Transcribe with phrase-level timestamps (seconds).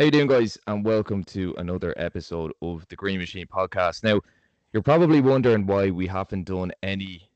[0.00, 0.56] How you doing, guys?
[0.66, 4.02] And welcome to another episode of the Green Machine podcast.
[4.02, 4.22] Now,
[4.72, 7.28] you're probably wondering why we haven't done any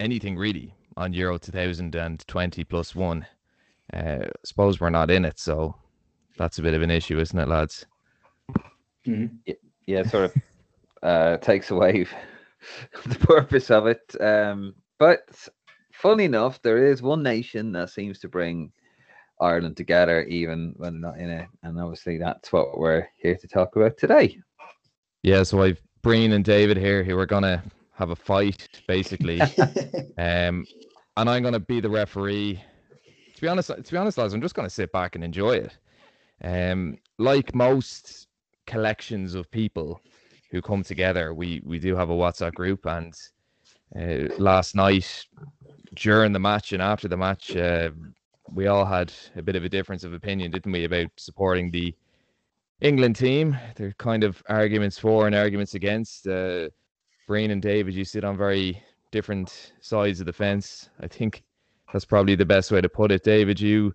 [0.00, 3.24] anything really on Euro 2020 plus one.
[3.92, 5.76] Uh, suppose we're not in it, so
[6.36, 7.86] that's a bit of an issue, isn't it, lads?
[9.06, 9.52] Mm-hmm.
[9.86, 10.42] Yeah, sort of
[11.04, 12.06] uh, takes away
[13.06, 14.20] the purpose of it.
[14.20, 15.28] Um, but
[15.92, 18.72] funny enough, there is one nation that seems to bring
[19.44, 21.48] Ireland together, even when they're not in it.
[21.62, 24.38] And obviously, that's what we're here to talk about today.
[25.22, 27.62] Yeah, so I've Brían and David here who are gonna
[27.92, 29.40] have a fight, basically.
[30.18, 30.64] um,
[31.16, 32.62] and I'm gonna be the referee.
[33.34, 35.78] To be honest, to be honest, lads, I'm just gonna sit back and enjoy it.
[36.42, 38.28] Um, like most
[38.66, 40.00] collections of people
[40.50, 43.14] who come together, we we do have a WhatsApp group, and
[43.98, 45.24] uh, last night
[45.94, 47.90] during the match and after the match, uh,
[48.52, 51.94] we all had a bit of a difference of opinion, didn't we, about supporting the
[52.80, 53.56] England team?
[53.76, 56.26] There are kind of arguments for and arguments against.
[56.26, 56.68] Uh,
[57.28, 60.90] Brían and David, you sit on very different sides of the fence.
[61.00, 61.42] I think
[61.92, 63.24] that's probably the best way to put it.
[63.24, 63.94] David, you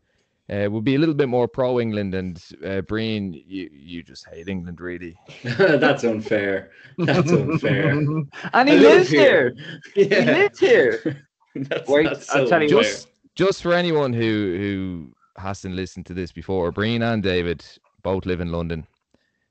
[0.50, 4.27] uh, would be a little bit more pro England, and uh, Brían, you you just
[4.27, 5.16] hate England, really.
[5.44, 6.72] that's unfair.
[6.97, 7.89] That's unfair.
[8.53, 9.55] and he lives here.
[9.94, 10.08] here.
[10.08, 10.22] Yeah.
[10.22, 11.27] He lives here.
[11.55, 13.08] that's, Wait, that's so I'll tell you just
[13.39, 17.65] just for anyone who who hasn't listened to this before, Brían and David
[18.03, 18.85] both live in London.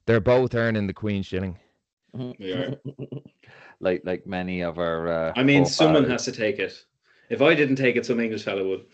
[0.05, 1.59] They're both earning the Queen shilling.
[2.15, 2.75] Mm-hmm.
[3.81, 5.09] like like many of our.
[5.09, 6.75] Uh, I mean, someone has to take it.
[7.31, 8.85] If I didn't take it, some English fellow would.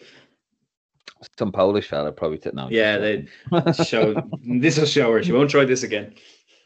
[1.39, 2.69] Some Polish fella probably took now.
[2.71, 3.27] Yeah, they
[3.85, 4.15] show
[4.61, 5.25] this will show her.
[5.25, 6.15] She won't try this again.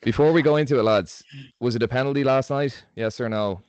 [0.03, 1.25] Before we go into it, lads,
[1.61, 2.85] was it a penalty last night?
[2.95, 3.63] Yes or no?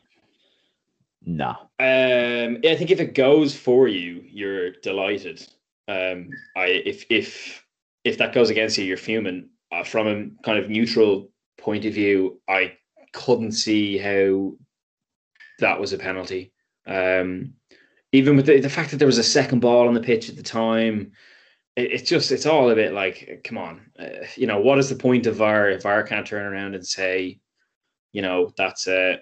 [1.26, 1.50] No.
[1.80, 5.46] Um, I think if it goes for you, you're delighted.
[5.88, 7.66] Um, I if if
[8.04, 9.50] if that goes against you, you're fuming.
[9.72, 11.30] Uh, from a kind of neutral
[11.60, 12.74] point of view, I
[13.14, 14.54] couldn't see how
[15.60, 16.52] that was a penalty.
[16.88, 17.54] Um,
[18.12, 20.36] even with the, the fact that there was a second ball on the pitch at
[20.36, 21.12] the time,
[21.76, 24.90] it, it's just it's all a bit like, come on, uh, you know, what is
[24.90, 27.40] the point of VAR if VAR can't turn around and say,
[28.12, 29.18] you know, that's uh,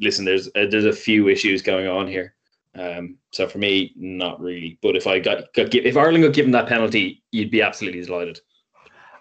[0.00, 2.34] listen, there's uh, there's a few issues going on here.
[2.74, 4.78] Um, so for me, not really.
[4.82, 8.40] But if I got, got if Ireland got given that penalty, you'd be absolutely delighted.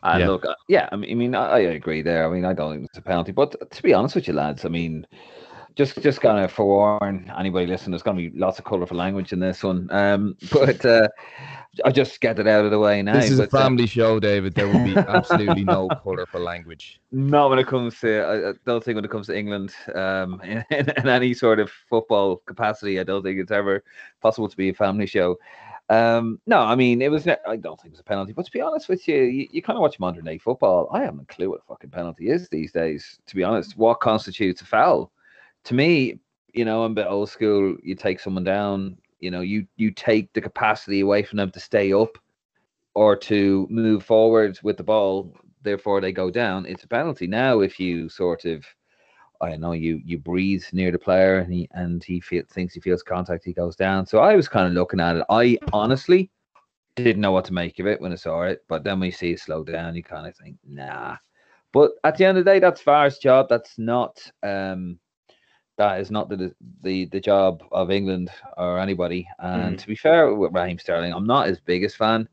[0.04, 0.28] Uh, yeah.
[0.28, 2.28] Look, uh, yeah, I mean, I mean, I, I, agree there.
[2.28, 4.64] I mean, I don't think it's a penalty, but to be honest with you, lads,
[4.64, 5.08] I mean,
[5.78, 9.40] just just of forewarn anybody listening, there's going to be lots of colourful language in
[9.40, 9.88] this one.
[9.92, 11.08] Um, but uh,
[11.86, 13.14] I just get it out of the way now.
[13.14, 14.56] This is but, a uh, family uh, show, David.
[14.56, 17.00] There will be absolutely no colourful language.
[17.12, 18.20] Not when it comes to.
[18.22, 21.60] I, I don't think when it comes to England, um, in, in, in, any sort
[21.60, 23.84] of football capacity, I don't think it's ever
[24.22, 25.38] possible to be a family show.
[25.90, 27.28] Um, no, I mean it was.
[27.28, 28.34] I don't think it was a penalty.
[28.34, 30.90] But to be honest with you, you, you kind of watch modern day football.
[30.92, 33.20] I haven't a clue what a fucking penalty is these days.
[33.28, 35.12] To be honest, what constitutes a foul?
[35.68, 36.18] To me,
[36.54, 37.76] you know, I'm a bit old school.
[37.84, 41.60] You take someone down, you know, you you take the capacity away from them to
[41.60, 42.18] stay up
[42.96, 45.36] or to move forward with the ball.
[45.64, 46.66] Therefore, they go down.
[46.66, 47.28] It's a penalty.
[47.28, 48.66] Now, if you sort of,
[49.42, 52.80] I know you you breathe near the player and he and he feel, thinks he
[52.80, 54.06] feels contact, he goes down.
[54.06, 55.26] So I was kind of looking at it.
[55.30, 56.32] I honestly
[56.96, 59.12] didn't know what to make of it when I saw it, but then when you
[59.12, 61.18] see it slow down, you kind of think, nah.
[61.74, 63.48] But at the end of the day, that's VAR's job.
[63.50, 64.98] That's not um
[65.78, 69.28] that is not the the the job of England or anybody.
[69.40, 69.80] And mm.
[69.80, 72.28] to be fair with Raheem Sterling, I'm not his biggest fan.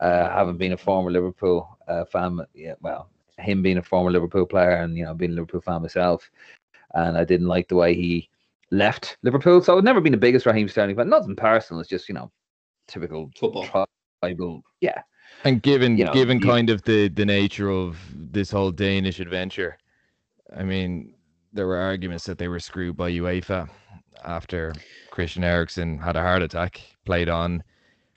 [0.00, 4.46] Uh, having been a former Liverpool uh, fan, yeah, well, him being a former Liverpool
[4.46, 6.30] player and you know being a Liverpool fan myself,
[6.94, 8.28] and I didn't like the way he
[8.70, 9.62] left Liverpool.
[9.62, 11.08] So I've never been the biggest Raheem Sterling fan.
[11.08, 11.80] Nothing personal.
[11.80, 12.30] It's just you know
[12.88, 13.86] typical football.
[14.22, 15.02] Tribal, yeah.
[15.44, 19.78] And given you know, given kind of the the nature of this whole Danish adventure,
[20.56, 21.14] I mean,
[21.54, 23.68] there were arguments that they were screwed by UEFA
[24.24, 24.74] after
[25.10, 26.80] Christian Eriksen had a heart attack.
[27.04, 27.62] Played on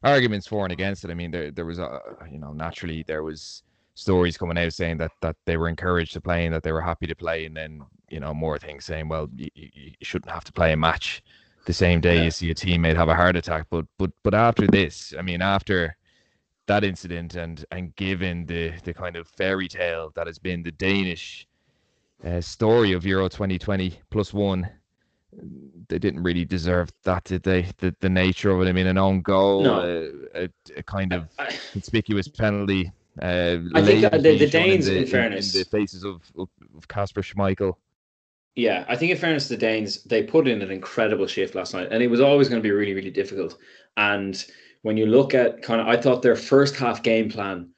[0.03, 1.11] arguments for and against it.
[1.11, 3.63] I mean, there there was a you know naturally there was
[3.93, 6.81] stories coming out saying that that they were encouraged to play and that they were
[6.81, 10.43] happy to play, and then you know more things saying, well, you, you shouldn't have
[10.45, 11.21] to play a match
[11.65, 12.23] the same day yeah.
[12.23, 13.67] you see a teammate have a heart attack.
[13.69, 15.95] But but but after this, I mean, after
[16.67, 20.71] that incident and and given the the kind of fairy tale that has been the
[20.71, 21.47] Danish
[22.25, 24.69] uh, story of Euro 2020 plus one.
[25.89, 27.67] They didn't really deserve that, did they?
[27.77, 28.69] The, the nature of it.
[28.69, 29.79] I mean, an own goal, no.
[29.79, 31.29] uh, a, a, kind of
[31.71, 32.91] conspicuous penalty.
[33.21, 36.87] Uh, I think the, the Danes, in, the, in fairness, in, the faces of of
[36.87, 37.75] Kasper Schmeichel.
[38.55, 41.75] Yeah, I think in fairness to the Danes, they put in an incredible shift last
[41.75, 43.57] night, and it was always going to be really, really difficult.
[43.97, 44.43] And
[44.81, 47.69] when you look at kind of, I thought their first half game plan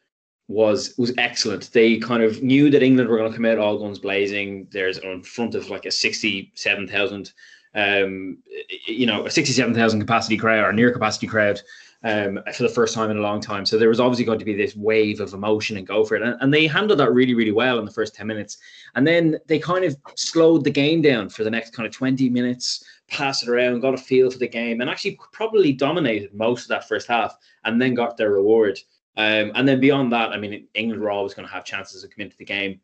[0.50, 1.72] was was excellent.
[1.72, 4.68] They kind of knew that England were going to come out all guns blazing.
[4.72, 7.31] There's in front of like a sixty-seven thousand,
[7.75, 8.40] um,
[8.88, 11.62] you know, a sixty-seven thousand capacity crowd or near capacity crowd
[12.04, 13.63] um, for the first time in a long time.
[13.63, 16.24] So there was obviously going to be this wave of emotion and go for it.
[16.24, 18.57] And, and, they handled that really, really well in the first 10 minutes.
[18.96, 22.30] And then they kind of slowed the game down for the next kind of 20
[22.30, 26.63] minutes, passed it around, got a feel for the game, and actually probably dominated most
[26.63, 27.36] of that first half
[27.66, 28.80] and then got their reward.
[29.19, 32.07] Um, and then beyond that, I mean, England were always going to have chances to
[32.07, 32.80] come into the game.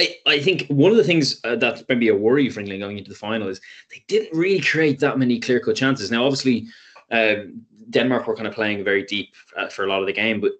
[0.00, 2.96] I, I think one of the things uh, that's maybe a worry for England going
[2.96, 3.60] into the final is
[3.90, 6.10] they didn't really create that many clear cut chances.
[6.10, 6.68] Now, obviously,
[7.10, 7.60] um,
[7.90, 10.52] Denmark were kind of playing very deep uh, for a lot of the game, but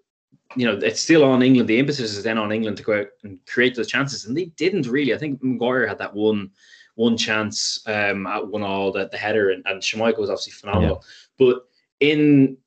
[0.57, 1.71] you know it's still on England.
[1.71, 4.47] The emphasis is then on England to go out and create those chances, and they
[4.57, 5.15] didn't really.
[5.15, 6.51] I think Maguire had that one
[6.97, 11.03] one chance um, at one all, that the header, and, and Schmeichel was obviously phenomenal.
[11.03, 11.47] Yeah.
[11.47, 11.63] But
[12.01, 12.59] in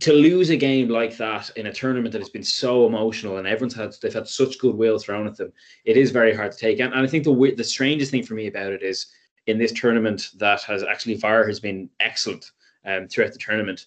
[0.00, 3.46] to lose a game like that in a tournament that has been so emotional and
[3.46, 5.52] everyone's had they've had such goodwill thrown at them,
[5.84, 6.78] it is very hard to take.
[6.80, 9.06] And, and I think the the strangest thing for me about it is
[9.46, 12.50] in this tournament that has actually VAR has been excellent
[12.84, 13.86] um, throughout the tournament.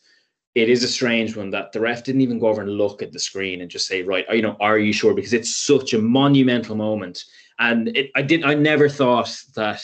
[0.55, 3.13] It is a strange one that the ref didn't even go over and look at
[3.13, 5.13] the screen and just say, right, you know, are you sure?
[5.13, 7.23] Because it's such a monumental moment.
[7.59, 9.83] And it, I did, I never thought that.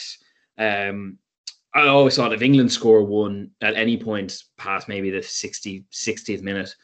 [0.58, 1.18] Um,
[1.78, 6.42] I always thought if England score one at any point past maybe the 60, 60th
[6.42, 6.74] minute,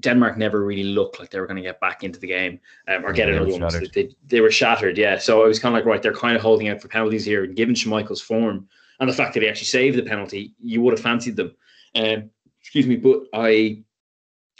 [0.00, 3.04] Denmark never really looked like they were going to get back into the game um,
[3.04, 3.60] or get another one.
[3.92, 5.18] They, they were shattered, yeah.
[5.18, 7.44] So it was kind of like, right, they're kind of holding out for penalties here.
[7.44, 8.66] And given Schmeichel's form,
[9.00, 11.54] and the fact that he actually saved the penalty, you would have fancied them.
[11.94, 12.30] Um,
[12.60, 13.82] excuse me, but I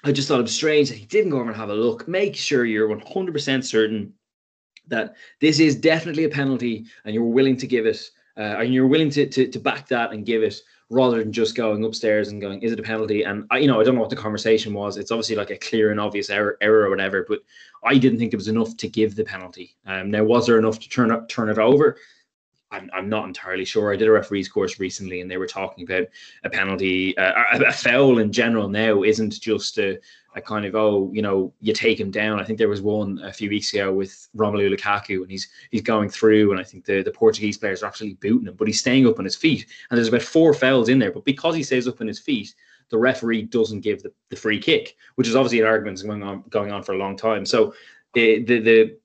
[0.05, 2.07] I just thought it was strange that he didn't go over and have a look.
[2.07, 4.13] Make sure you're 100% certain
[4.89, 7.99] that this is definitely a penalty and you're willing to give it,
[8.37, 10.61] uh, and you're willing to, to, to back that and give it
[10.91, 13.23] rather than just going upstairs and going, is it a penalty?
[13.23, 14.97] And I, you know, I don't know what the conversation was.
[14.97, 17.41] It's obviously like a clear and obvious error, error or whatever, but
[17.85, 19.77] I didn't think there was enough to give the penalty.
[19.87, 21.97] Um, now, was there enough to turn up, turn it over?
[22.75, 23.93] I'm, I'm not entirely sure.
[23.93, 26.09] I did a referees course recently, and they were talking about
[26.43, 28.69] a penalty, uh, a, foul in general.
[28.69, 29.99] Now isn't just a,
[30.35, 32.41] a kind of oh, you know, you take him down.
[32.41, 35.83] I think there was one a few weeks ago with Romelu Lukaku, and he's he's
[35.83, 38.81] going through, and I think the the Portuguese players are absolutely booting him, but he's
[38.81, 41.13] staying up on his feet, and there's about four fouls in there.
[41.13, 42.55] But because he stays up on his feet,
[42.91, 46.45] the referee doesn't give the, the free kick, which is obviously an argument going on
[46.49, 47.47] going on for a long time.
[47.47, 47.73] So uh,
[48.15, 48.97] the the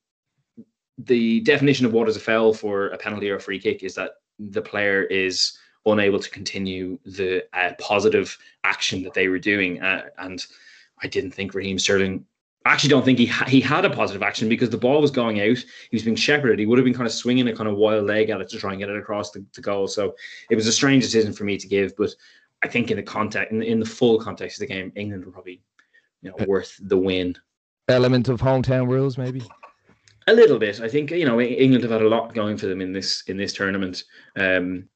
[1.06, 3.96] the definition of what is a foul for a penalty or a free kick is
[3.96, 9.82] that the player is unable to continue the uh, positive action that they were doing.
[9.82, 10.46] Uh, and
[11.02, 12.26] I didn't think Raheem Sterling.
[12.66, 15.12] I actually don't think he ha- he had a positive action because the ball was
[15.12, 15.58] going out.
[15.58, 16.60] He was being shepherded.
[16.60, 18.58] He would have been kind of swinging a kind of wild leg at it to
[18.58, 19.88] try and get it across the, the goal.
[19.88, 20.16] So
[20.50, 21.96] it was a strange decision for me to give.
[21.96, 22.14] But
[22.62, 25.32] I think in the context, in, in the full context of the game, England were
[25.32, 25.62] probably
[26.22, 27.38] you know worth the win.
[27.88, 29.42] Element of hometown rules, maybe.
[30.30, 30.80] A little bit.
[30.80, 33.36] I think you know England have had a lot going for them in this in
[33.36, 34.04] this tournament,
[34.36, 34.88] um,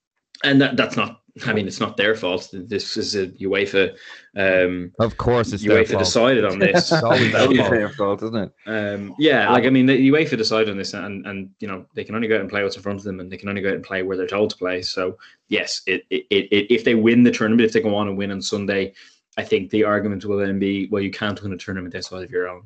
[0.44, 1.22] and that, that's not.
[1.48, 2.48] I mean, it's not their fault.
[2.54, 3.96] This is a UEFA.
[4.38, 6.92] Um, of course, it's UEFA decided on this.
[6.92, 8.52] it's always their fault, isn't it?
[8.68, 12.04] Um, yeah, like I mean, the UEFA decided on this, and and you know they
[12.04, 13.62] can only go out and play what's in front of them, and they can only
[13.62, 14.84] go out and play where they're told to play.
[14.84, 15.18] So
[15.48, 18.30] yes, it, it, it, if they win the tournament, if they go on and win
[18.30, 18.94] on Sunday,
[19.36, 22.30] I think the argument will then be, well, you can't win a tournament outside of
[22.30, 22.66] your own.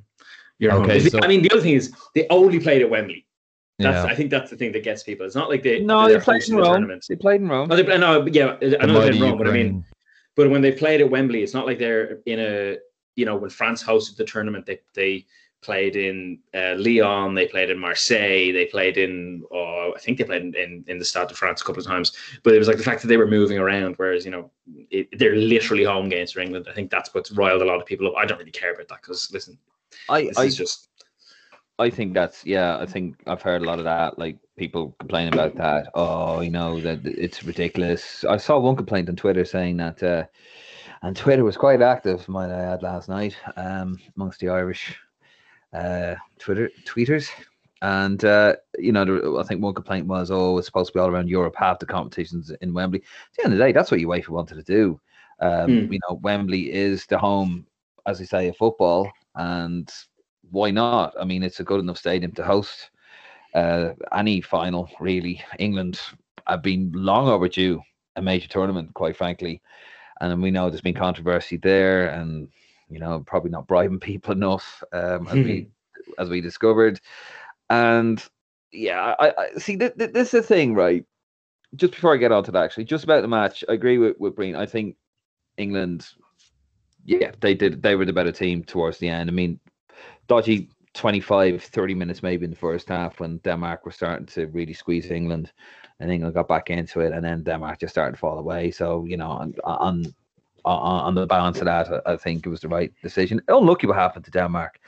[0.60, 1.00] You're okay.
[1.00, 3.26] So, I mean, the other thing is they only played at Wembley.
[3.80, 4.12] That's, yeah.
[4.12, 5.26] I think that's the thing that gets people.
[5.26, 7.00] It's not like they no, they played in Rome.
[7.08, 7.70] They played in Rome.
[7.70, 9.86] No, they, no yeah, I know they played in Rome, but I mean,
[10.36, 12.78] but when they played at Wembley, it's not like they're in a
[13.16, 15.28] you know when France hosted the tournament, they they
[15.62, 20.24] played in uh, Lyon, they played in Marseille, they played in, oh, I think they
[20.24, 22.14] played in, in, in, the Stade de France a couple of times.
[22.44, 24.52] But it was like the fact that they were moving around, whereas, you know,
[24.92, 26.68] it, they're literally home games for England.
[26.70, 28.14] I think that's what's riled a lot of people up.
[28.18, 29.58] I don't really care about that because, listen,
[30.10, 30.90] I, I just.
[31.80, 32.78] I think that's yeah.
[32.78, 34.18] I think I've heard a lot of that.
[34.18, 35.90] Like people complain about that.
[35.94, 38.26] Oh, you know that it's ridiculous.
[38.26, 40.26] I saw one complaint on Twitter saying that, uh,
[41.04, 44.98] and Twitter was quite active, might I add, last night um, amongst the Irish
[45.74, 47.30] uh, Twitter tweeters.
[47.82, 51.10] And uh, you know, I think one complaint was, "Oh, it's supposed to be all
[51.10, 51.56] around Europe.
[51.56, 53.06] Half the competitions in Wembley." At
[53.38, 55.00] the end of the day, that's what UEFA wanted to do.
[55.40, 55.94] Um, mm.
[55.94, 57.68] You know, Wembley is the home,
[58.08, 59.92] as I say, of football, and
[60.50, 61.14] why not?
[61.20, 62.90] I mean, it's a good enough stadium to host
[63.54, 65.44] uh, any final, really.
[65.60, 66.00] England
[66.48, 67.82] have been long overdue
[68.16, 69.62] a major tournament, quite frankly.
[70.20, 72.50] And we know there's been controversy there, and
[72.90, 76.12] you know, probably not bribing people enough, um, as we hmm.
[76.18, 77.00] as we discovered.
[77.70, 78.24] And
[78.72, 81.06] yeah, I, I see th- th- this is the thing, right?
[81.76, 84.18] Just before I get on to that, actually, just about the match, I agree with
[84.20, 84.56] with Brían.
[84.56, 84.96] I think
[85.58, 86.08] England
[87.08, 87.82] yeah, they did.
[87.82, 89.30] They were the better team towards the end.
[89.30, 89.60] I mean,
[90.28, 94.74] dodgy 25, 30 minutes maybe in the first half when Denmark were starting to really
[94.74, 95.52] squeeze England,
[96.00, 98.72] and England got back into it, and then Denmark just started to fall away.
[98.72, 100.14] So you know, on on
[100.66, 103.42] on, the balance of that, I, I think it was the right decision.
[103.48, 104.80] Unlucky what happened to Denmark,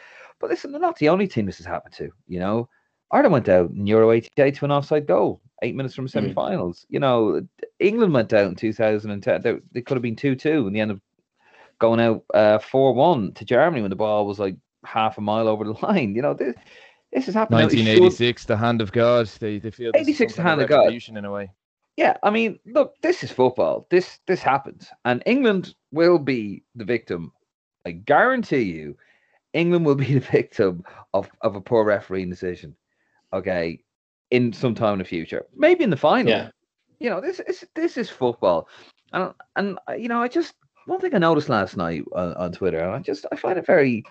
[0.41, 2.11] but listen, they're not the only team this has happened to.
[2.27, 2.67] You know,
[3.11, 6.81] Ireland went out in Euro 88 to an offside goal, eight minutes from semi-finals.
[6.81, 6.85] Mm.
[6.89, 7.47] You know,
[7.79, 9.41] England went out in 2010.
[9.41, 10.99] They, they could have been 2-2 in the end of
[11.79, 14.55] going out uh, 4-1 to Germany when the ball was like
[14.85, 16.15] half a mile over the line.
[16.15, 16.55] You know, this,
[17.11, 17.59] this has happened.
[17.61, 19.27] 1986, the hand of God.
[19.39, 20.93] They, they feel 86, the hand of God.
[20.93, 21.49] In a way.
[21.99, 23.85] Yeah, I mean, look, this is football.
[23.89, 27.33] This this happens, and England will be the victim.
[27.85, 28.95] I guarantee you,
[29.51, 32.73] England will be the victim of, of a poor refereeing decision.
[33.33, 33.83] Okay,
[34.31, 36.31] in some time in the future, maybe in the final.
[36.31, 36.49] Yeah.
[36.99, 38.69] You know, this is this is football,
[39.11, 40.53] and and you know, I just
[40.89, 43.65] one thing I noticed last night on, on Twitter, and I just I find it
[43.65, 44.03] very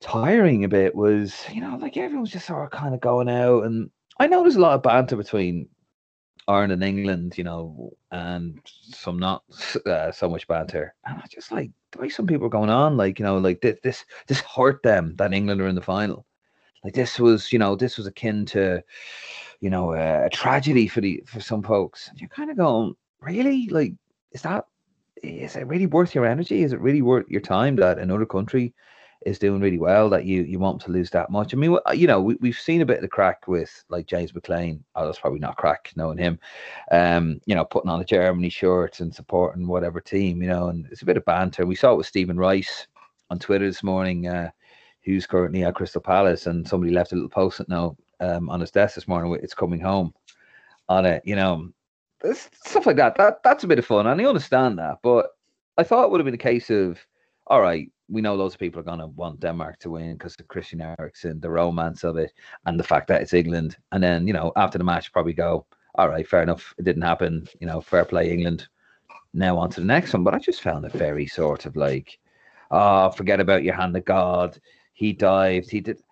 [0.00, 3.64] tiring a bit was, you know, like everyone's just sort of kind of going out.
[3.64, 3.88] And
[4.18, 5.68] I know there's a lot of banter between
[6.48, 9.44] Ireland and England, you know, and some not
[9.86, 10.94] uh, so much banter.
[11.06, 13.60] And I just like the way some people are going on, like, you know, like
[13.60, 16.26] this, this, this hurt them that England are in the final.
[16.82, 18.82] Like this was, you know, this was akin to,
[19.60, 22.08] you know, uh, a tragedy for the for some folks.
[22.08, 23.68] And you're kind of going, really?
[23.68, 23.92] Like,
[24.32, 24.64] is that
[25.22, 26.62] is it really worth your energy?
[26.62, 28.74] Is it really worth your time that another country
[29.26, 31.54] is doing really well that you you want to lose that much.
[31.54, 34.34] I mean, you know, we, we've seen a bit of the crack with like James
[34.34, 34.82] McLean.
[34.94, 36.38] Oh, that's probably not crack knowing him.
[36.90, 40.86] Um, you know, putting on a Germany shirt and supporting whatever team, you know, and
[40.90, 41.66] it's a bit of banter.
[41.66, 42.86] We saw it with Stephen Rice
[43.30, 44.50] on Twitter this morning, uh,
[45.04, 48.70] who's currently at Crystal Palace, and somebody left a little post-it note um, on his
[48.70, 49.36] desk this morning.
[49.42, 50.14] It's coming home
[50.88, 51.68] on it, you know.
[52.64, 53.16] Stuff like that.
[53.16, 54.98] That that's a bit of fun, and I understand that.
[55.02, 55.30] But
[55.78, 56.98] I thought it would have been a case of,
[57.46, 60.36] all right, we know loads of people are going to want Denmark to win because
[60.38, 62.32] of Christian Eriksen, the romance of it,
[62.66, 63.76] and the fact that it's England.
[63.90, 66.74] And then, you know, after the match, probably go, all right, fair enough.
[66.78, 67.48] It didn't happen.
[67.60, 68.68] You know, fair play, England.
[69.34, 70.24] Now on to the next one.
[70.24, 72.18] But I just found it very sort of like,
[72.70, 74.60] oh, forget about your hand of God.
[74.92, 75.70] He dived.
[75.70, 76.02] He did.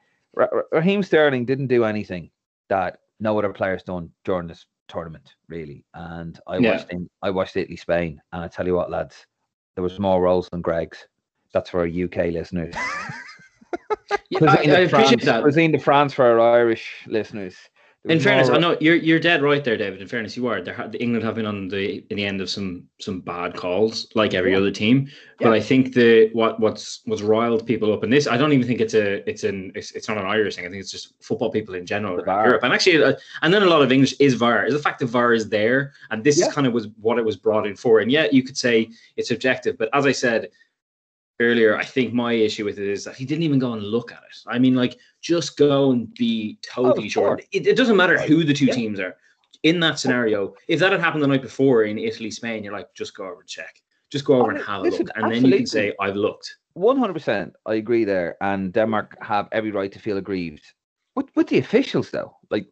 [0.73, 2.31] Raheem Sterling didn't do anything
[2.69, 5.85] that no other players done during this tournament, really.
[5.95, 6.73] And I yeah.
[6.73, 7.09] watched him.
[7.23, 9.27] I watched Italy Spain, and I tell you what, lads,
[9.75, 11.07] there was more rolls than Greggs.
[11.53, 12.75] That's for our UK listeners.
[14.31, 15.43] yeah, I, I appreciate France, that.
[15.43, 17.57] Cuisine de France for our Irish listeners.
[18.07, 18.49] In fairness.
[18.49, 20.00] I know you're you're dead right there, David.
[20.00, 20.62] In fairness, you are.
[20.62, 24.33] There, England have been on the in the end of some some bad calls, like
[24.33, 24.57] every yeah.
[24.57, 25.11] other team.
[25.38, 25.52] But.
[25.52, 28.80] I think the what what's what's riled people up in this, I don't even think
[28.80, 30.64] it's a it's an it's, it's not an Irish thing.
[30.64, 33.66] I think it's just football people in general Europe, and actually, uh, and then a
[33.66, 34.64] lot of English is VAR.
[34.64, 36.50] Is the fact that VAR is there, and this yeah.
[36.50, 38.00] kind of was what it was brought in for.
[38.00, 40.49] And yet, you could say it's objective, but as I said,
[41.41, 44.13] earlier, I think my issue with it is that he didn't even go and look
[44.13, 44.37] at it.
[44.47, 47.41] I mean, like, just go and be totally oh, sure.
[47.51, 48.75] It, it, doesn't matter who the two yeah.
[48.75, 49.17] teams are.
[49.63, 52.95] In that scenario, if that had happened the night before in Italy, Spain, you're like,
[52.95, 53.83] just go over and check.
[54.11, 55.17] Just go over oh, and have listen, a look.
[55.17, 55.41] And absolutely.
[55.41, 56.57] then you can say, I've looked.
[56.79, 57.53] 100%.
[57.67, 58.37] I agree there.
[58.41, 60.65] And Denmark have every right to feel aggrieved.
[61.15, 62.67] With, with the officials, though, like,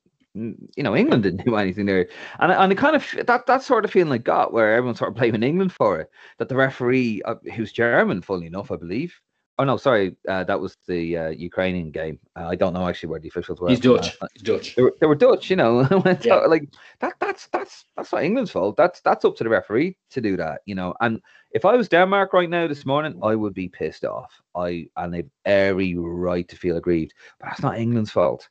[0.77, 3.85] you know, England didn't do anything there, and and it kind of that that sort
[3.85, 6.11] of feeling like got where everyone's sort of blaming England for it.
[6.39, 9.15] That the referee, uh, who's German, fully enough, I believe.
[9.61, 12.21] Oh no, sorry, uh, that was the uh, Ukrainian game.
[12.37, 13.69] Uh, I don't know actually where the officials were.
[13.69, 14.17] He's Dutch.
[14.35, 14.77] He's Dutch.
[14.77, 15.81] They were, they were Dutch, you know.
[16.23, 16.37] yeah.
[16.37, 16.69] Like
[17.01, 17.15] that.
[17.19, 18.77] That's that's that's not England's fault.
[18.77, 20.95] That's that's up to the referee to do that, you know.
[21.01, 24.41] And if I was Denmark right now this morning, I would be pissed off.
[24.55, 28.49] I and they've every right to feel aggrieved, but that's not England's fault.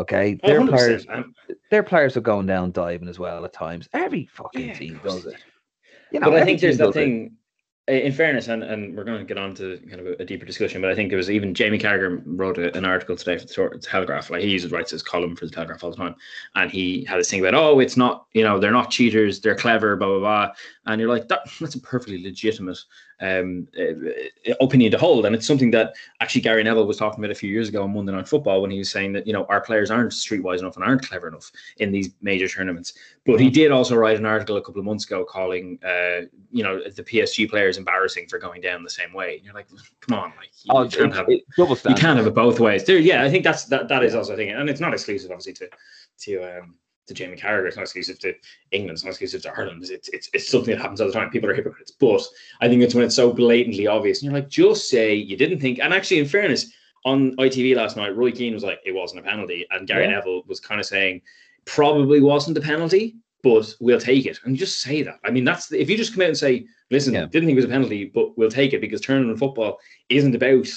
[0.00, 1.06] Okay, their players,
[1.70, 3.86] their players are going down diving as well at times.
[3.92, 5.36] Every fucking yeah, team does it.
[6.10, 7.26] You know, but I think there's that thing.
[7.26, 8.04] It.
[8.04, 10.46] In fairness, and, and we're going to get on to kind of a, a, deeper
[10.46, 13.70] discussion, but I think there was even Jamie Carragher wrote a, an article today for
[13.70, 14.30] the Telegraph.
[14.30, 16.14] Like he uses writes his column for the Telegraph all the time,
[16.54, 19.56] and he had this thing about, oh, it's not, you know, they're not cheaters, they're
[19.56, 20.52] clever, blah blah blah,
[20.86, 22.78] and you're like, that, that's a perfectly legitimate
[23.20, 25.26] um, uh, opinion to hold.
[25.26, 27.92] And it's something that actually Gary Neville was talking about a few years ago on
[27.92, 30.76] Monday Night Football when he was saying that, you know, our players aren't streetwise enough
[30.76, 32.94] and aren't clever enough in these major tournaments.
[33.26, 33.54] But he mm-hmm.
[33.54, 37.02] did also write an article a couple of months ago calling, uh, you know, the
[37.02, 39.36] PSG players embarrassing for going down the same way.
[39.36, 39.68] And you're like,
[40.00, 42.84] come on, like, you, oh, can't, have, it, you can't have it both ways.
[42.84, 43.88] There, yeah, I think that's that.
[43.88, 45.68] That is also a thing, and it's not exclusive, obviously, to
[46.20, 46.74] to um,
[47.06, 47.66] to Jamie Carragher.
[47.66, 48.34] It's not exclusive to
[48.70, 48.96] England.
[48.96, 49.84] It's not exclusive to Ireland.
[49.90, 51.30] It's, it's, it's something that happens all the time.
[51.30, 51.92] People are hypocrites.
[51.92, 52.22] But
[52.60, 54.22] I think it's when it's so blatantly obvious.
[54.22, 55.78] And you're like, just say you didn't think.
[55.78, 56.72] And actually, in fairness,
[57.04, 59.66] on ITV last night, Roy Keane was like, it wasn't a penalty.
[59.70, 60.12] And Gary yeah.
[60.12, 61.22] Neville was kind of saying,
[61.64, 64.38] probably wasn't a penalty, but we'll take it.
[64.44, 65.18] And just say that.
[65.24, 67.26] I mean, that's the, if you just come out and say, listen, yeah.
[67.26, 69.78] didn't think it was a penalty, but we'll take it because tournament football
[70.08, 70.68] isn't about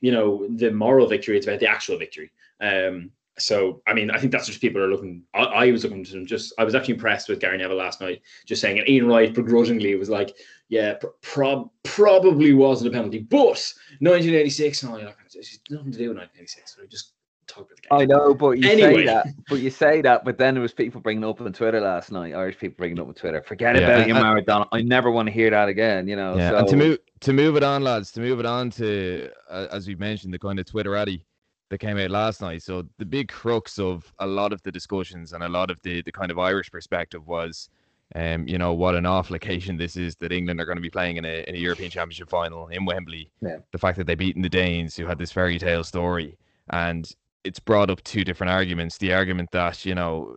[0.00, 2.30] you know the moral victory; it's about the actual victory.
[2.60, 5.22] Um, so I mean, I think that's just people are looking.
[5.34, 6.26] I, I, was looking to them.
[6.26, 8.22] Just I was actually impressed with Gary Neville last night.
[8.46, 10.36] Just saying, and Ian Wright begrudgingly was like,
[10.68, 16.08] "Yeah, prob- probably wasn't a penalty, but 1986." And I'm like, "It's nothing to do
[16.08, 17.12] with 1986." So just
[17.46, 18.00] talk about the game.
[18.00, 18.94] I know, but you anyway.
[18.94, 21.80] say that, but you say that, but then there was people bringing up on Twitter
[21.80, 22.34] last night.
[22.34, 23.42] Irish people bringing up on Twitter.
[23.42, 24.68] Forget yeah, about your Maradona.
[24.72, 26.06] I never want to hear that again.
[26.08, 26.36] You know.
[26.36, 26.58] Yeah, so...
[26.58, 28.12] and to move to move it on, lads.
[28.12, 31.22] To move it on to uh, as we mentioned, the kind of Twitterati
[31.70, 32.62] that came out last night.
[32.62, 36.02] So the big crux of a lot of the discussions and a lot of the
[36.02, 37.68] the kind of Irish perspective was,
[38.14, 40.90] um, you know, what an awful occasion this is that England are going to be
[40.90, 43.30] playing in a in a European Championship final in Wembley.
[43.42, 43.58] Yeah.
[43.72, 46.38] The fact that they beaten the Danes, who had this fairy tale story,
[46.70, 47.10] and
[47.44, 48.98] it's brought up two different arguments.
[48.98, 50.36] The argument that you know,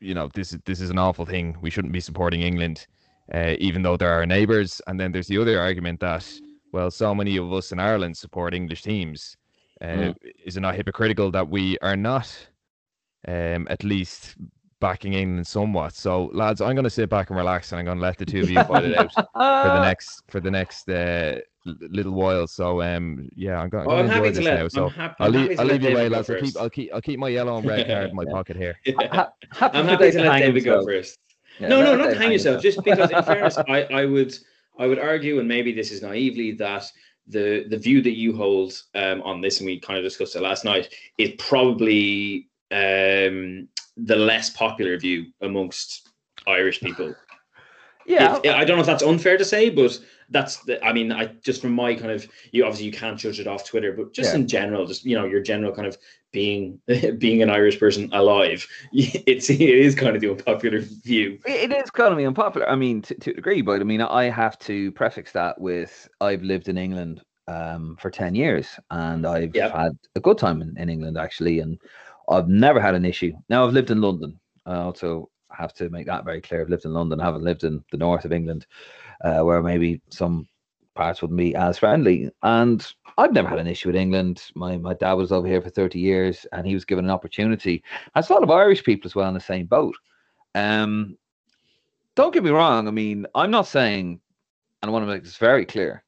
[0.00, 1.56] you know, this is this is an awful thing.
[1.62, 2.86] We shouldn't be supporting England,
[3.32, 4.82] uh, even though they're our neighbours.
[4.86, 6.30] And then there's the other argument that
[6.72, 9.36] well, so many of us in Ireland support English teams
[9.80, 10.16] uh, mm.
[10.44, 12.34] Is it not hypocritical that we are not,
[13.26, 14.36] um, at least
[14.80, 15.94] backing England somewhat?
[15.94, 18.26] So, lads, I'm going to sit back and relax, and I'm going to let the
[18.26, 22.46] two of you fight it out for the next for the next uh, little while.
[22.46, 24.68] So, um, yeah, I'm going, well, to enjoy this let, now.
[24.68, 26.30] So, happy, I'll, leave, I'll leave you away, lads.
[26.30, 28.78] I'll keep I'll keep I'll keep my yellow and red card in my pocket here.
[28.84, 29.26] yeah.
[29.60, 31.18] I'm happy to let David go first.
[31.58, 32.62] Yeah, no, no, not to hang yourself.
[32.62, 34.36] Just because, in fairness, I, I would
[34.78, 36.84] I would argue, and maybe this is naively, that
[37.26, 40.42] the the view that you hold um, on this, and we kind of discussed it
[40.42, 46.10] last night, is probably um, the less popular view amongst
[46.46, 47.14] Irish people.
[48.06, 49.98] Yeah, if, I don't know if that's unfair to say, but
[50.30, 53.40] that's the, I mean, I just from my kind of you obviously you can't judge
[53.40, 54.40] it off Twitter, but just yeah.
[54.40, 55.98] in general, just you know, your general kind of
[56.32, 56.80] being
[57.18, 61.38] being an Irish person alive, it's it is kind of the unpopular view.
[61.46, 62.68] It is kind of unpopular.
[62.68, 66.08] I mean, to, to a degree, but I mean, I have to prefix that with
[66.20, 69.72] I've lived in England um, for ten years, and I've yep.
[69.72, 71.78] had a good time in, in England actually, and
[72.28, 73.32] I've never had an issue.
[73.48, 74.38] Now I've lived in London.
[74.66, 76.62] I also have to make that very clear.
[76.62, 77.20] I've lived in London.
[77.20, 78.66] I haven't lived in the north of England,
[79.22, 80.48] uh, where maybe some
[80.94, 82.30] parts wouldn't be as friendly.
[82.42, 82.86] And
[83.18, 84.42] I've never had an issue with England.
[84.54, 87.82] My my dad was over here for 30 years and he was given an opportunity.
[88.14, 89.96] There's a lot of Irish people as well in the same boat.
[90.54, 91.16] Um,
[92.14, 92.86] don't get me wrong.
[92.86, 94.20] I mean, I'm not saying,
[94.82, 96.04] and I want to make this very clear.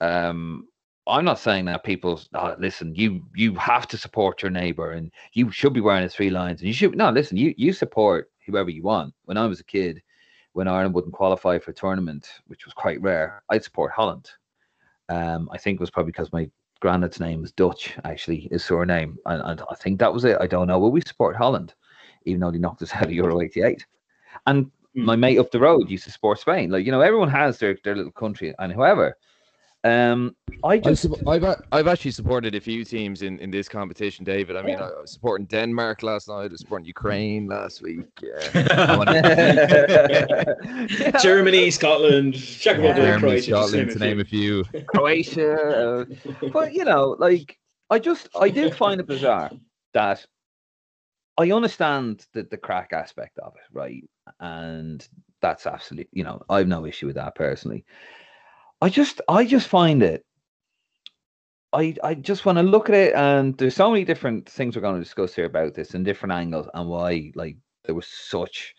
[0.00, 0.68] Um,
[1.06, 2.94] I'm not saying that people oh, listen.
[2.94, 6.60] You you have to support your neighbor, and you should be wearing the three lions.
[6.60, 7.38] And you should no listen.
[7.38, 9.14] You you support whoever you want.
[9.24, 10.02] When I was a kid,
[10.52, 14.30] when Ireland wouldn't qualify for a tournament, which was quite rare, I'd support Holland.
[15.08, 19.18] Um, I think it was probably because my granddad's name was Dutch, actually, his surname.
[19.26, 20.36] And, and I think that was it.
[20.40, 20.78] I don't know.
[20.78, 21.74] Well, we support Holland,
[22.24, 23.86] even though they knocked us out of Euro 88.
[24.46, 24.70] And mm.
[24.94, 26.70] my mate up the road used to support Spain.
[26.70, 28.54] Like, you know, everyone has their, their little country.
[28.58, 29.16] And however,
[29.84, 34.56] um, I just I've, I've actually supported a few teams in, in this competition, David.
[34.56, 34.86] I mean, yeah.
[34.86, 36.44] I was supporting Denmark last night.
[36.44, 38.06] I was supporting Ukraine last week.
[38.20, 38.94] Yeah.
[41.22, 44.64] Germany, Scotland, Czech Republic, Germany, Croatia, Scotland, to name a few.
[44.88, 46.04] Croatia, uh,
[46.52, 47.56] but you know, like
[47.88, 49.50] I just I did find it bizarre
[49.94, 50.26] that
[51.38, 54.02] I understand the the crack aspect of it, right?
[54.40, 55.06] And
[55.40, 57.84] that's absolutely, you know, I've no issue with that personally.
[58.80, 60.24] I just I just find it.
[61.72, 64.82] I I just want to look at it, and there's so many different things we're
[64.82, 68.74] going to discuss here about this and different angles and why like there was such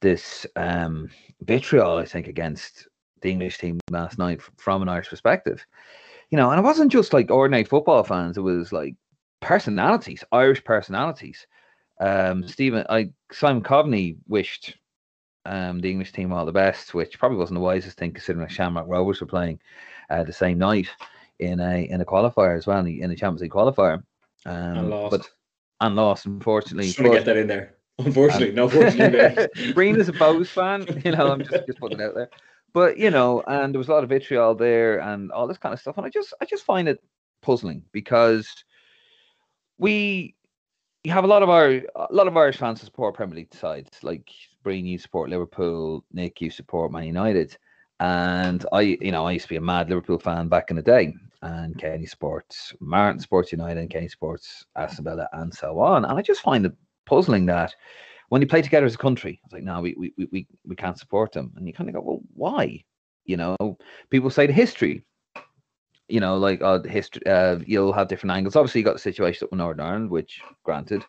[0.00, 1.08] this um
[1.42, 2.88] vitriol I think against
[3.22, 5.64] the English team last night from an Irish perspective.
[6.30, 8.94] You know, and it wasn't just like ordinary football fans; it was like
[9.40, 11.46] personalities, Irish personalities.
[12.00, 14.76] Um, Stephen, I Simon Coveney wished
[15.48, 18.86] um, the English team all the best, which probably wasn't the wisest thing considering Shamrock
[18.86, 19.58] Rovers were playing
[20.10, 20.88] uh, the same night
[21.38, 24.02] in a in a qualifier as well in the, in the Champions League qualifier.
[24.44, 25.10] Um, and lost.
[25.10, 25.28] But,
[25.80, 26.86] and lost, unfortunately.
[26.86, 27.74] Just to get that in there.
[28.00, 29.48] Unfortunately, um, no fortunately.
[29.72, 31.32] Brían is a Bohs fan, you know.
[31.32, 32.30] I'm just just putting it out there.
[32.72, 35.72] But you know, and there was a lot of vitriol there and all this kind
[35.72, 37.02] of stuff, and I just I just find it
[37.42, 38.48] puzzling because
[39.78, 40.36] we
[41.02, 43.90] you have a lot of our a lot of Irish fans support Premier League sides
[44.04, 44.30] like
[44.64, 46.04] Brían, you support Liverpool.
[46.12, 47.56] Nick, you support Man United.
[48.00, 50.82] And I, you know, I used to be a mad Liverpool fan back in the
[50.82, 51.14] day.
[51.42, 56.04] And Kenny Sports, Martin Sports United, and Kenny Sports, Aston Villa, and so on.
[56.04, 56.72] And I just find it
[57.06, 57.74] puzzling that
[58.28, 60.98] when you play together as a country, it's like, no, we we we we can't
[60.98, 61.52] support them.
[61.56, 62.84] And you kind of go, well, why?
[63.24, 63.56] You know,
[64.10, 65.04] people say the history.
[66.08, 67.24] You know, like uh, history.
[67.26, 68.56] Uh, you'll have different angles.
[68.56, 71.04] Obviously, you got the situation up in Northern Ireland, which, granted,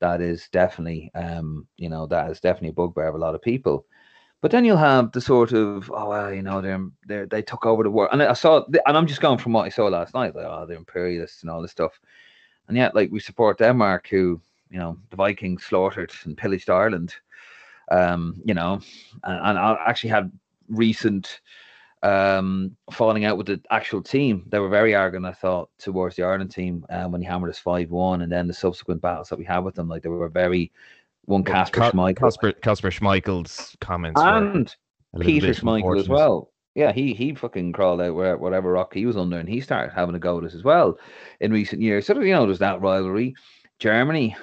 [0.00, 3.42] that is definitely um you know that is definitely a bugbear of a lot of
[3.42, 3.86] people.
[4.40, 7.66] But then you'll have the sort of oh well, you know they're they they took
[7.66, 10.14] over the world, and I saw and I'm just going from what I saw last
[10.14, 11.98] night, like oh they're imperialists and all this stuff,
[12.68, 17.14] and yet like we support Denmark, who you know the Vikings slaughtered and pillaged Ireland,
[17.90, 18.80] um, you know,
[19.24, 20.30] and, and I actually had
[20.68, 21.40] recent
[22.02, 24.44] um falling out with the actual team.
[24.48, 27.58] They were very arrogant, I thought, towards the Ireland team um, when he hammered us
[27.58, 30.28] five one, and then the subsequent battles that we had with them, like they were
[30.28, 30.72] very
[31.24, 34.20] one Kasper Ka- Schmeichel Kasper, Kasper Schmeichel's comments.
[34.22, 34.74] and
[35.20, 36.50] Peter Schmeichel as well.
[36.74, 39.92] Yeah, he he fucking crawled out where whatever rock he was under, and he started
[39.92, 40.98] having a go at us as well
[41.40, 42.06] in recent years.
[42.06, 43.34] So you know, there's that rivalry.
[43.80, 44.36] Germany,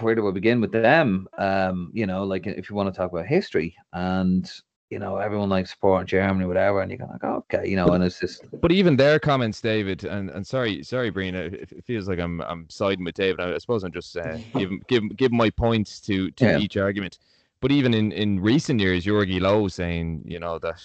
[0.00, 1.28] where do we begin with them?
[1.36, 4.50] Um, you know, like if you want to talk about history, and
[4.92, 8.04] you know, everyone likes supporting Germany, whatever, and you're like, oh, okay, you know, and
[8.04, 12.08] it's just But even their comments, David, and, and sorry, sorry, Brían, it, it feels
[12.08, 13.40] like I'm I'm siding with David.
[13.40, 16.58] I, I suppose I'm just uh, giving give give my points to to Yeah.
[16.58, 17.18] each argument.
[17.62, 20.80] But even in in recent years, Jogi Löw saying, you know, that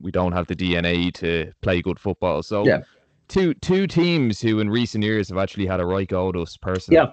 [0.00, 2.42] we don't have the DNA to play good football.
[2.42, 2.80] So Yeah.
[3.28, 6.56] two two teams who in recent years have actually had a right go at us
[6.56, 6.96] personally.
[6.98, 7.12] Yeah.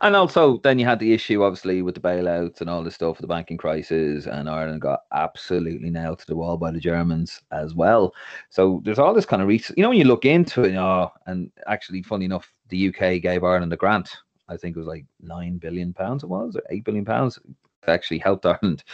[0.00, 3.18] And also, then you had the issue, obviously, with the bailouts and all this stuff,
[3.18, 7.74] the banking crisis, and Ireland got absolutely nailed to the wall by the Germans as
[7.74, 8.14] well.
[8.50, 9.76] So there's all this kind of research.
[9.76, 13.44] You know, when you look into it, oh, and actually, funny enough, the UK gave
[13.44, 14.10] Ireland a grant.
[14.48, 16.22] I think it was like nine billion pounds.
[16.22, 17.38] It was or eight billion pounds.
[17.86, 18.84] Actually helped Ireland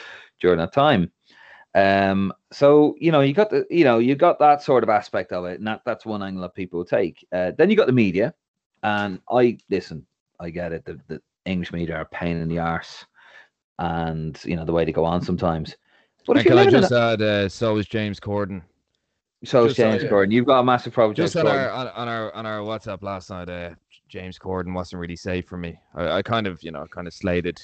[0.40, 1.10] during that time.
[1.74, 5.32] Um, so you know, you got the, you know, you got that sort of aspect
[5.32, 7.26] of it, and that, that's one angle that people take.
[7.32, 8.34] Uh, then you got the media,
[8.82, 10.06] and I listen.
[10.40, 10.84] I get it.
[10.84, 13.04] The, the English media are a pain in the arse,
[13.78, 15.76] and you know the way they go on sometimes.
[16.26, 18.62] But And if can I just add, uh, so is James Corden.
[19.44, 21.14] so is just so- James Corden, you've got a massive problem.
[21.14, 23.70] Just James on our on, on our on our WhatsApp last night, uh,
[24.08, 25.78] James Corden wasn't really safe for me.
[25.94, 27.60] I, I kind of you know kind of slated,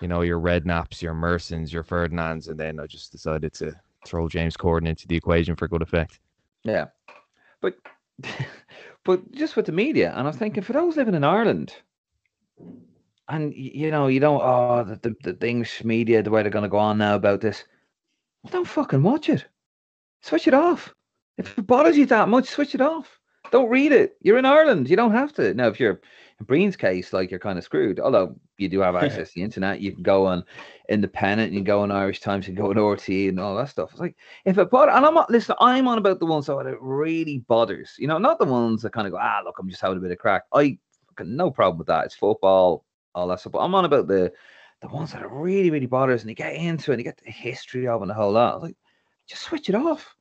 [0.00, 3.72] you know, your Redknaps, your Mersons, your Ferdinands, and then I just decided to
[4.04, 6.18] throw James Corden into the equation for good effect.
[6.64, 6.86] Yeah,
[7.60, 7.74] but
[9.04, 11.74] but just with the media, and I was thinking for those living in Ireland,
[13.28, 16.62] and you know, you don't oh the the, the English media the way they're going
[16.62, 17.64] to go on now about this.
[18.42, 19.46] Well, don't fucking watch it.
[20.20, 20.94] Switch it off.
[21.38, 23.18] If it bothers you that much, switch it off.
[23.50, 24.16] Don't read it.
[24.20, 24.88] You're in Ireland.
[24.88, 25.52] You don't have to.
[25.54, 26.00] Now, if you're
[26.40, 28.00] in Brían's case, like you're kind of screwed.
[28.00, 30.44] Although you do have access to the internet, you can go on
[30.88, 33.68] Independent, you can go on Irish Times, you can go on RTE and all that
[33.68, 33.90] stuff.
[33.92, 36.66] It's like if it bother, and I'm not listen, I'm on about the ones that
[36.66, 37.94] it really bothers.
[37.98, 40.00] You know, not the ones that kind of go, ah, look, I'm just having a
[40.00, 40.44] bit of crack.
[40.52, 40.78] I
[41.20, 42.06] no problem with that.
[42.06, 43.52] It's football, all that stuff.
[43.52, 44.32] But I'm on about the
[44.80, 47.20] the ones that are really, really bothers, and you get into it, and you get
[47.24, 48.62] the history of and the whole lot.
[48.62, 48.76] Like,
[49.28, 50.14] just switch it off.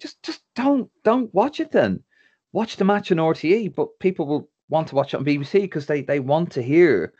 [0.00, 1.72] Just, just don't, don't watch it.
[1.72, 2.02] Then
[2.52, 5.86] watch the match on RTE, but people will want to watch it on BBC because
[5.86, 7.12] they they want to hear.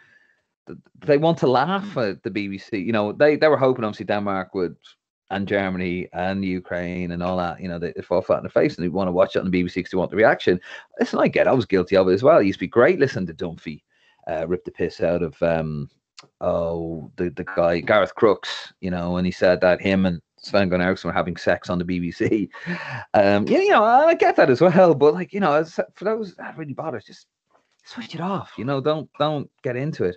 [1.04, 2.84] They want to laugh at the BBC.
[2.84, 4.76] You know, they they were hoping obviously Denmark would
[5.34, 8.50] and Germany and Ukraine and all that, you know, they, they fall flat in the
[8.50, 10.60] face and they want to watch it on the BBC because they want the reaction.
[10.98, 11.48] Listen, I get.
[11.48, 12.38] I was guilty of it as well.
[12.38, 13.82] It used to be great listening to Dunphy
[14.26, 15.88] uh, rip the piss out of um
[16.40, 20.82] oh the, the guy Gareth Crooks, you know, when he said that him and Sven-Göran
[20.82, 22.48] Eriksson were having sex on the BBC.
[23.14, 26.34] Um, yeah, you know, I get that as well, but like, you know, for those
[26.34, 27.26] that really bothers, just
[27.84, 28.52] switch it off.
[28.58, 30.16] You know, don't don't get into it.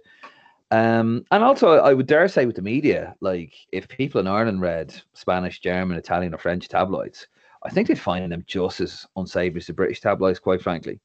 [0.69, 4.61] Um, and also, I would dare say with the media, like if people in Ireland
[4.61, 7.27] read Spanish, German, Italian, or French tabloids,
[7.63, 10.99] I think they'd find them just as unsavory as the British tabloids, quite frankly,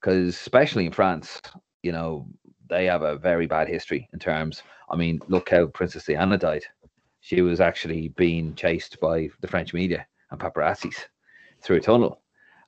[0.00, 1.40] because especially in France,
[1.82, 2.26] you know,
[2.68, 4.62] they have a very bad history in terms.
[4.90, 6.64] I mean, look how Princess Diana died.
[7.20, 10.96] She was actually being chased by the French media and paparazzis
[11.62, 12.20] through a tunnel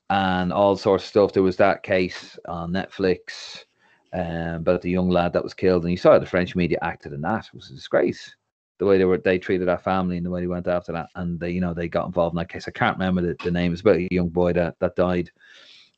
[0.09, 1.33] and all sorts of stuff.
[1.33, 3.65] There was that case on Netflix
[4.13, 7.13] um, about the young lad that was killed, and you saw the French media acted
[7.13, 7.45] in that.
[7.45, 8.35] It was a disgrace.
[8.79, 11.09] The way they were, they treated that family and the way they went after that,
[11.15, 12.67] and they, you know, they got involved in that case.
[12.67, 13.71] I can't remember the, the name.
[13.71, 15.31] It's about a young boy that that died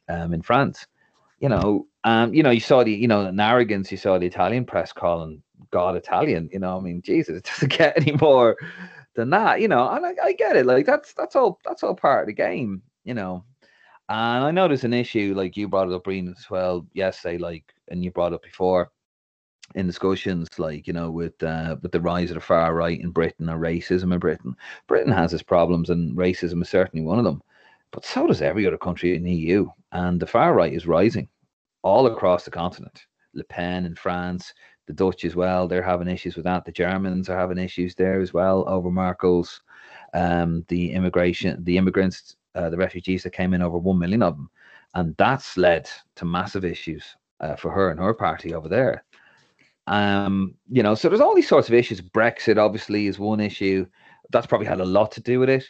[0.07, 0.87] um, in France.
[1.39, 3.91] You know, um, you know, you saw the, you know, an arrogance.
[3.91, 5.41] You saw the Italian press calling
[5.71, 6.49] God Italian.
[6.51, 8.57] You know, I mean, Jesus, it doesn't get any more
[9.15, 9.61] than that.
[9.61, 10.65] You know, and I, I get it.
[10.65, 12.81] Like that's that's all that's all part of the game.
[13.03, 13.43] You know,
[14.09, 17.17] and I know there's an issue, like you brought it up, Brían, as well yes,
[17.17, 18.91] yesterday, like, and you brought up before
[19.75, 23.12] in discussions, like, you know, with uh, with the rise of the far right in
[23.12, 24.56] Britain or racism in Britain.
[24.88, 27.41] Britain has its problems, and racism is certainly one of them.
[27.91, 29.67] But so does every other country in the EU.
[29.91, 31.28] And the far right is rising
[31.82, 33.06] all across the continent.
[33.34, 34.54] Le Pen in France,
[34.88, 36.65] the Dutch as well, they're having issues with that.
[36.65, 39.62] The Germans are having issues there as well over Merkel's.
[40.13, 44.36] Um, the immigration, the immigrants uh, the refugees that came in, over 1 million of
[44.36, 44.49] them.
[44.95, 49.04] And that's led to massive issues uh, for her and her party over there.
[49.88, 52.02] Um, you know, so there's all these sorts of issues.
[52.02, 53.86] Brexit obviously is one issue.
[54.30, 55.65] That's probably had a lot to do with it.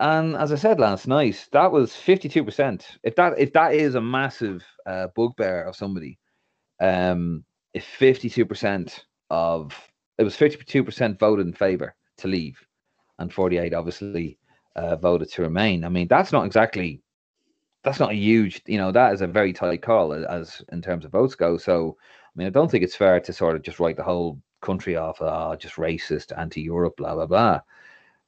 [0.00, 2.82] And as I said last night, that was 52%.
[3.02, 6.18] If that if that is a massive uh, bugbear of somebody,
[6.80, 9.72] um, if 52% of
[10.18, 12.58] it was 52% voted in favor to leave,
[13.18, 14.38] and 48 obviously
[14.74, 15.84] uh, voted to remain.
[15.84, 17.02] I mean, that's not exactly
[17.84, 21.04] that's not a huge, you know, that is a very tight call as in terms
[21.04, 21.58] of votes go.
[21.58, 24.40] So, I mean, I don't think it's fair to sort of just write the whole
[24.62, 27.60] country off, oh, just racist, anti-Europe, blah blah blah.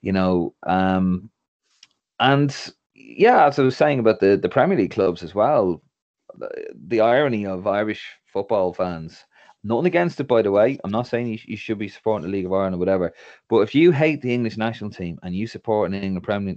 [0.02, 1.30] You know, um,
[2.20, 2.54] and
[2.94, 5.82] yeah, as I was saying about the the Premier League clubs as well,
[6.38, 6.48] the,
[6.86, 9.24] the irony of Irish football fans.
[9.64, 10.78] Nothing against it, by the way.
[10.84, 13.12] I'm not saying you, you should be supporting the League of Ireland or whatever.
[13.48, 16.54] But if you hate the English national team and you support an England Premier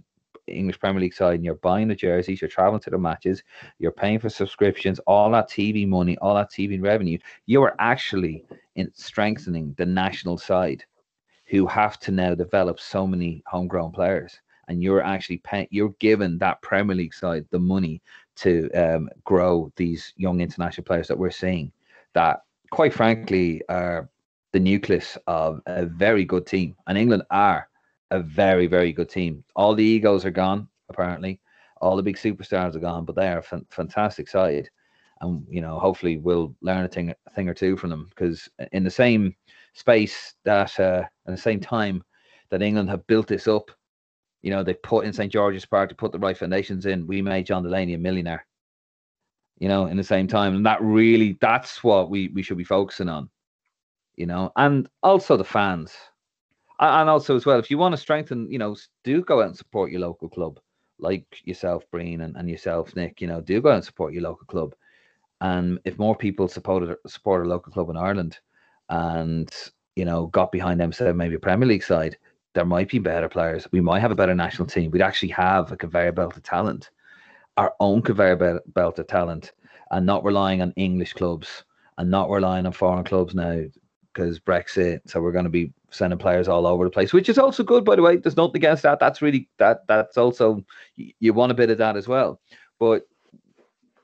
[0.52, 3.44] English Premier League side and you're buying the jerseys, you're traveling to the matches,
[3.80, 8.44] you're paying for subscriptions, all that TV money, all that TV revenue, you are actually
[8.76, 10.84] in strengthening the national side
[11.46, 14.40] who have to now develop so many homegrown players.
[14.68, 18.02] And you're actually paying, you're giving that Premier League side the money
[18.38, 21.72] to um, grow these young international players that we're seeing
[22.14, 24.10] that, quite frankly, are
[24.52, 26.76] the nucleus of a very good team.
[26.88, 27.69] And England are
[28.12, 29.44] a very, very good team.
[29.56, 31.40] All the egos are gone, apparently.
[31.82, 34.70] All the big superstars are gone, but they are a fantastic side.
[35.22, 38.50] And, you know, hopefully we'll learn a thing, a thing or two from them because
[38.72, 39.36] in the same
[39.74, 42.04] space that, uh, in the same time
[42.50, 43.70] that England have built this up,
[44.42, 45.32] you know, they put in St.
[45.32, 47.06] George's Park to put the right foundations in.
[47.06, 48.46] We made John Delaney a millionaire,
[49.58, 50.56] you know, in the same time.
[50.56, 53.30] And that really, that's what we, we should be focusing on,
[54.16, 55.94] you know, and also the fans
[56.80, 59.58] and also as well, if you want to strengthen, you know, do go out and
[59.58, 60.60] support your local club,
[60.98, 63.22] like yourself, Brían, and, and yourself, Nick.
[63.22, 64.76] You know, do go out and support your local club.
[65.42, 68.40] And if more people supported support a local club in Ireland,
[68.90, 69.50] and
[69.96, 72.18] you know, got behind them, said maybe a Premier League side,
[72.54, 73.68] there might be better players.
[73.72, 74.92] We might have a better national team.
[74.92, 76.90] We'd actually have a conveyor belt of talent,
[77.58, 79.52] our own conveyor belt of talent,
[79.92, 81.64] and not relying on English clubs
[81.98, 83.64] and not relying on foreign clubs now
[84.20, 85.00] because Brexit.
[85.06, 87.86] So we're going to be sending players all over the place, which is also good,
[87.86, 88.18] by the way.
[88.18, 89.00] There's nothing against that.
[89.00, 89.88] That's really that.
[89.88, 90.64] That's also
[90.96, 92.42] you want a bit of that as well.
[92.80, 93.04] But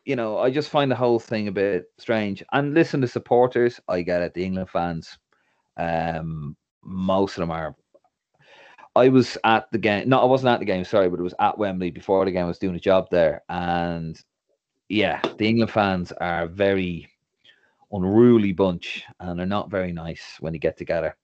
[0.05, 2.43] you know, I just find the whole thing a bit strange.
[2.53, 4.33] And listen, the supporters, I get it.
[4.33, 5.17] The England fans,
[5.77, 7.75] um, most of them are.
[8.95, 10.07] I was at the game.
[10.07, 10.85] No, I wasn't at the game.
[10.85, 12.45] Sorry, but it was at Wembley before the game.
[12.45, 14.17] I was doing a job there, and
[14.87, 17.09] yeah, the England fans are very
[17.95, 21.15] unruly bunch and they're not very nice when you get together.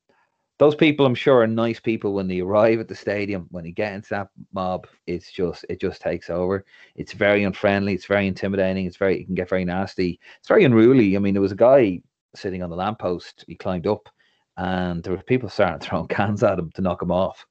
[0.61, 3.47] Those people, I'm sure, are nice people when they arrive at the stadium.
[3.49, 6.63] When you get into that mob, it's just it just takes over.
[6.93, 7.95] It's very unfriendly.
[7.95, 8.85] It's very intimidating.
[8.85, 10.19] It's very it can get very nasty.
[10.37, 11.15] It's very unruly.
[11.15, 12.03] I mean, there was a guy
[12.35, 13.43] sitting on the lamppost.
[13.47, 14.07] He climbed up,
[14.57, 17.43] and there were people starting throwing cans at him to knock him off.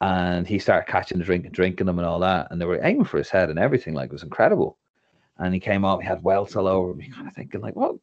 [0.00, 2.46] And he started catching the drink and drinking them and all that.
[2.52, 3.92] And they were aiming for his head and everything.
[3.92, 4.78] Like it was incredible.
[5.38, 6.00] And he came off.
[6.00, 7.12] He had welts all over him.
[7.12, 7.96] Kind of thinking like, what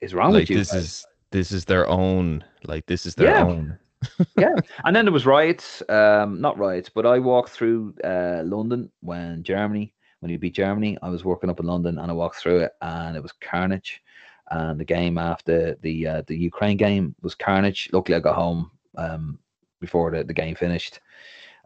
[0.00, 0.56] is wrong like with you?
[0.58, 0.82] This guys?
[0.82, 2.44] is this is their own.
[2.64, 3.44] Like this is their yeah.
[3.44, 3.78] own.
[4.38, 4.54] yeah,
[4.84, 5.82] and then there was riots.
[5.88, 10.98] Um, not riots, but I walked through uh, London when Germany, when we beat Germany.
[11.02, 14.02] I was working up in London, and I walked through it, and it was carnage.
[14.50, 17.88] And the game after the uh, the Ukraine game was carnage.
[17.92, 19.38] Luckily, I got home um,
[19.80, 21.00] before the, the game finished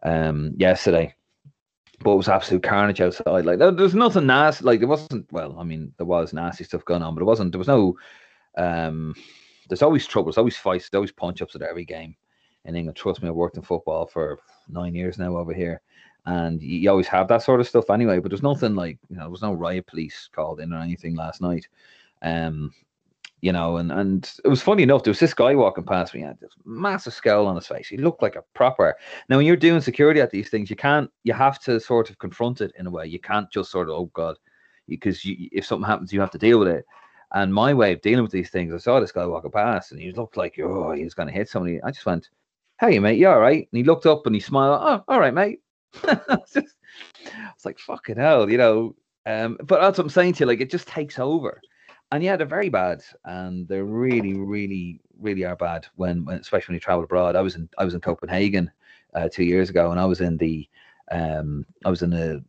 [0.03, 1.15] um, yesterday
[2.03, 3.45] but it was absolute carnage outside.
[3.45, 4.65] Like there, there's nothing nasty.
[4.65, 5.31] Like there wasn't.
[5.33, 7.53] Well, I mean, there was nasty stuff going on, but it wasn't.
[7.53, 7.97] There was no.
[8.57, 9.15] Um,
[9.69, 10.27] there's always trouble.
[10.27, 10.89] There's always fights.
[10.89, 12.15] There's always punch ups at every game
[12.65, 12.97] in England.
[12.97, 15.81] Trust me, I've worked in football for nine years now over here,
[16.27, 18.19] and you, you always have that sort of stuff anyway.
[18.19, 21.15] But there's nothing like you know, there was no riot police called in or anything
[21.15, 21.69] last night.
[22.23, 22.73] Um,
[23.41, 25.03] you know, and and it was funny enough.
[25.03, 27.89] There was this guy walking past me, had this massive scowl on his face.
[27.89, 28.97] He looked like a proper.
[29.29, 31.11] Now, when you're doing security at these things, you can't.
[31.25, 33.07] You have to sort of confront it in a way.
[33.07, 34.37] You can't just sort of, oh god,
[34.87, 36.85] because if something happens, you have to deal with it.
[37.33, 40.01] And my way of dealing with these things, I saw this guy walking past, and
[40.01, 41.81] he looked like oh, he was going to hit somebody.
[41.83, 42.29] I just went,
[42.81, 44.81] "Hey, mate, you all right?" And he looked up and he smiled.
[44.83, 45.61] Oh, all right, mate.
[46.05, 46.77] it's just,
[47.55, 48.97] it's like fucking hell, you know.
[49.27, 50.47] Um, but that's what I'm saying to you.
[50.47, 51.61] Like, it just takes over
[52.13, 56.73] and yeah, they're very bad, and they're really, really, really are bad when, when especially
[56.73, 57.37] when you travel abroad.
[57.37, 58.71] I was in I was in Copenhagen
[59.15, 60.69] uh, two years ago, and I was in the
[61.13, 62.45] um I was in the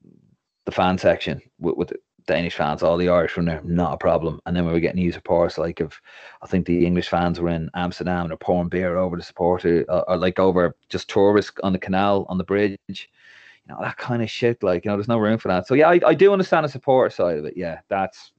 [0.65, 1.93] the fan section with, with
[2.31, 4.39] the fans, all the Irish from there, not a problem.
[4.45, 5.99] And then we were getting news reports like of,
[6.41, 9.85] I think the English fans were in Amsterdam and they're pouring beer over the supporter,
[9.89, 13.95] or, or like over just tourists on the canal on the bridge you know that
[13.97, 16.13] kind of shit like you know there's no room for that so yeah I, I
[16.15, 18.31] do understand the supporter side of it yeah that's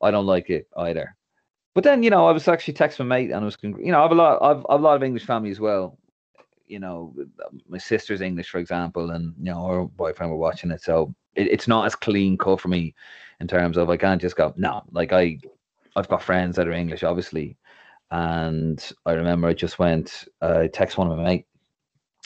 [0.00, 1.14] I don't like it either.
[1.74, 3.98] but then you know, I was actually texting my mate, and I was, you know,
[3.98, 5.98] I have a lot, I've, I've a lot of English family as well.
[6.66, 7.14] You know,
[7.68, 11.48] my sister's English, for example, and you know, her boyfriend were watching it, so it,
[11.48, 12.94] it's not as clean cut for me
[13.40, 14.82] in terms of I can't just go no.
[14.92, 15.38] Like I,
[15.96, 17.56] I've got friends that are English, obviously,
[18.10, 21.46] and I remember I just went, uh, text one of my mate.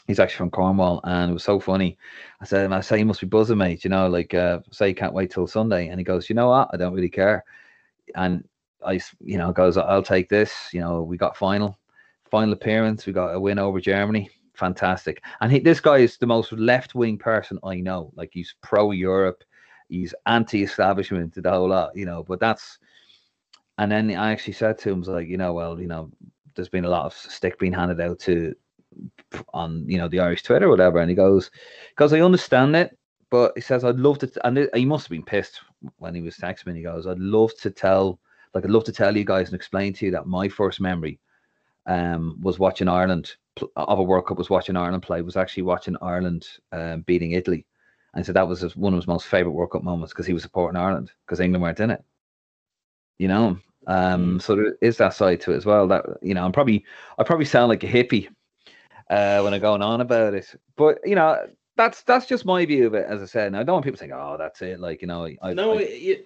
[0.06, 1.96] He's actually from Cornwall, and it was so funny.
[2.40, 3.84] I said, "I say you must be buzzing, mate.
[3.84, 6.48] You know, like uh, say you can't wait till Sunday." And he goes, "You know
[6.48, 6.68] what?
[6.72, 7.42] I don't really care."
[8.14, 8.46] And
[8.84, 11.78] I, you know, goes, "I'll take this." You know, we got final,
[12.30, 13.06] final appearance.
[13.06, 14.28] We got a win over Germany.
[14.54, 15.22] Fantastic.
[15.40, 18.12] And he, this guy is the most left wing person I know.
[18.14, 19.42] Like he's pro Europe,
[19.88, 21.96] he's anti establishment the whole lot.
[21.96, 22.78] You know, but that's
[23.78, 26.10] and then I actually said to him, like, you know, well, you know,
[26.54, 28.54] there's been a lot of stick being handed out to
[29.52, 31.50] on you know the Irish Twitter or whatever, and he goes,
[31.90, 32.96] because I understand it,
[33.30, 35.60] but he says I'd love to, and he must have been pissed
[35.98, 36.74] when he was texting me.
[36.74, 38.20] He goes, I'd love to tell,
[38.54, 41.18] like I'd love to tell you guys and explain to you that my first memory
[41.86, 43.34] um was watching Ireland
[43.76, 47.66] of a World Cup was watching Ireland play was actually watching Ireland um, beating Italy,
[48.14, 50.42] and so that was one of his most favorite World Cup moments because he was
[50.42, 52.04] supporting Ireland because England weren't in it
[53.18, 53.58] you know.
[53.86, 54.42] Um, mm.
[54.42, 55.86] so there is that side to it as well.
[55.88, 56.84] That you know, I'm probably
[57.18, 58.28] I probably sound like a hippie
[59.10, 62.86] uh, when I'm going on about it, but you know, that's that's just my view
[62.86, 63.06] of it.
[63.08, 65.28] As I said, and I don't want people saying, "Oh, that's it." Like you know,
[65.42, 66.24] I, no, I, you,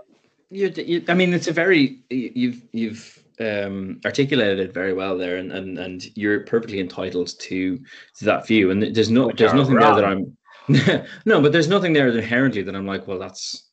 [0.51, 5.37] you, you, I mean, it's a very you've you've um, articulated it very well there,
[5.37, 7.79] and and and you're perfectly entitled to
[8.19, 8.71] to that view.
[8.71, 9.95] And there's no there's nothing wrong.
[9.97, 10.37] there that I'm
[11.25, 13.71] no, but there's nothing there inherently that I'm like, well, that's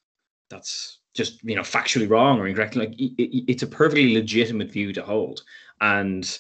[0.50, 2.76] that's just you know factually wrong or incorrect.
[2.76, 5.44] Like it, it, it's a perfectly legitimate view to hold,
[5.82, 6.38] and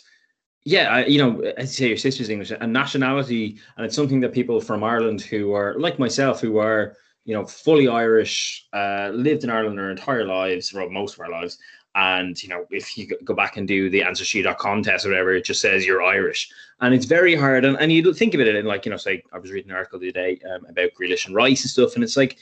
[0.63, 4.19] yeah, I, you know, as you say, your sister's English, and nationality, and it's something
[4.21, 9.11] that people from Ireland who are like myself, who are you know fully Irish, uh,
[9.13, 11.57] lived in Ireland their entire lives, or most of our lives,
[11.95, 15.33] and you know if you go back and do the answer sheet contest or whatever
[15.33, 16.49] it just says you're irish.
[16.81, 17.63] And it's very hard.
[17.63, 19.77] And, and you think of it in like you know say i was reading an
[19.77, 22.37] article the other day um, about Grealish and rice and stuff and it's like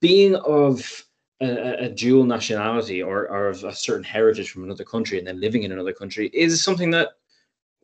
[0.00, 1.04] being of
[1.40, 5.40] a, a, dual nationality or, or of a certain heritage from another country and then
[5.40, 7.10] living in another country is something that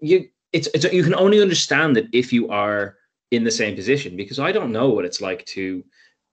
[0.00, 2.96] you it's, it's you can only understand it if you are
[3.30, 5.84] in the same position because I don't know what it's like to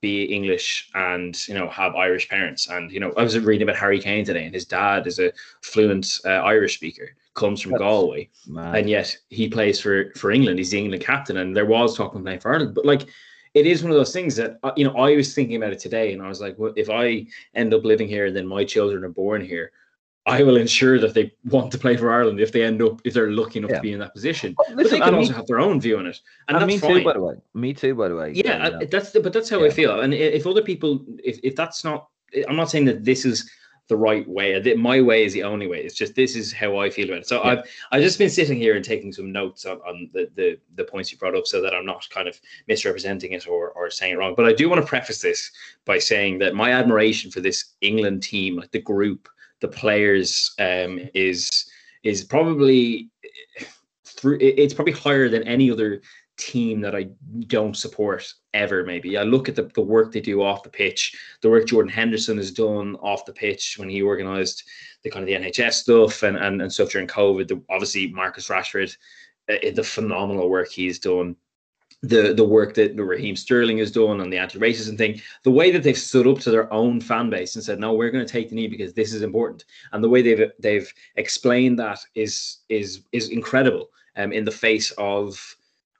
[0.09, 3.81] be English and you know have Irish parents and you know I was reading about
[3.83, 5.29] Harry Kane today and his dad is a
[5.71, 7.07] fluent uh, Irish speaker
[7.41, 8.21] comes from That's Galway
[8.57, 8.75] mad.
[8.77, 9.07] and yet
[9.39, 12.41] he plays for for England he's the England captain and there was talk of playing
[12.43, 13.03] for Ireland but like
[13.55, 15.79] it is one of those things that uh, you know I was thinking about it
[15.87, 17.25] today, and I was like, well, if I
[17.61, 19.71] end up living here, and then my children are born here.
[20.27, 23.13] I will ensure that they want to play for Ireland if they end up if
[23.13, 23.77] they're lucky enough yeah.
[23.77, 24.55] to be in that position.
[24.57, 26.67] Well, listen, but they can also have their own view on it, and, and that's
[26.67, 26.99] me fine.
[26.99, 27.35] too, by the way.
[27.53, 28.31] Me too, by the way.
[28.33, 28.85] Yeah, yeah.
[28.89, 29.67] that's the, but that's how yeah.
[29.67, 30.01] I feel.
[30.01, 32.09] And if other people, if if that's not,
[32.49, 33.49] I'm not saying that this is
[33.87, 34.59] the right way.
[34.75, 35.83] My way is the only way.
[35.83, 37.27] It's just this is how I feel about it.
[37.27, 37.43] So.
[37.43, 37.61] I've
[37.91, 41.11] I've just been sitting here and taking some notes on, on the, the the points
[41.11, 44.17] you brought up, so that I'm not kind of misrepresenting it or or saying it
[44.17, 44.33] wrong.
[44.35, 45.51] But I do want to preface this
[45.85, 49.29] by saying that my admiration for this England team, like the group,
[49.65, 51.49] the players, um, is
[52.03, 53.09] is probably
[54.05, 54.37] through.
[54.41, 56.01] It's probably higher than any other
[56.37, 57.07] team that I
[57.47, 59.17] don't support ever, maybe.
[59.17, 62.37] I look at the, the work they do off the pitch, the work Jordan Henderson
[62.37, 64.63] has done off the pitch when he organized
[65.03, 67.47] the kind of the NHS stuff and, and, and stuff during COVID.
[67.47, 68.95] The, obviously, Marcus Rashford,
[69.49, 71.35] uh, the phenomenal work he's done.
[72.07, 75.83] The, the work that Raheem Sterling has done on the anti-racism thing, the way that
[75.83, 78.49] they've stood up to their own fan base and said, "No, we're going to take
[78.49, 83.01] the knee because this is important," and the way they've they've explained that is is
[83.11, 83.89] is incredible.
[84.17, 85.57] Um, in the face of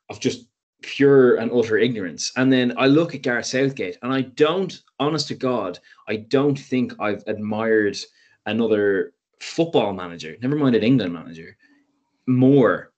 [0.10, 0.48] of just
[0.82, 2.32] pure and utter ignorance.
[2.38, 6.58] And then I look at Gareth Southgate and I don't, honest to God, I don't
[6.58, 7.98] think I've admired
[8.46, 11.58] another football manager, never mind an England manager,
[12.28, 12.92] more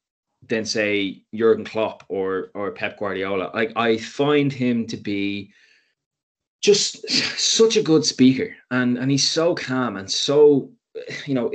[0.46, 3.52] than say Jurgen Klopp or or Pep Guardiola.
[3.54, 5.52] Like I find him to be
[6.62, 7.08] just
[7.40, 10.72] such a good speaker and and he's so calm and so
[11.26, 11.52] you know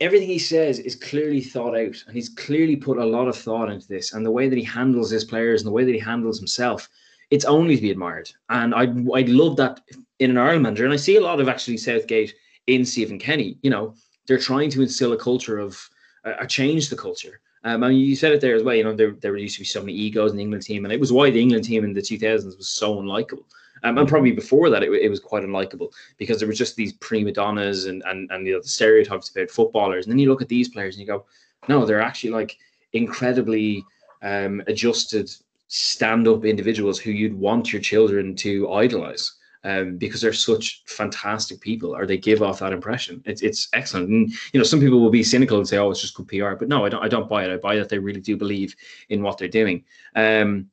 [0.00, 3.70] everything he says is clearly thought out and he's clearly put a lot of thought
[3.70, 6.00] into this and the way that he handles his players and the way that he
[6.00, 6.88] handles himself
[7.30, 8.30] it's only to be admired.
[8.50, 9.80] And i i love that
[10.18, 12.34] in an Ireland manager and I see a lot of actually Southgate
[12.66, 13.58] in Stephen Kenny.
[13.62, 13.94] You know
[14.26, 15.80] they're trying to instill a culture of
[16.24, 19.12] uh, change the culture um, and you said it there as well you know there,
[19.12, 21.30] there used to be so many egos in the England team and it was why
[21.30, 23.44] the England team in the 2000s was so unlikable
[23.84, 26.92] um, and probably before that, it, it was quite unlikable because there was just these
[26.94, 30.06] prima donnas and and and you know, the stereotypes about footballers.
[30.06, 31.24] And then you look at these players and you go,
[31.68, 32.56] no, they're actually like
[32.92, 33.84] incredibly
[34.22, 35.30] um, adjusted,
[35.68, 39.32] stand-up individuals who you'd want your children to idolize.
[39.64, 43.22] Um, because they're such fantastic people, or they give off that impression.
[43.24, 44.08] It's it's excellent.
[44.08, 46.54] And you know, some people will be cynical and say, "Oh, it's just good PR,"
[46.54, 47.02] but no, I don't.
[47.02, 47.52] I don't buy it.
[47.52, 48.74] I buy that they really do believe
[49.08, 49.84] in what they're doing.
[50.14, 50.68] Um,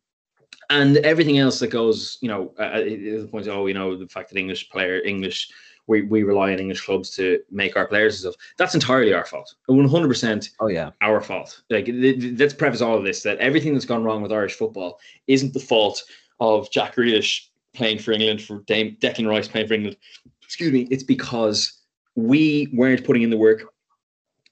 [0.69, 4.07] and everything else that goes, you know, uh, uh the point, oh, you know, the
[4.07, 5.49] fact that English player, English,
[5.87, 8.47] we, we rely on English clubs to make our players and stuff.
[8.57, 9.55] That's entirely our fault.
[9.69, 10.49] 100%.
[10.59, 11.61] Oh yeah, our fault.
[11.69, 15.53] Like, let's preface all of this that everything that's gone wrong with Irish football isn't
[15.53, 16.03] the fault
[16.39, 17.48] of Jack Grealish
[17.79, 19.97] playing for England, for Dame, Declan Rice playing for England.
[20.43, 20.87] Excuse me.
[20.91, 21.81] It's because
[22.15, 23.63] we weren't putting in the work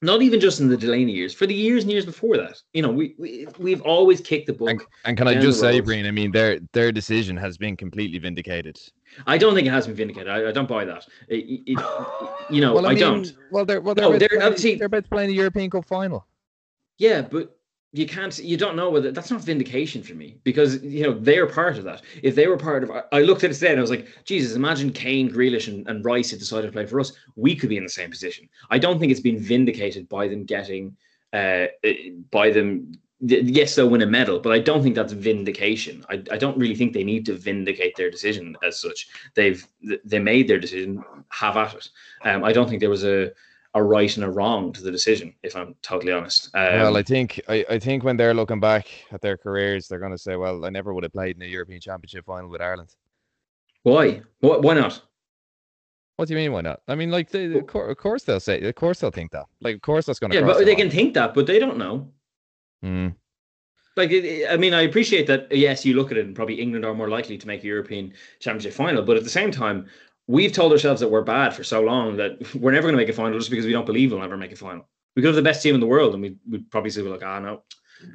[0.01, 2.61] not even just in the Delaney years, for the years and years before that.
[2.73, 4.69] You know, we, we we've always kicked the book.
[4.69, 8.19] And, and can I just say, Brían, I mean, their their decision has been completely
[8.19, 8.78] vindicated.
[9.25, 10.30] I don't think it has been vindicated.
[10.30, 11.07] I, I don't buy that.
[11.28, 11.80] It, it,
[12.49, 13.34] you know, well, I, I mean, don't.
[13.51, 15.86] Well, they're well, they're, no, they're, playing, they're about to play in the European Cup
[15.86, 16.28] final.
[16.99, 17.56] Yeah, but
[17.97, 21.47] you can't you don't know whether that's not vindication for me because you know they're
[21.47, 22.01] part of that.
[22.23, 24.55] If they were part of i looked at it today and i was like jesus
[24.55, 27.13] imagine kane grealish and, and rice had decided to play for us.
[27.35, 28.49] We could be in the same position.
[28.69, 30.95] I don't think it's been vindicated by them getting
[31.33, 31.67] uh
[32.31, 36.05] by them yes they'll win a medal but i don't think that's vindication.
[36.09, 39.07] I, I don't really think they need to vindicate their decision as such.
[39.33, 39.65] They've
[40.05, 41.89] they made their decision have at it.
[42.23, 43.31] Um i don't think there was a
[43.74, 46.49] a right and a wrong to the decision, if I'm totally honest.
[46.53, 49.99] Um, well, I think I, I think when they're looking back at their careers, they're
[49.99, 52.61] going to say, "Well, I never would have played in a European Championship final with
[52.61, 52.95] Ireland."
[53.84, 54.22] Why?
[54.39, 54.63] What?
[54.63, 55.01] Why not?
[56.18, 56.51] What do you mean?
[56.51, 56.82] Why not?
[56.88, 59.45] I mean, like, they, of course they'll say, of course they'll think that.
[59.61, 60.39] Like, of course that's going to.
[60.39, 62.11] Yeah, but they can think that, but they don't know.
[62.82, 63.09] Hmm.
[63.95, 65.51] Like, I mean, I appreciate that.
[65.51, 68.13] Yes, you look at it, and probably England are more likely to make a European
[68.39, 69.03] Championship final.
[69.03, 69.88] But at the same time,
[70.28, 73.09] we've told ourselves that we're bad for so long that we're never going to make
[73.09, 74.88] a final just because we don't believe we'll never make a final.
[75.15, 77.23] We could have the best team in the world, and we would probably say, like,
[77.23, 77.63] ah, no,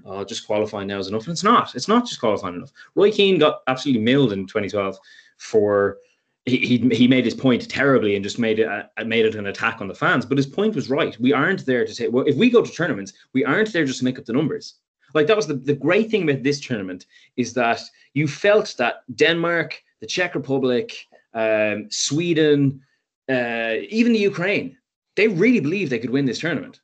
[0.07, 1.25] uh, just qualifying now is enough.
[1.25, 1.75] And it's not.
[1.75, 2.73] It's not just qualifying enough.
[2.95, 4.97] Roy Keane got absolutely milled in 2012
[5.39, 5.99] for
[6.45, 9.81] he, he, made his point terribly and just made it a, made it an attack
[9.81, 10.27] on the fans.
[10.27, 11.19] But his point was right.
[11.21, 14.01] We aren't there to say, Well, if we go to tournaments, we aren't there just
[14.01, 14.75] to make up the numbers.
[15.15, 17.07] Like that was the, the great thing about this tournament
[17.37, 17.81] is that
[18.15, 22.81] you felt that Denmark, the Czech Republic, um, Sweden,
[23.29, 24.77] uh, even the Ukraine,
[25.17, 26.81] they really believed they could win this tournament.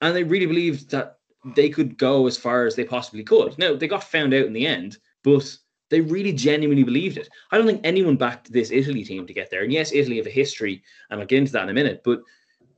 [0.00, 1.18] And they really believed that
[1.54, 3.58] they could go as far as they possibly could.
[3.58, 5.56] Now, they got found out in the end, but
[5.90, 7.28] they really genuinely believed it.
[7.50, 9.62] I don't think anyone backed this Italy team to get there.
[9.62, 12.02] And yes, Italy have a history, and I'll get into that in a minute.
[12.04, 12.20] But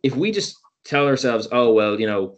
[0.03, 2.37] if we just tell ourselves, oh, well, you know,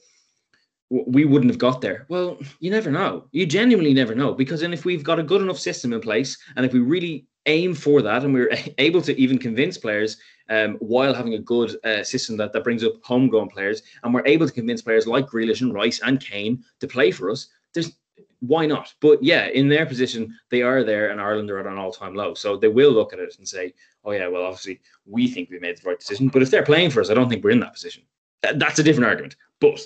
[0.90, 2.04] we wouldn't have got there.
[2.08, 3.26] Well, you never know.
[3.32, 6.36] You genuinely never know because then if we've got a good enough system in place
[6.56, 10.16] and if we really aim for that and we're able to even convince players
[10.48, 14.26] um, while having a good uh, system that, that brings up homegrown players and we're
[14.26, 17.92] able to convince players like Grealish and Rice and Kane to play for us, there's
[18.40, 18.92] why not?
[19.00, 22.34] But yeah, in their position, they are there and Ireland are at an all-time low.
[22.34, 23.72] So they will look at it and say,
[24.04, 26.26] oh yeah, well, obviously we think we made the right decision.
[26.26, 28.02] But if they're playing for us, I don't think we're in that position.
[28.42, 29.36] That's a different argument.
[29.60, 29.80] But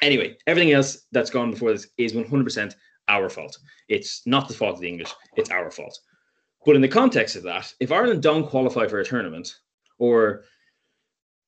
[0.00, 2.74] Anyway, everything else that's gone before this is 100%
[3.08, 3.58] our fault.
[3.88, 5.98] It's not the fault of the English, it's our fault.
[6.68, 9.56] But in the context of that, if Ireland don't qualify for a tournament,
[9.98, 10.44] or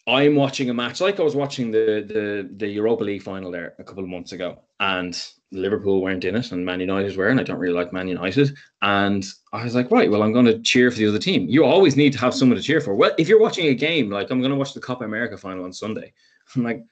[0.06, 3.74] I'm watching a match like I was watching the the the Europa League final there
[3.78, 7.38] a couple of months ago, and Liverpool weren't in it, and Man United were, and
[7.38, 8.56] I don't really like Man United.
[8.80, 11.46] And I was like, right, well, I'm going to cheer for the other team.
[11.50, 12.94] You always need to have someone to cheer for.
[12.94, 15.66] Well, if you're watching a game, like I'm going to watch the Copa America final
[15.66, 16.14] on Sunday,
[16.56, 16.82] I'm like,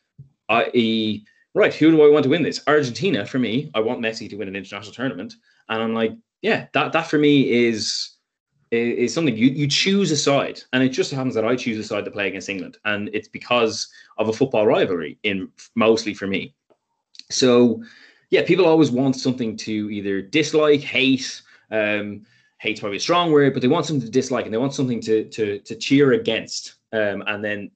[0.50, 1.24] i.e.,
[1.54, 2.60] right, who do I want to win this?
[2.66, 3.70] Argentina for me.
[3.74, 5.32] I want Messi to win an international tournament,
[5.70, 6.12] and I'm like,
[6.42, 8.16] yeah, that that for me is
[8.70, 11.84] is something you you choose a side, and it just happens that I choose a
[11.84, 13.88] side to play against England, and it's because
[14.18, 16.54] of a football rivalry in mostly for me.
[17.30, 17.82] So,
[18.30, 21.42] yeah, people always want something to either dislike, hate.
[21.70, 22.26] Um,
[22.58, 25.00] hate's probably a strong word, but they want something to dislike, and they want something
[25.02, 26.74] to to to cheer against.
[26.92, 27.70] Um, and then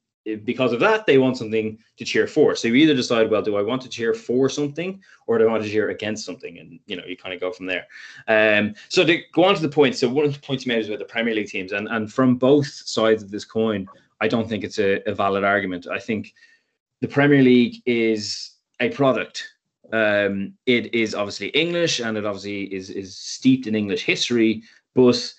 [0.45, 2.55] because of that, they want something to cheer for.
[2.55, 5.51] So you either decide, well, do I want to cheer for something or do I
[5.51, 6.59] want to cheer against something?
[6.59, 7.87] And you know, you kind of go from there.
[8.29, 10.81] Um, so to go on to the point, so one of the points you made
[10.81, 13.89] is about the Premier League teams, and and from both sides of this coin,
[14.21, 15.87] I don't think it's a, a valid argument.
[15.89, 16.35] I think
[17.01, 19.49] the Premier League is a product.
[19.93, 24.63] Um, it is obviously English, and it obviously is is steeped in English history,
[24.95, 25.35] but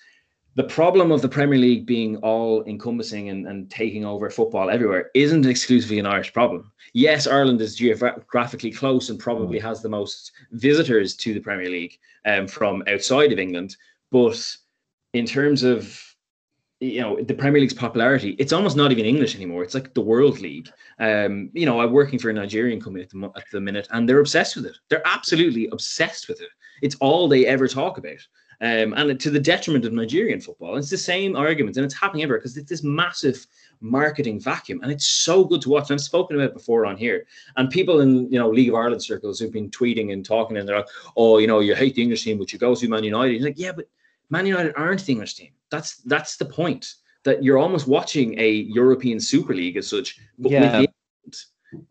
[0.56, 5.10] the problem of the Premier League being all encompassing and, and taking over football everywhere
[5.14, 6.70] isn't exclusively an Irish problem.
[6.92, 11.98] Yes, Ireland is geographically close and probably has the most visitors to the Premier League
[12.24, 13.76] um, from outside of England.
[14.12, 14.56] But
[15.12, 16.00] in terms of
[16.80, 19.64] you know the Premier League's popularity, it's almost not even English anymore.
[19.64, 20.68] It's like the World League.
[21.00, 24.08] Um, you know, I'm working for a Nigerian company at the, at the minute, and
[24.08, 24.76] they're obsessed with it.
[24.88, 26.50] They're absolutely obsessed with it.
[26.82, 28.18] It's all they ever talk about.
[28.60, 30.76] Um, and to the detriment of Nigerian football.
[30.76, 33.46] It's the same arguments, and it's happening everywhere because it's this massive
[33.80, 35.90] marketing vacuum, and it's so good to watch.
[35.90, 37.26] And I've spoken about it before on here,
[37.56, 40.68] and people in you know League of Ireland circles who've been tweeting and talking, and
[40.68, 43.04] they're like, "Oh, you know, you hate the English team, but you go to Man
[43.04, 43.88] United." He's like, "Yeah, but
[44.30, 45.52] Man United aren't the English team.
[45.70, 46.94] That's that's the point.
[47.24, 50.60] That you're almost watching a European Super League as such, but yeah.
[50.60, 51.44] with the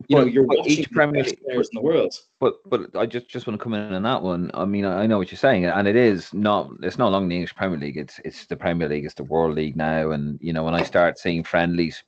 [0.08, 2.14] you know, you're watching each Premier League players in the world.
[2.40, 4.50] But but I just just want to come in on that one.
[4.54, 6.70] I mean, I know what you're saying, and it is not.
[6.82, 7.96] It's not longer the English Premier League.
[7.96, 9.04] It's it's the Premier League.
[9.04, 10.10] It's the World League now.
[10.10, 12.02] And you know, when I start seeing friendlies,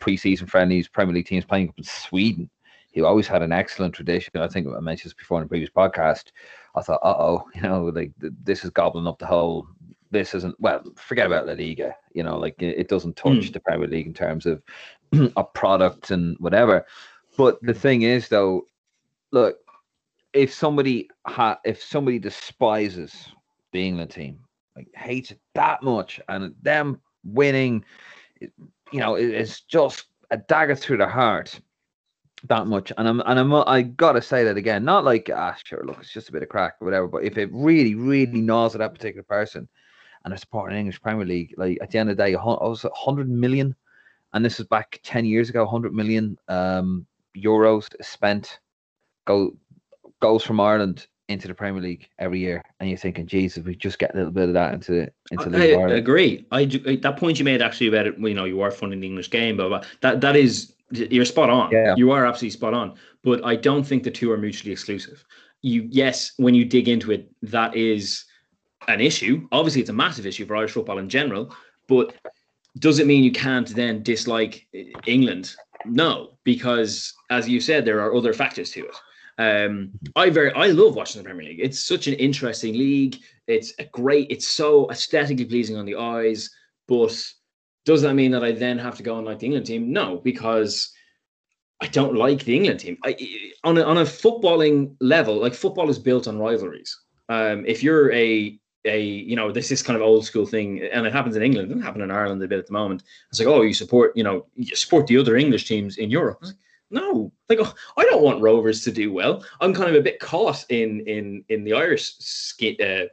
[0.00, 2.50] preseason friendlies, Premier League teams playing up in Sweden,
[2.94, 4.32] who always had an excellent tradition.
[4.36, 6.32] I think I mentioned this before in a previous podcast.
[6.74, 9.66] I thought, uh oh, you know, like this is gobbling up the whole.
[10.12, 10.82] This isn't well.
[10.96, 11.94] Forget about La Liga.
[12.14, 13.52] You know, like it, it doesn't touch mm.
[13.52, 14.60] the Premier League in terms of
[15.36, 16.86] a product and whatever.
[17.36, 18.66] But the thing is, though,
[19.30, 19.56] look,
[20.32, 23.28] if somebody ha- if somebody despises
[23.72, 24.38] being the England team,
[24.76, 27.84] like hates it that much, and them winning,
[28.40, 31.60] you know, it's just a dagger through the heart
[32.44, 32.92] that much.
[32.96, 36.12] And I'm and I'm I gotta say that again, not like ah sure, look, it's
[36.12, 37.08] just a bit of crack or whatever.
[37.08, 39.68] But if it really, really gnaws at that particular person,
[40.24, 42.84] and they're supporting English Premier League, like at the end of the day, I was
[42.84, 43.74] 100 million,
[44.32, 46.38] and this was back 10 years ago, 100 million.
[46.48, 47.06] Um,
[47.36, 48.58] euros spent
[49.26, 49.56] go
[50.20, 54.00] goes from Ireland into the Premier League every year, and you're thinking, Jesus, we just
[54.00, 56.46] get a little bit of that into into League I, I agree.
[56.50, 58.18] I that point you made actually about it.
[58.18, 61.70] You know, you are funding the English game, but that that is you're spot on.
[61.70, 61.94] Yeah.
[61.96, 62.94] You are absolutely spot on.
[63.22, 65.24] But I don't think the two are mutually exclusive.
[65.62, 68.24] You yes, when you dig into it, that is
[68.88, 69.46] an issue.
[69.52, 71.54] Obviously, it's a massive issue for Irish football in general.
[71.86, 72.14] But
[72.78, 74.66] does it mean you can't then dislike
[75.06, 75.54] England
[75.84, 78.96] no, because as you said, there are other factors to it.
[79.38, 81.60] Um, I very I love watching the Premier League.
[81.60, 83.16] It's such an interesting league.
[83.46, 84.30] It's a great.
[84.30, 86.50] It's so aesthetically pleasing on the eyes.
[86.86, 87.16] But
[87.86, 89.92] does that mean that I then have to go and like the England team?
[89.92, 90.92] No, because
[91.80, 92.98] I don't like the England team.
[93.04, 93.16] I,
[93.64, 96.94] on a, on a footballing level, like football is built on rivalries.
[97.30, 101.06] Um, if you're a a you know this is kind of old school thing and
[101.06, 103.02] it happens in england it doesn't happen in ireland a bit at the moment.
[103.28, 106.38] It's like oh you support you know you support the other english teams in europe.
[106.42, 106.54] Like,
[106.90, 107.32] no.
[107.48, 109.44] Like oh, i don't want rovers to do well.
[109.60, 113.06] I'm kind of a bit caught in in in the irish ski, uh,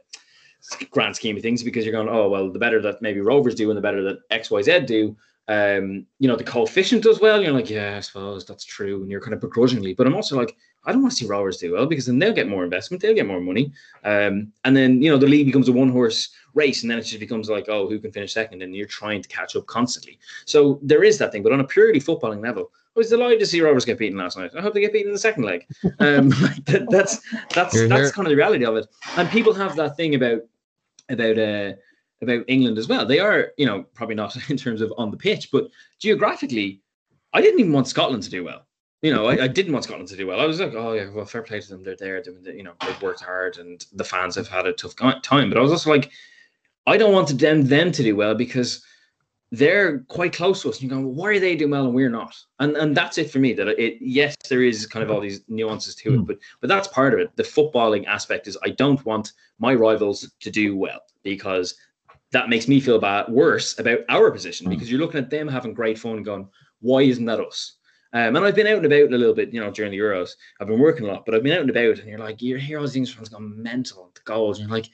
[0.90, 3.70] grand scheme of things because you're going oh well the better that maybe rovers do
[3.70, 5.16] and the better that xyz do
[5.48, 7.42] um, you know, the coefficient does well.
[7.42, 9.00] You're like, yeah, I suppose that's true.
[9.02, 11.56] And you're kind of begrudgingly, but I'm also like, I don't want to see Rovers
[11.56, 13.72] do well because then they'll get more investment, they'll get more money.
[14.04, 17.02] Um, and then, you know, the league becomes a one horse race and then it
[17.02, 18.62] just becomes like, oh, who can finish second?
[18.62, 20.18] And you're trying to catch up constantly.
[20.44, 21.42] So there is that thing.
[21.42, 24.36] But on a purely footballing level, I was delighted to see Rovers get beaten last
[24.36, 24.50] night.
[24.56, 25.66] I hope they get beaten in the second leg.
[25.98, 26.28] Um,
[26.66, 27.20] that, that's
[27.54, 28.86] that's that's kind of the reality of it.
[29.16, 30.40] And people have that thing about
[31.08, 31.72] about uh
[32.22, 33.06] about England as well.
[33.06, 36.80] They are, you know, probably not in terms of on the pitch, but geographically,
[37.32, 38.64] I didn't even want Scotland to do well.
[39.02, 40.40] You know, I, I didn't want Scotland to do well.
[40.40, 41.84] I was like, oh yeah, well, fair play to them.
[41.84, 42.20] They're there.
[42.20, 45.50] They, you know, they've worked hard, and the fans have had a tough time.
[45.50, 46.10] But I was also like,
[46.86, 48.84] I don't want them them to do well because
[49.52, 50.80] they're quite close to us.
[50.80, 52.36] And you go, well, why are they doing well and we're not?
[52.58, 53.52] And and that's it for me.
[53.52, 56.24] That it yes, there is kind of all these nuances to it, hmm.
[56.24, 57.34] but but that's part of it.
[57.36, 61.76] The footballing aspect is I don't want my rivals to do well because
[62.32, 64.70] that makes me feel bad worse about our position mm.
[64.70, 66.48] because you're looking at them having great fun going,
[66.80, 67.76] why isn't that us?
[68.12, 70.30] Um, and I've been out and about a little bit, you know, during the Euros.
[70.60, 72.56] I've been working a lot, but I've been out and about, and you're like, you
[72.56, 74.88] hear all these English fans going mental, the goals, and you're like,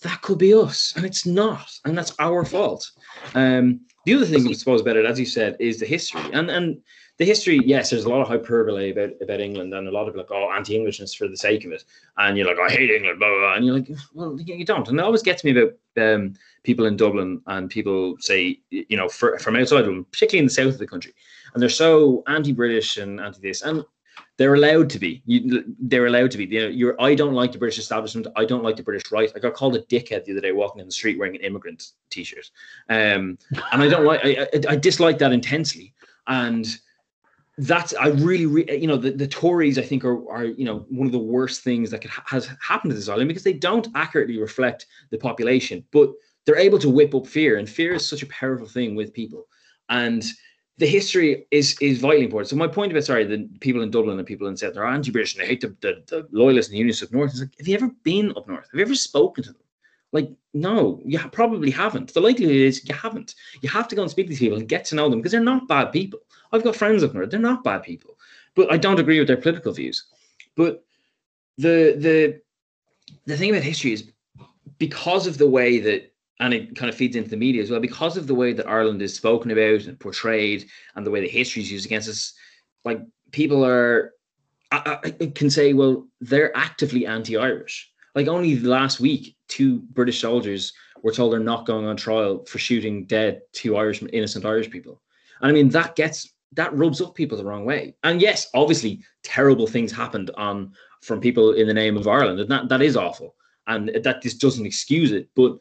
[0.00, 2.90] that could be us, and it's not, and that's our fault.
[3.34, 6.50] Um, the other thing I suppose about it, as you said, is the history, and
[6.50, 6.80] and
[7.18, 10.16] the history, yes, there's a lot of hyperbole about, about England and a lot of
[10.16, 11.84] like, oh, anti-Englishness for the sake of it.
[12.16, 13.54] And you're like, I hate England, blah, blah, blah.
[13.56, 14.88] And you're like, well, you don't.
[14.88, 16.32] And it always gets me about um,
[16.62, 20.50] people in Dublin and people say, you know, for, from outside Dublin, particularly in the
[20.50, 21.12] south of the country.
[21.52, 23.60] And they're so anti-British and anti-this.
[23.60, 23.84] And
[24.40, 25.22] they're allowed to be.
[25.26, 26.46] You, they're allowed to be.
[26.46, 26.98] You know, you're.
[26.98, 28.26] I don't like the British establishment.
[28.36, 29.30] I don't like the British right.
[29.36, 31.88] I got called a dickhead the other day walking in the street wearing an immigrant
[32.08, 32.50] T-shirt,
[32.88, 33.36] um,
[33.70, 34.24] and I don't like.
[34.24, 35.92] I, I, I dislike that intensely.
[36.26, 36.66] And
[37.58, 40.86] that's I really, re, you know, the, the Tories I think are are you know
[40.88, 43.52] one of the worst things that could ha- has happened to this island because they
[43.52, 46.12] don't accurately reflect the population, but
[46.46, 49.48] they're able to whip up fear, and fear is such a powerful thing with people,
[49.90, 50.24] and
[50.80, 52.48] the history is is vitally important.
[52.48, 55.34] So my point about sorry, the people in Dublin and people in South are anti-British
[55.34, 57.32] and they hate the, the, the loyalists and the unionists up north.
[57.32, 58.66] It's like, have you ever been up north?
[58.70, 59.62] Have you ever spoken to them?
[60.12, 62.14] Like, no, you probably haven't.
[62.14, 63.34] The likelihood is you haven't.
[63.60, 65.32] You have to go and speak to these people and get to know them because
[65.32, 66.20] they're not bad people.
[66.50, 68.16] I've got friends up north; they're not bad people,
[68.56, 70.06] but I don't agree with their political views.
[70.56, 70.82] But
[71.58, 72.40] the the
[73.26, 74.10] the thing about history is
[74.78, 76.10] because of the way that
[76.40, 78.66] and it kind of feeds into the media as well because of the way that
[78.66, 80.66] Ireland is spoken about and portrayed
[80.96, 82.32] and the way the history is used against us
[82.84, 84.12] like people are
[84.72, 87.90] I, I can say well they're actively anti-Irish.
[88.14, 90.72] Like only last week two British soldiers
[91.02, 95.02] were told they're not going on trial for shooting dead two Irish innocent Irish people.
[95.40, 97.94] And I mean that gets that rubs up people the wrong way.
[98.02, 100.72] And yes obviously terrible things happened on
[101.02, 103.34] from people in the name of Ireland and that that is awful.
[103.66, 105.58] And that this doesn't excuse it but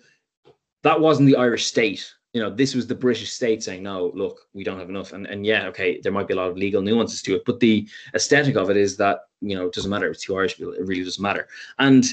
[0.84, 2.14] that wasn't the Irish state.
[2.34, 5.14] You know, this was the British state saying, no, look, we don't have enough.
[5.14, 7.60] And and yeah, okay, there might be a lot of legal nuances to it, but
[7.60, 10.10] the aesthetic of it is that, you know, it doesn't matter.
[10.10, 11.48] It's two Irish people, it really doesn't matter.
[11.80, 12.06] And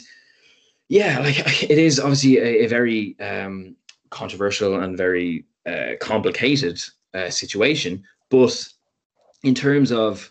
[0.88, 1.38] yeah, like
[1.70, 3.76] it is obviously a, a very um,
[4.10, 6.82] controversial and very uh, complicated
[7.14, 8.04] uh, situation.
[8.30, 8.66] But
[9.42, 10.30] in terms of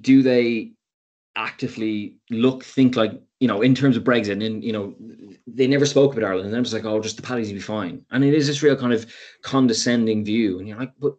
[0.00, 0.72] do they
[1.36, 4.94] actively look, think like you know, in terms of Brexit, and you know,
[5.46, 6.48] they never spoke about Ireland.
[6.48, 8.04] And I'm just like, oh, just the Paddies will be fine.
[8.10, 9.06] And it is this real kind of
[9.42, 10.58] condescending view.
[10.58, 11.14] And you're like, but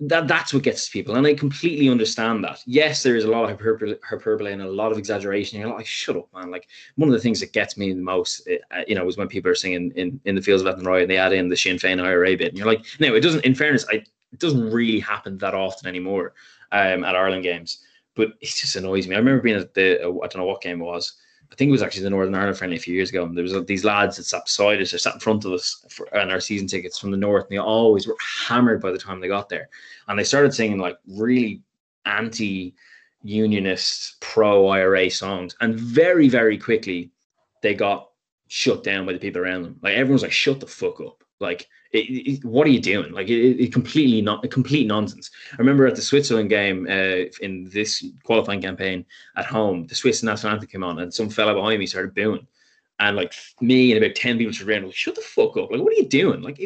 [0.00, 1.16] that that's what gets people.
[1.16, 2.60] And I completely understand that.
[2.66, 5.60] Yes, there is a lot of hyperbole, hyperbole and a lot of exaggeration.
[5.60, 6.50] You're like, shut up, man.
[6.50, 9.16] Like one of the things that gets me the most, eh, uh, you know, is
[9.16, 11.56] when people are singing in, in the fields of Athenry and they add in the
[11.56, 12.48] Sinn Féin IRA bit.
[12.48, 15.86] And you're like, no, it doesn't, in fairness, I, it doesn't really happen that often
[15.86, 16.34] anymore
[16.72, 17.84] um, at Ireland games.
[18.26, 19.14] But it just annoys me.
[19.14, 21.16] I remember being at the, I don't know what game it was
[21.50, 23.24] I think it was actually the Northern Ireland friendly a few years ago.
[23.24, 25.84] And there was these lads that sat beside us or sat in front of us
[25.88, 27.44] for, and our season tickets from the north.
[27.44, 28.16] And they always were
[28.46, 29.68] hammered by the time they got there.
[30.06, 31.62] And they started singing like really
[32.04, 32.74] anti
[33.22, 35.56] unionist, pro IRA songs.
[35.60, 37.10] And very, very quickly,
[37.62, 38.10] they got
[38.46, 39.78] shut down by the people around them.
[39.82, 41.24] Like everyone's like, shut the fuck up.
[41.40, 43.12] Like, it, it, what are you doing?
[43.12, 45.30] Like, it, it completely not complete nonsense.
[45.52, 49.04] I remember at the Switzerland game uh, in this qualifying campaign
[49.36, 52.46] at home, the Swiss national anthem came on, and some fella behind me started booing.
[53.00, 53.32] And like
[53.62, 55.70] me and about 10 people turned around, like, shut the fuck up.
[55.70, 56.42] Like, what are you doing?
[56.42, 56.60] Like,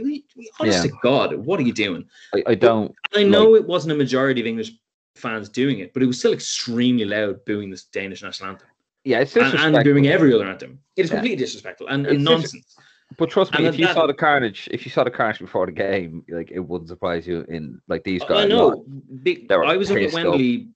[0.59, 0.91] honest yeah.
[0.91, 2.05] to God, what are you doing?
[2.35, 2.93] I, I don't.
[3.15, 4.73] I know like, it wasn't a majority of English
[5.15, 8.69] fans doing it, but it was still extremely loud booing this Danish national anthem.
[9.05, 10.81] Yeah, it's and, and booing every other anthem.
[10.97, 11.45] It is completely yeah.
[11.45, 12.77] disrespectful and, and nonsense.
[13.17, 15.39] But trust me, and if you that, saw the carnage, if you saw the carnage
[15.39, 17.45] before the game, like it wouldn't surprise you.
[17.49, 18.85] In like these guys, I know.
[19.23, 20.69] Big, I was up at Wembley.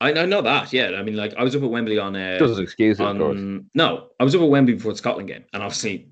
[0.00, 0.72] I, I know that.
[0.72, 2.16] Yeah, I mean, like I was up at Wembley on.
[2.16, 5.44] Uh, Doesn't excuse it, on, No, I was up at Wembley before the Scotland game,
[5.52, 6.08] and obviously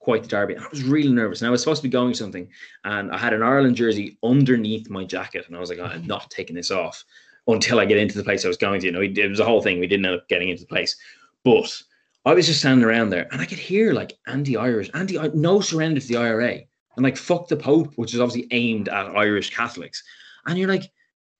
[0.00, 0.54] quite the derby.
[0.54, 2.48] And I was really nervous, and I was supposed to be going something,
[2.84, 6.30] and I had an Ireland jersey underneath my jacket, and I was like, I'm not
[6.30, 7.04] taking this off
[7.46, 8.86] until I get into the place I was going to.
[8.86, 9.80] You know, it was a whole thing.
[9.80, 10.96] We didn't end up getting into the place,
[11.44, 11.82] but
[12.24, 16.00] I was just standing around there and I could hear like anti-Irish, anti no surrender
[16.00, 16.60] to the IRA
[16.96, 20.02] and like fuck the Pope, which is obviously aimed at Irish Catholics.
[20.46, 20.90] And you're like,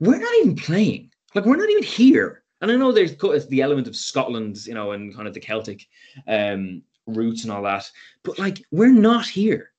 [0.01, 1.11] we're not even playing.
[1.35, 2.43] Like we're not even here.
[2.61, 5.87] And I know there's the element of Scotland, you know, and kind of the Celtic
[6.27, 7.91] um, roots and all that,
[8.23, 9.73] but like we're not here.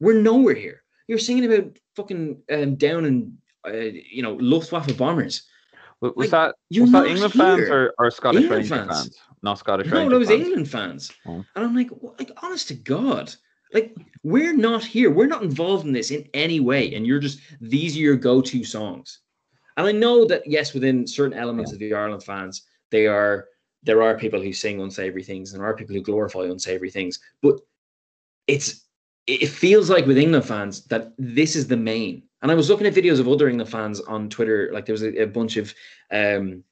[0.00, 0.82] We're nowhere here.
[1.06, 5.42] You're singing about fucking um, down and uh, you know Luftwaffe bombers.
[6.02, 7.44] Was like, that was that England here.
[7.44, 8.90] fans or, or Scottish England fans?
[8.90, 9.18] fans?
[9.42, 9.86] not Scottish.
[9.86, 10.42] No, no, it was fans.
[10.42, 11.44] England fans, oh.
[11.54, 13.32] and I'm like, like, honest to God,
[13.72, 13.94] like
[14.24, 15.12] we're not here.
[15.12, 18.64] We're not involved in this in any way, and you're just these are your go-to
[18.64, 19.20] songs.
[19.76, 21.76] And I know that yes, within certain elements yeah.
[21.76, 23.46] of the Ireland fans, they are
[23.84, 27.20] there are people who sing unsavory things, and there are people who glorify unsavory things,
[27.42, 27.60] but
[28.48, 28.86] it's
[29.28, 32.24] it feels like with England fans that this is the main.
[32.42, 35.02] And I was looking at videos of other England fans on Twitter, like there was
[35.02, 35.72] a, a bunch of
[36.10, 36.64] um,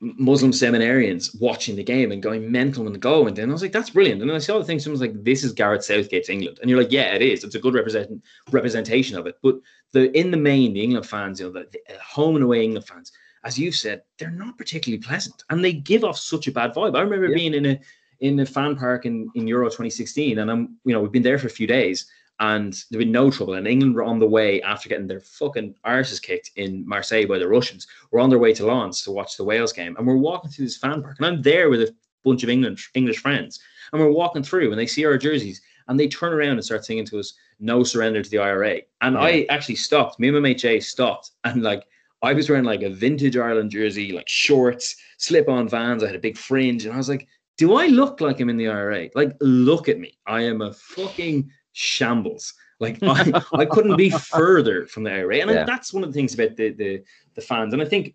[0.00, 3.50] Muslim seminarians watching the game and going mental when the goal went in.
[3.50, 4.22] I was like, that's brilliant.
[4.22, 6.58] And then I saw the thing, someone's like, this is Gareth Southgate's England.
[6.60, 7.44] And you're like, yeah, it is.
[7.44, 8.10] It's a good represent
[8.50, 9.36] representation of it.
[9.42, 9.56] But
[9.92, 12.86] the in the main, the England fans, you know, the, the home and away England
[12.86, 13.12] fans,
[13.44, 15.44] as you've said, they're not particularly pleasant.
[15.50, 16.96] And they give off such a bad vibe.
[16.96, 17.36] I remember yeah.
[17.36, 17.80] being in a
[18.20, 21.38] in a fan park in, in Euro 2016, and I'm, you know, we've been there
[21.38, 22.06] for a few days
[22.40, 23.54] and there been no trouble.
[23.54, 27.38] And England were on the way after getting their fucking arses kicked in Marseille by
[27.38, 27.86] the Russians.
[28.10, 30.64] We're on their way to Lens to watch the Wales game, and we're walking through
[30.64, 33.60] this fan park, and I'm there with a bunch of English English friends,
[33.92, 36.84] and we're walking through, and they see our jerseys, and they turn around and start
[36.84, 39.20] singing to us, "No surrender to the IRA." And yeah.
[39.20, 40.18] I actually stopped.
[40.18, 41.84] Me and my mate Jay stopped, and like
[42.22, 46.02] I was wearing like a vintage Ireland jersey, like shorts, slip-on Vans.
[46.02, 47.28] I had a big fringe, and I was like,
[47.58, 49.10] "Do I look like I'm in the IRA?
[49.14, 50.18] Like, look at me.
[50.26, 52.54] I am a fucking." Shambles.
[52.78, 55.64] Like I, I couldn't be further from the IRA, and yeah.
[55.64, 57.02] that's one of the things about the the,
[57.34, 57.72] the fans.
[57.72, 58.14] And I think,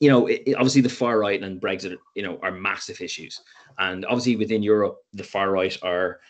[0.00, 3.40] you know, it, obviously the far right and Brexit, you know, are massive issues,
[3.78, 6.20] and obviously within Europe, the far right are.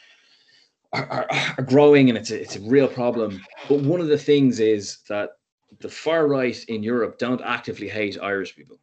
[0.92, 1.26] Are,
[1.59, 3.42] are, growing and it's a, it's a real problem.
[3.68, 5.30] But one of the things is that
[5.80, 8.78] the far right in Europe don't actively hate Irish people,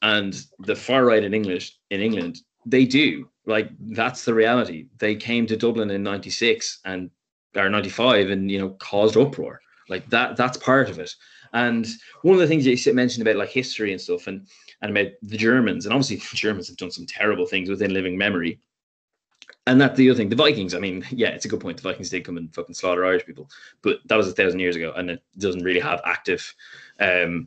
[0.00, 4.86] and the far right in English in England they do Like that's the reality.
[4.98, 7.10] They came to Dublin in '96 and
[7.56, 9.60] or '95 and you know caused uproar.
[9.88, 10.36] Like that.
[10.36, 11.14] That's part of it.
[11.52, 11.86] And
[12.22, 14.46] one of the things you mentioned about like history and stuff, and
[14.82, 18.16] and about the Germans, and obviously the Germans have done some terrible things within living
[18.16, 18.60] memory.
[19.66, 20.28] And that's the other thing.
[20.28, 21.76] The Vikings, I mean, yeah, it's a good point.
[21.76, 23.50] The Vikings did come and fucking slaughter Irish people,
[23.82, 26.54] but that was a thousand years ago, and it doesn't really have active,
[26.98, 27.46] um,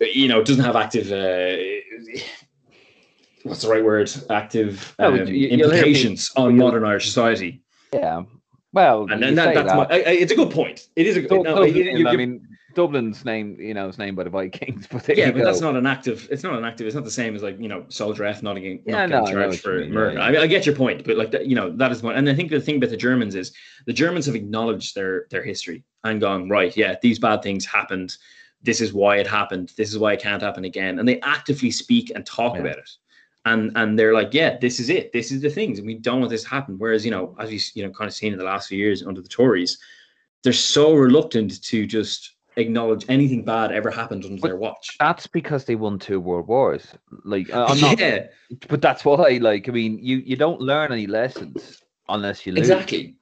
[0.00, 1.10] you know, it doesn't have active.
[1.10, 1.56] Uh,
[3.48, 4.10] what's the right word?
[4.30, 7.62] Active um, oh, you, implications on modern Irish society.
[7.92, 8.22] Yeah.
[8.72, 9.76] Well, and, and that, that's that.
[9.76, 9.84] my.
[9.84, 10.88] I, I, it's a good point.
[10.94, 11.42] It is a good.
[11.42, 14.86] No, I mean, Dublin's name, you know, is named by the Vikings.
[14.92, 15.44] But yeah, but go.
[15.44, 16.28] that's not an active.
[16.30, 16.86] It's not an active.
[16.86, 19.34] It's not the same as like you know, Soldier F not getting, yeah, not getting
[19.34, 20.12] no, charged for mean, murder.
[20.12, 20.26] Yeah, yeah.
[20.26, 22.14] I mean, I get your point, but like you know, that is one.
[22.14, 23.52] And I think the thing about the Germans is
[23.86, 26.76] the Germans have acknowledged their their history and gone right.
[26.76, 28.16] Yeah, these bad things happened.
[28.62, 29.72] This is why it happened.
[29.76, 30.98] This is why it can't happen again.
[30.98, 32.90] And they actively speak and talk about it.
[33.44, 35.12] And and they're like, yeah, this is it.
[35.12, 36.76] This is the things, and we don't want this to happen.
[36.78, 39.02] Whereas you know, as we you know, kind of seen in the last few years
[39.02, 39.78] under the Tories,
[40.42, 44.96] they're so reluctant to just acknowledge anything bad ever happened under but their watch.
[44.98, 46.86] That's because they won two world wars.
[47.24, 48.26] Like I'm not, yeah.
[48.68, 49.38] but that's why.
[49.40, 52.68] Like I mean, you you don't learn any lessons unless you lose.
[52.68, 53.17] Exactly.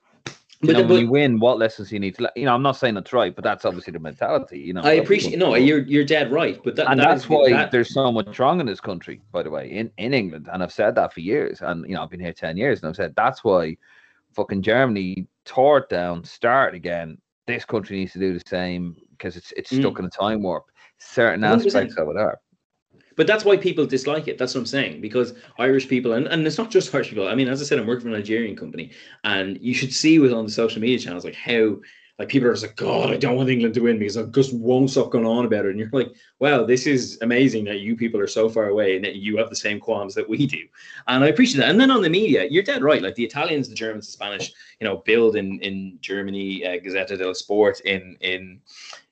[0.63, 2.33] You but, know, but, when you win, what lessons you need to?
[2.35, 4.59] You know, I'm not saying that's right, but that's obviously the mentality.
[4.59, 5.39] You know, I appreciate.
[5.39, 7.71] No, you're you're dead right, but that, and that that's is, why that...
[7.71, 9.21] there's so much wrong in this country.
[9.33, 12.03] By the way, in in England, and I've said that for years, and you know,
[12.03, 13.77] I've been here ten years, and I've said that's why
[14.33, 17.19] fucking Germany tore it down, start again.
[17.47, 19.99] This country needs to do the same because it's it's stuck mm.
[20.01, 20.65] in a time warp.
[20.99, 21.67] Certain 100%.
[21.67, 22.41] aspects of it are.
[23.17, 24.39] But that's why people dislike it.
[24.39, 25.01] That's what I'm saying.
[25.01, 27.29] Because Irish people, and, and it's not just Irish people.
[27.29, 28.93] I mean, as I said, I'm working for a Nigerian company,
[29.25, 31.77] and you should see with on the social media channels like how
[32.19, 34.55] like people are just like, God, I don't want England to win because I just
[34.55, 35.71] won't stop going on about it.
[35.71, 39.05] And you're like, wow, this is amazing that you people are so far away and
[39.05, 40.63] that you have the same qualms that we do.
[41.09, 41.69] And I appreciate that.
[41.69, 43.03] And then on the media, you're dead right.
[43.03, 44.51] Like the Italians, the Germans, the Spanish,
[44.81, 48.61] you know, Bild in in Germany, uh, Gazzetta dello Sport in in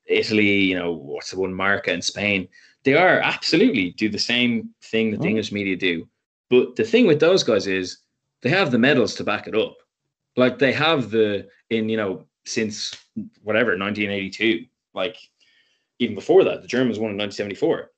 [0.06, 2.48] Italy, you know, what's the one, Marca in Spain.
[2.84, 5.30] They are absolutely do the same thing that the oh.
[5.30, 6.08] English media do.
[6.50, 7.98] But the thing with those guys is
[8.42, 9.76] they have the medals to back it up.
[10.36, 12.94] Like they have the in, you know, since
[13.42, 15.16] whatever, 1982, like
[15.98, 17.90] even before that, the Germans won in 1974.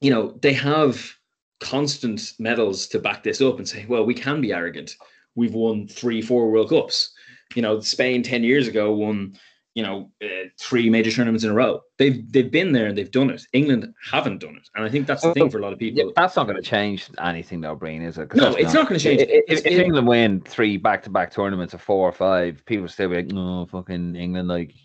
[0.00, 1.12] You know, they have
[1.58, 4.96] constant medals to back this up and say, well, we can be arrogant.
[5.34, 7.12] We've won three, four World Cups.
[7.54, 9.36] You know, Spain 10 years ago won
[9.74, 11.80] you know, uh, three major tournaments in a row.
[11.98, 13.42] They've they've been there and they've done it.
[13.52, 16.04] England haven't done it, and I think that's the thing for a lot of people.
[16.04, 18.34] Yeah, that's not going to change anything, though, Brían, is it?
[18.34, 19.22] No, it's not, not going to change.
[19.22, 23.16] If, if, if England win three back-to-back tournaments of four or five, people still be
[23.16, 24.80] like, "No, fucking England!" Like, you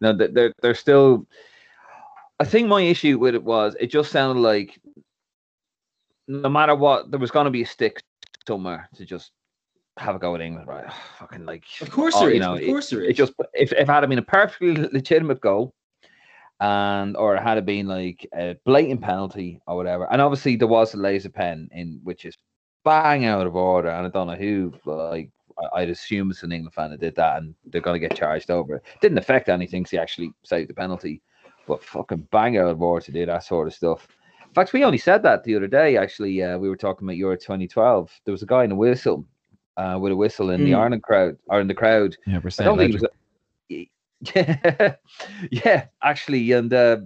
[0.00, 1.26] know, they're they're still.
[2.38, 4.78] I think my issue with it was it just sounded like
[6.28, 8.02] no matter what, there was going to be a stick
[8.46, 9.32] somewhere to just
[9.98, 10.86] have a go at England, right?
[11.18, 12.34] fucking like, of course there is.
[12.34, 13.10] You know, of course there is.
[13.10, 15.74] It just if, if it had been a perfectly legitimate goal,
[16.60, 20.68] and or it had it been like a blatant penalty or whatever, and obviously there
[20.68, 22.36] was a laser pen in which is
[22.84, 25.30] bang out of order, and I don't know who like.
[25.72, 28.50] I'd assume it's an England fan that did that, and they're going to get charged
[28.50, 28.82] over it.
[29.00, 29.84] Didn't affect anything.
[29.84, 31.22] Cause he actually saved the penalty,
[31.66, 34.06] but fucking bang out of order to do that sort of stuff.
[34.46, 35.96] In fact, we only said that the other day.
[35.96, 38.20] Actually, uh, we were talking about Euro 2012.
[38.26, 39.24] There was a guy in a whistle
[39.76, 40.64] uh, with a whistle in mm.
[40.66, 40.74] the.
[40.74, 42.16] Ireland crowd or in the crowd.
[42.26, 43.10] Yeah, I don't think it was.
[44.34, 44.94] Yeah,
[45.50, 46.98] yeah, actually, and uh,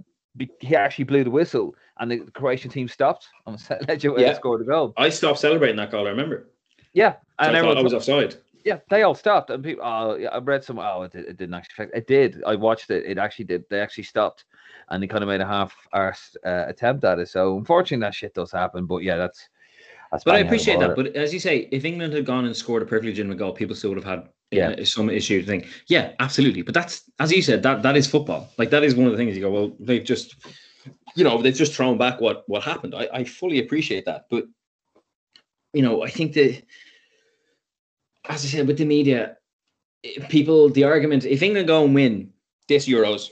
[0.59, 3.57] he actually blew the whistle, and the Croatian team stopped and
[3.87, 4.33] Legend yeah.
[4.33, 4.93] scored a goal.
[4.97, 6.07] I stopped celebrating that goal.
[6.07, 6.49] I remember.
[6.93, 8.35] Yeah, and everyone I was offside.
[8.63, 9.83] Yeah, they all stopped, and people.
[9.83, 10.79] Oh, yeah, I read some.
[10.79, 11.97] Oh, it, it didn't actually affect.
[11.97, 12.43] It did.
[12.45, 13.05] I watched it.
[13.05, 13.63] It actually did.
[13.69, 14.45] They actually stopped,
[14.89, 17.29] and they kind of made a half-arsed uh, attempt at it.
[17.29, 18.85] So unfortunately, that shit does happen.
[18.85, 19.49] But yeah, that's that's
[20.11, 20.95] but I appreciate that.
[20.95, 23.75] But as you say, if England had gone and scored a perfectly legitimate goal, people
[23.75, 25.43] still would have had yeah know, some issue.
[25.43, 26.61] Thing, yeah, absolutely.
[26.61, 28.49] But that's as you said, that that is football.
[28.57, 30.35] Like that is one of the things you go, well, they've just,
[31.15, 32.93] you know, they've just thrown back what what happened.
[32.93, 34.45] I, I fully appreciate that, but
[35.73, 36.61] you know, I think that
[38.29, 39.37] as I said with the media,
[40.03, 42.31] eh, people, the argument, if England go and win
[42.67, 43.29] this Euros,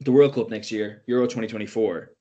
[0.00, 2.12] the World Cup next year, Euro 2024,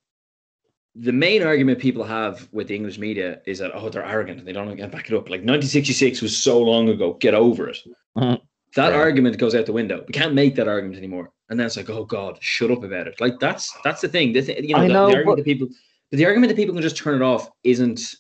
[0.96, 4.48] the main argument people have with the English media is that oh they're arrogant and
[4.48, 5.30] they don't get back it up.
[5.30, 7.14] Like 1966 was so long ago.
[7.14, 7.78] Get over it.
[8.18, 8.44] Mm-hmm.
[8.76, 9.00] That yeah.
[9.00, 10.04] argument goes out the window.
[10.08, 11.32] We can't make that argument anymore.
[11.50, 13.20] And then it's like, oh God, shut up about it.
[13.20, 14.34] Like that's that's the thing.
[14.34, 15.36] This you know, the, know the, argument but...
[15.38, 15.68] that people
[16.12, 18.16] the argument that people can just turn it off isn't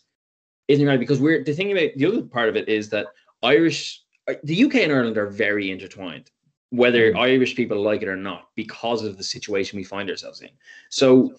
[0.67, 3.07] isn't right because we're the thing about the other part of it is that
[3.41, 6.29] Irish uh, the UK and Ireland are very intertwined,
[6.71, 7.19] whether mm.
[7.19, 10.49] Irish people like it or not, because of the situation we find ourselves in.
[10.89, 11.35] So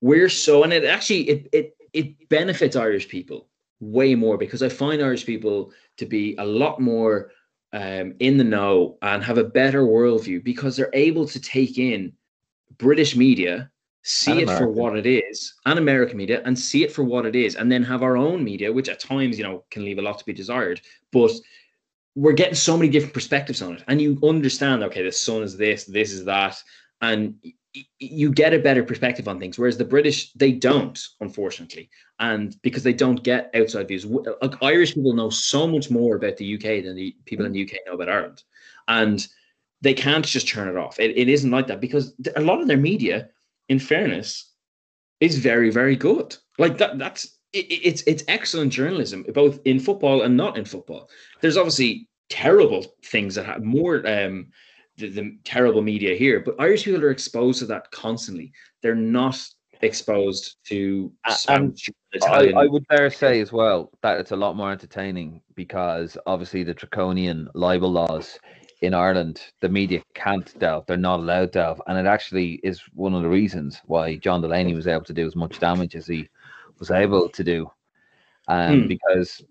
[0.00, 3.48] we're so and it actually it it it benefits Irish people
[3.80, 7.30] way more because I find Irish people to be a lot more
[7.72, 12.12] um, in the know and have a better worldview because they're able to take in
[12.78, 13.70] British media,
[14.02, 17.36] see it for what it is, and American media, and see it for what it
[17.36, 20.02] is, and then have our own media, which at times, you know, can leave a
[20.02, 20.80] lot to be desired.
[21.12, 21.32] But
[22.14, 25.56] we're getting so many different perspectives on it, and you understand, okay, the sun is
[25.56, 26.62] this, this is that,
[27.00, 27.34] and
[27.98, 29.58] you get a better perspective on things.
[29.58, 34.04] Whereas the British, they don't, unfortunately, and because they don't get outside views.
[34.06, 37.62] Like Irish people know so much more about the UK than the people in the
[37.62, 38.42] UK know about Ireland,
[38.88, 39.26] and
[39.82, 40.98] they can't just turn it off.
[40.98, 43.28] It, it isn't like that because a lot of their media,
[43.68, 44.50] in fairness,
[45.20, 46.36] is very very good.
[46.58, 46.98] Like that.
[46.98, 51.10] That's it, it- it's it's excellent journalism, both in football and not in football.
[51.40, 54.48] There's obviously terrible things that have more um
[54.98, 58.52] the, the terrible media here, but Irish people are exposed to that constantly.
[58.82, 59.38] They're not
[59.80, 61.88] exposed to Spanish,
[62.24, 62.50] I.
[62.50, 66.74] I would dare say as well that it's a lot more entertaining because obviously the
[66.74, 68.38] draconian libel laws
[68.80, 72.82] in Ireland, the media can't delve; they're not allowed to delve, and it actually is
[72.94, 76.06] one of the reasons why John Delaney was able to do as much damage as
[76.06, 76.28] he
[76.78, 77.70] was able to do,
[78.48, 78.86] um, Hmm.
[78.88, 79.42] because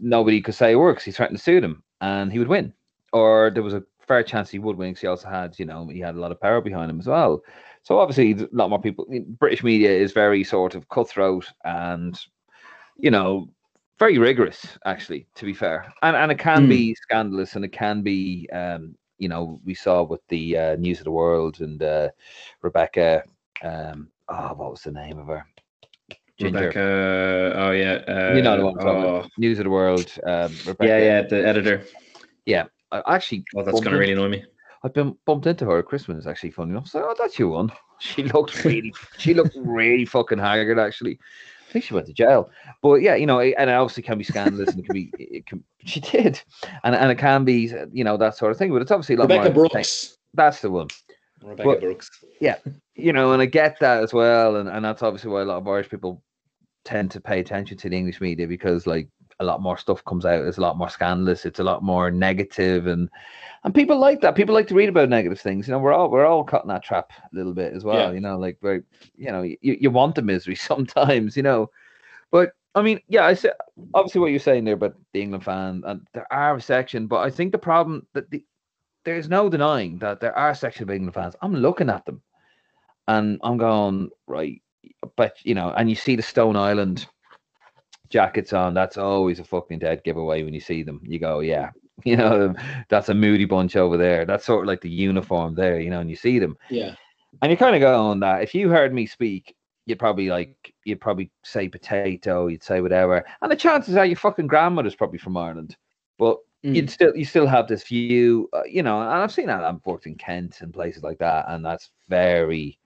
[0.00, 2.72] nobody could say word 'cause he threatened to sue them, and he would win,
[3.12, 5.86] or there was a fair chance he would win because he also had, you know,
[5.88, 7.42] he had a lot of power behind him as well.
[7.82, 9.06] So obviously, a lot more people.
[9.38, 12.18] British media is very sort of cutthroat and,
[12.96, 13.48] you know,
[13.98, 14.78] very rigorous.
[14.84, 16.68] Actually, to be fair, and and it can Mm.
[16.68, 20.98] be scandalous, and it can be, um, you know, we saw with the uh, News
[20.98, 22.08] of the World and uh,
[22.62, 23.22] Rebekah.
[23.62, 25.46] Um, oh, what was the name of her?
[26.38, 26.58] Ginger.
[26.58, 27.52] Rebekah.
[27.56, 28.02] Oh yeah.
[28.08, 28.76] Uh, you know the one.
[28.80, 29.26] Oh.
[29.38, 30.10] News of the World.
[30.24, 30.86] Um, Rebekah.
[30.86, 31.22] yeah, yeah.
[31.22, 31.84] The editor.
[32.92, 33.44] I actually.
[33.56, 34.44] Oh, that's gonna really annoy me.
[34.84, 36.26] I've been bumped into her at Christmas.
[36.26, 36.88] Actually, funny enough.
[36.88, 37.72] So, oh, that's you one.
[38.02, 40.76] She looked really, she looked really fucking haggard.
[40.76, 41.20] Actually,
[41.68, 42.50] I think she went to jail.
[42.82, 45.46] But yeah, you know, and it obviously can be scandalous, and it can be, it
[45.46, 45.62] can.
[45.84, 46.42] She did,
[46.82, 48.72] and and it can be, you know, that sort of thing.
[48.72, 49.68] But it's obviously a lot Rebekah more.
[49.68, 50.18] Brooks.
[50.34, 50.88] That's the one.
[51.44, 52.10] Rebekah But- Brooks.
[52.40, 52.56] Yeah,
[52.96, 55.58] you know, and I get that as well, and and that's obviously why a lot
[55.58, 56.24] of Irish people
[56.84, 59.08] tend to pay attention to the English media because like
[59.42, 60.44] a lot more stuff comes out.
[60.44, 61.44] It's a lot more scandalous.
[61.44, 63.10] It's a lot more negative, and
[63.64, 64.34] and people like that.
[64.34, 65.66] People like to read about negative things.
[65.66, 68.08] You know, we're all we're all caught in that trap a little bit as well.
[68.08, 68.12] Yeah.
[68.12, 68.82] You know, like very,
[69.16, 71.36] you know, you, you want the misery sometimes.
[71.36, 71.70] You know,
[72.30, 73.52] but I mean, yeah, I said
[73.94, 77.18] obviously what you're saying there about the England fan, and there are a section, but
[77.18, 78.44] I think the problem that the
[79.04, 81.34] there's no denying that there are a section of England fans.
[81.42, 82.22] I'm looking at them,
[83.08, 84.62] and I'm going right,
[85.16, 87.06] but you know, and you see the Stone Island
[88.12, 88.74] jackets on.
[88.74, 91.00] That's always a fucking dead giveaway when you see them.
[91.04, 91.70] You go, yeah,
[92.04, 92.54] you know,
[92.88, 94.24] that's a moody bunch over there.
[94.24, 96.94] That's sort of like the uniform there, you know, and you see them, Yeah.
[97.40, 98.42] and you kind of go on that.
[98.42, 99.54] If you heard me speak,
[99.86, 104.16] you'd probably like, you'd probably say potato, you'd say whatever, and the chances are your
[104.16, 105.76] fucking grandmother's probably from Ireland,
[106.18, 106.76] but Mm.
[106.76, 109.00] you'd still you still have this view, uh, you know.
[109.00, 109.64] And I've seen that.
[109.64, 112.78] I've worked in Kent and places like that, and that's very,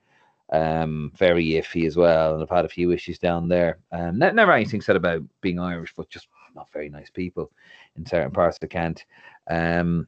[0.51, 2.33] um, very iffy as well.
[2.33, 3.79] And I've had a few issues down there.
[3.91, 7.51] Um, ne- never anything said about being Irish, but just not very nice people
[7.95, 9.05] in certain parts of Kent.
[9.49, 10.07] Um,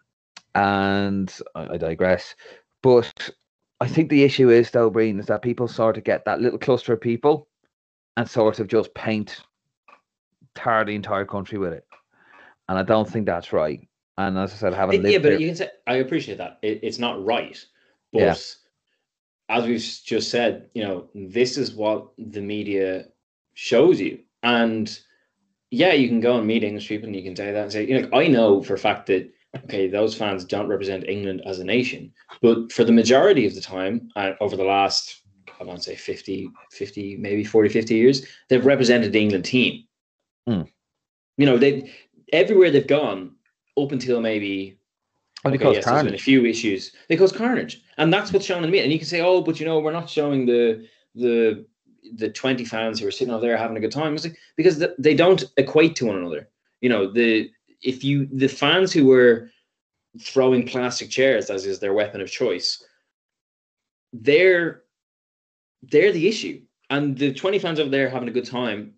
[0.55, 2.35] and I, I digress.
[2.81, 3.29] But
[3.81, 6.59] I think the issue is though, Brían, is that people sort of get that little
[6.59, 7.47] cluster of people
[8.17, 9.41] and sort of just paint
[10.55, 11.85] tar the entire country with it.
[12.67, 13.87] And I don't think that's right.
[14.17, 16.59] And as I said, having It- lived yeah, but you can say I appreciate that.
[16.61, 17.57] It, it's not right,
[18.11, 18.35] but Yeah.
[19.49, 23.05] As we've just said, you know, this is what the media
[23.55, 24.99] shows you, and
[25.71, 27.85] yeah, you can go and meet English people and you can say that and say,
[27.85, 29.31] you know, I know for a fact that
[29.65, 33.61] okay, those fans don't represent England as a nation, but for the majority of the
[33.61, 35.23] time, uh, over the last
[35.59, 39.83] I want to say 50, 50, maybe 40, 50 years, they've represented the England team.
[40.47, 40.61] Hmm.
[41.37, 41.91] You know, they
[42.31, 43.35] everywhere they've gone
[43.77, 44.78] up until maybe
[45.45, 46.91] do Okay, yes, there's been a few issues.
[47.07, 48.83] They cause carnage, and that's what's shown in the media.
[48.83, 50.85] And you can say, "Oh, but you know, we're not showing the
[51.15, 51.65] the
[52.15, 54.91] the twenty fans who are sitting over there having a good time." Like, because th-
[54.99, 56.49] they don't equate to one another.
[56.81, 57.49] You know, the
[57.81, 59.49] if you the fans who were
[60.21, 62.83] throwing plastic chairs as is their weapon of choice,
[64.13, 64.83] they're
[65.83, 68.93] they're the issue, and the twenty fans over there having a good time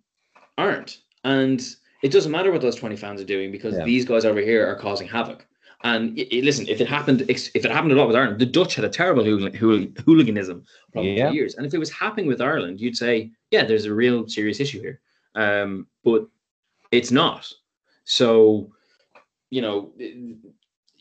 [0.57, 1.01] aren't.
[1.23, 1.61] And
[2.01, 3.85] it doesn't matter what those twenty fans are doing because Yeah.
[3.85, 5.45] these guys over here are causing havoc.
[5.83, 8.45] And i- i- listen, if it happened, if it happened a lot with Ireland, the
[8.45, 11.29] Dutch had a terrible hooligan, hool- hooliganism problem Yeah.
[11.29, 11.55] for years.
[11.55, 14.79] And if it was happening with Ireland, you'd say, yeah, there's a real serious issue
[14.81, 14.99] here.
[15.35, 16.27] Um, but
[16.91, 17.51] it's not.
[18.03, 18.71] So,
[19.49, 19.93] you know,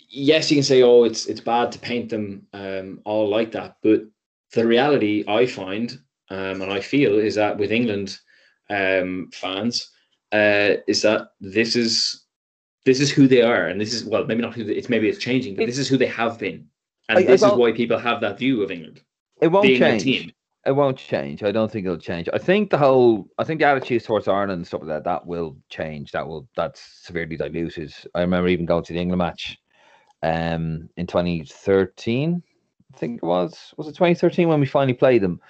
[0.08, 3.76] yes, you can say, oh, it's it's bad to paint them um, all like that.
[3.82, 4.04] But
[4.52, 5.98] the reality I find
[6.30, 8.18] um, and I feel is that with England
[8.70, 9.90] um, fans,
[10.32, 12.24] uh, is that this is
[12.84, 15.08] this is who they are, and this is well, maybe not who they, it's maybe
[15.08, 16.66] it's changing, but It- this is who they have been,
[17.08, 19.02] and I- this is why people have that view of England.
[19.40, 20.34] It won't change.
[20.66, 21.42] It won't change.
[21.42, 22.28] I don't think it'll change.
[22.34, 25.26] I think the whole, I think the attitude towards Ireland and stuff like that, that
[25.26, 26.12] will change.
[26.12, 27.94] That will, that's severely diluted.
[28.14, 29.56] I remember even going to the England match,
[30.22, 32.42] um, in 2013.
[32.92, 33.72] I think it was.
[33.78, 35.40] Was it 2013 when we finally played them?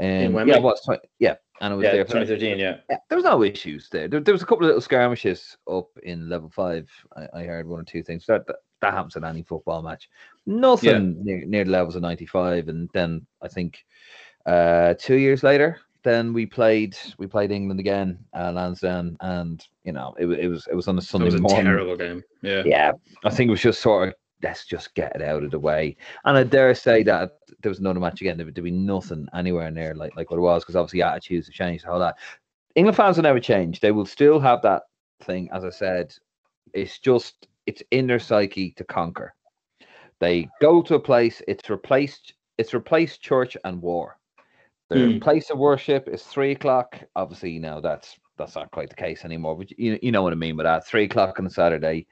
[0.00, 0.82] Um, yeah, it was.
[0.84, 2.04] 20, yeah, and it was Yeah, there.
[2.04, 2.58] 2013.
[2.58, 4.08] Yeah, Yeah, there was no issues there.
[4.08, 4.20] there.
[4.20, 6.88] There was a couple of little skirmishes up in level five.
[7.16, 8.26] I, I heard one or two things.
[8.26, 10.08] That, that that happens in any football match.
[10.46, 12.68] Nothing near, near the levels of ninety five.
[12.68, 13.84] And then I think
[14.46, 19.92] uh, two years later, then we played we played England again at Lansdowne, and you
[19.92, 21.64] know it, wa- it was it was on a it Sunday was a morning.
[21.64, 22.22] terrible game.
[22.42, 22.92] Yeah, Yeah,
[23.24, 25.96] I think it was just sort of let's just get it out of the way.
[26.24, 28.36] And I dare say that there was another match again.
[28.36, 31.54] There would be nothing anywhere near like like what it was because obviously attitudes have
[31.54, 31.84] changed.
[31.84, 32.16] a whole lot.
[32.74, 33.80] England fans will never change.
[33.80, 34.82] They will still have that
[35.22, 35.48] thing.
[35.52, 36.14] As I said,
[36.72, 39.34] it's just it's in their psyche to conquer.
[40.20, 41.42] They go to a place.
[41.48, 42.34] It's replaced.
[42.58, 44.18] It's replaced church and war.
[44.90, 45.18] Their Hmm.
[45.18, 46.98] place of worship is three o'clock.
[47.14, 49.56] Obviously, you know that's that's not quite the case anymore.
[49.56, 50.86] But you you know what I mean by that.
[50.86, 52.06] Three o'clock on a Saturday,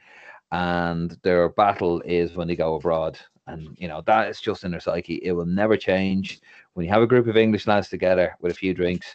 [0.53, 3.19] and their battle is when they go abroad.
[3.49, 5.21] And you know that is just in their psyche.
[5.23, 6.41] It will never change.
[6.75, 9.15] When you have a group of English lads together with a few drinks,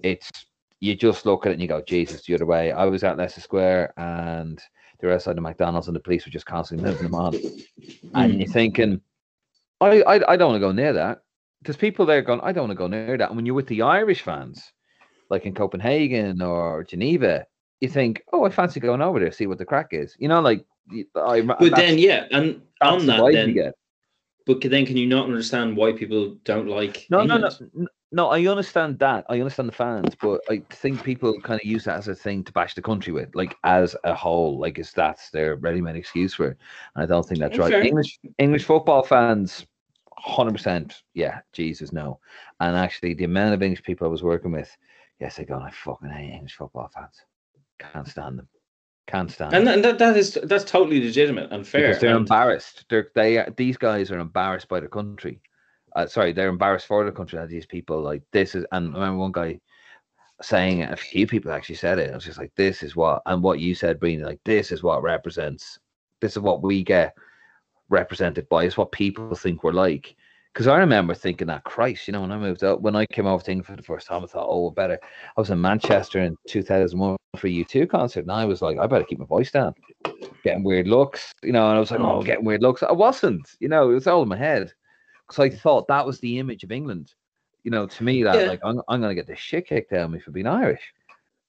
[0.00, 0.46] it's
[0.82, 2.72] you just look at it and you go, Jesus, the other way.
[2.72, 4.60] I was at Leicester Square and
[4.98, 7.36] they were outside the McDonald's and the police were just constantly moving them on.
[8.14, 8.52] And you're mm.
[8.52, 9.00] thinking,
[9.80, 11.22] I, I, I don't want to go near that.
[11.62, 13.28] There's people there going, I don't want to go near that.
[13.28, 14.72] And when you're with the Irish fans,
[15.30, 17.46] like in Copenhagen or Geneva,
[17.82, 20.14] you think, oh, I fancy going over there, see what the crack is.
[20.20, 20.64] You know, like,
[21.16, 23.72] I, but then yeah, and on that then,
[24.46, 27.06] but then can you not understand why people don't like?
[27.10, 27.88] No, no, no, England?
[28.12, 28.28] no.
[28.28, 29.24] I understand that.
[29.28, 32.44] I understand the fans, but I think people kind of use that as a thing
[32.44, 34.60] to bash the country with, like as a whole.
[34.60, 36.58] Like it's that's their ready-made excuse for it.
[36.94, 37.72] And I don't think that's right.
[37.72, 37.82] fair.
[37.82, 39.66] English English football fans,
[40.18, 41.02] hundred percent.
[41.14, 42.20] Yeah, Jesus, no.
[42.60, 44.70] And actually, the amount of English people I was working with,
[45.18, 47.24] yes, they go, I fucking hate English football fans.
[47.92, 48.48] Can't stand them.
[49.06, 49.54] Can't stand.
[49.54, 49.82] And them.
[49.82, 51.88] that, that, that is that's totally legitimate and fair.
[51.88, 52.84] Because they're and- embarrassed.
[52.88, 55.40] They're they these guys are embarrassed by the country.
[55.94, 58.64] Uh, sorry, they're embarrassed for the country that these people like this is.
[58.72, 59.60] And I remember one guy
[60.40, 62.10] saying it, a few people actually said it.
[62.10, 64.82] I was just like, this is what and what you said, Brían, like this is
[64.82, 65.78] what represents.
[66.20, 67.14] This is what we get
[67.88, 68.64] represented by.
[68.64, 70.14] It's what people think we're like.
[70.52, 73.26] Because I remember thinking that Christ, you know, when I moved out, when I came
[73.26, 74.98] over to England for the first time, I thought, oh, better.
[75.02, 78.86] I was in Manchester in 2001 for a U2 concert, and I was like, I
[78.86, 79.74] better keep my voice down
[80.44, 82.22] getting weird looks, you know, and I was like, oh, Oh.
[82.22, 82.82] getting weird looks.
[82.82, 84.72] I wasn't, you know, it was all in my head
[85.26, 87.14] because I thought that was the image of England.
[87.64, 88.48] You know, to me, that Yeah.
[88.48, 90.82] like I'm, I'm gonna get the shit kicked out of me for being Irish.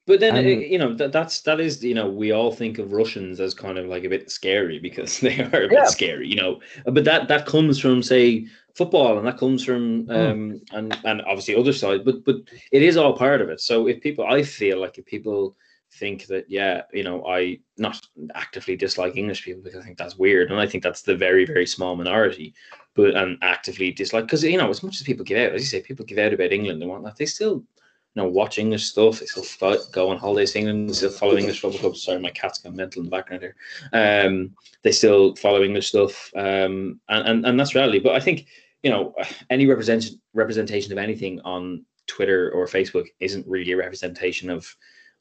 [0.06, 2.91] But then And- you know that that's that is you know we all think of
[2.91, 5.82] Russians as kind of like a bit scary because they are a Yeah.
[5.82, 6.60] bit scary, you know.
[6.86, 10.12] But that that comes from say football and that comes from Hmm.
[10.12, 12.04] um and and obviously other side.
[12.04, 12.38] But but
[12.72, 13.62] it is all part of it.
[13.62, 15.56] So if people, I feel like if people
[15.99, 18.01] think that yeah, you know, I not
[18.36, 21.45] actively dislike English people because I think that's weird, and I think that's the very
[21.45, 22.54] very small minority.
[22.95, 25.68] But and actively dislike because you know as much as people give out, as you
[25.68, 27.64] say, people give out about England and whatnot, they still
[28.16, 29.20] you know, watch English stuff.
[29.20, 30.89] They still go on holidays to England.
[30.89, 32.03] They still follow English football clubs.
[32.03, 33.55] Sorry, my cat's gone mental in the background here.
[33.91, 37.99] Um, they still follow English stuff, um, and, and and that's reality.
[37.99, 38.47] But I think
[38.84, 39.16] you know
[39.49, 44.76] any representation representation of anything on Twitter or Facebook isn't really a representation of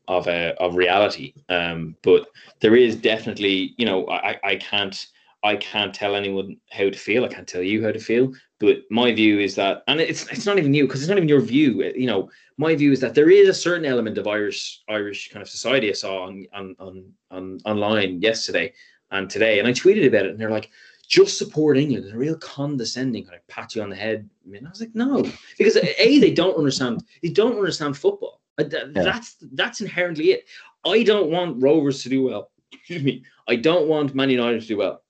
[0.09, 1.32] of uh, of reality.
[1.49, 2.26] Um, but
[2.61, 5.07] there is definitely, you know, I I can't
[5.45, 7.24] I can't tell anyone how to feel.
[7.24, 8.32] I can't tell you how to feel.
[8.61, 11.28] But my view is that, and it's it's not even you because it's not even
[11.28, 11.82] your view.
[11.97, 15.43] You know, my view is that there is a certain element of Irish Irish kind
[15.43, 18.72] of society I saw on on on, on online yesterday
[19.11, 20.70] and today, and I tweeted about it, and they're like,
[21.09, 24.30] "Just support England," and a real condescending kind of pat you on the head.
[24.47, 25.24] And I was like, "No,"
[25.59, 27.03] because a they don't understand.
[27.20, 28.43] They don't understand football.
[28.59, 30.45] That's that's inherently it.
[30.84, 32.51] I don't want Rovers to do well.
[32.72, 33.24] Excuse me.
[33.49, 35.03] I don't want Man United to do well.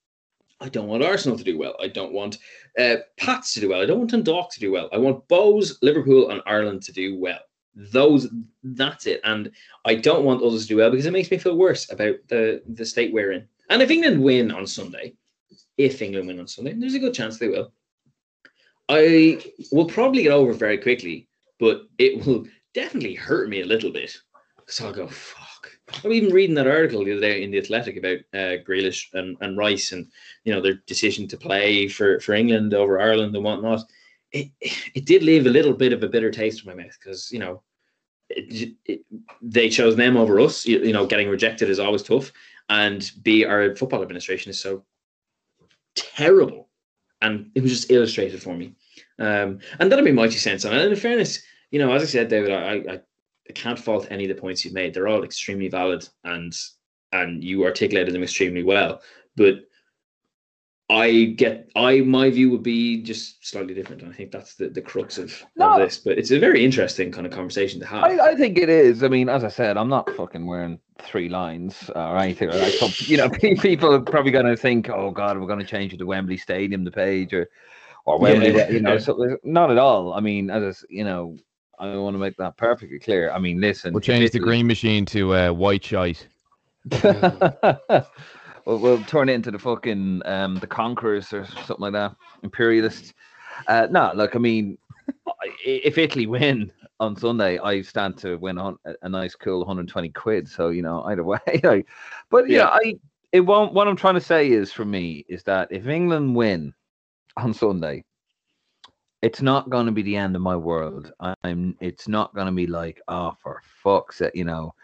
[0.63, 1.75] I don't want Arsenal to do well.
[1.81, 2.39] I don't want
[2.79, 3.83] uh, Pats to do well.
[3.83, 4.89] I don't want Dundalk to do well.
[4.93, 7.41] I want Bohs, Liverpool, and Ireland to do well.
[7.75, 8.29] Those,
[8.63, 9.21] that's it.
[9.25, 9.51] And
[9.85, 12.63] I don't want others to do well because it makes me feel worse about the
[12.69, 13.49] the state we're in.
[13.71, 15.15] And if England win on Sunday,
[15.79, 17.73] if England win on Sunday, there's a good chance they will.
[18.89, 19.43] I
[19.73, 22.45] will probably get over very quickly, but it will
[22.75, 24.17] definitely hurt me a little bit
[24.59, 25.09] because I'll go.
[26.05, 29.37] I'm even reading that article the other day in the Athletic about uh, Grealish and,
[29.41, 30.07] and Rice and
[30.45, 33.83] you know their decision to play for, for England over Ireland and whatnot.
[34.31, 37.31] It it did leave a little bit of a bitter taste in my mouth because
[37.33, 37.63] you know
[38.31, 39.01] it, it,
[39.43, 40.67] they chose them over us.
[40.67, 42.33] You, you know, getting rejected is always tough,
[42.69, 44.85] and B, our football administration is so
[45.95, 46.69] terrible,
[47.21, 48.75] and it was just illustrated for me.
[49.19, 50.65] Um, and that'll be mighty it.
[50.65, 53.01] And in fairness, you know, as I said, David, I, I,
[53.53, 54.95] I can't fault any of the points you've made.
[54.95, 56.55] They're all extremely valid, and
[57.13, 59.03] and you articulated them extremely well.
[59.37, 59.67] But
[60.89, 64.05] I get I my view would be just slightly different.
[64.05, 65.73] I think that's the, the crux of, No.
[65.73, 65.99] of this.
[65.99, 68.05] But it's a very interesting kind of conversation to have.
[68.05, 69.05] I, I think it is.
[69.05, 72.49] I mean, as I said, I'm not fucking wearing three lions or anything.
[72.49, 73.29] Like, so, you know,
[73.61, 76.39] people are probably going to think, "Oh God, we're going to change it to Wembley
[76.39, 77.51] Stadium, the page, or
[78.07, 78.71] or Wembley." Yeah.
[78.71, 80.15] You know, so not at all.
[80.15, 81.37] I mean, as I you know,
[81.79, 83.31] I want to make that perfectly clear.
[83.31, 86.27] I mean, listen, We'll change the green machine to uh, white shite.
[88.67, 93.15] we'll, we'll turn it into the fucking um the conquerors or something like that imperialists
[93.69, 94.77] uh no look i mean
[95.65, 100.09] if italy win on sunday i stand to win a, hun- a nice cool 120
[100.11, 101.87] quid so you know either way like,
[102.31, 102.95] but yeah, know i
[103.31, 106.75] it won't what i'm trying to say is for me is that if england win
[107.37, 108.03] on sunday
[109.23, 111.13] it's not going to be the end of my world
[111.45, 114.75] i'm it's not going to be like oh for fuck's sake you know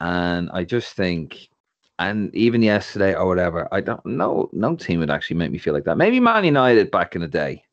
[0.00, 1.48] and I just think,
[1.98, 4.50] and even yesterday or whatever, I don't know.
[4.52, 5.96] No team would actually make me feel like that.
[5.96, 7.64] Maybe Man United back in the day,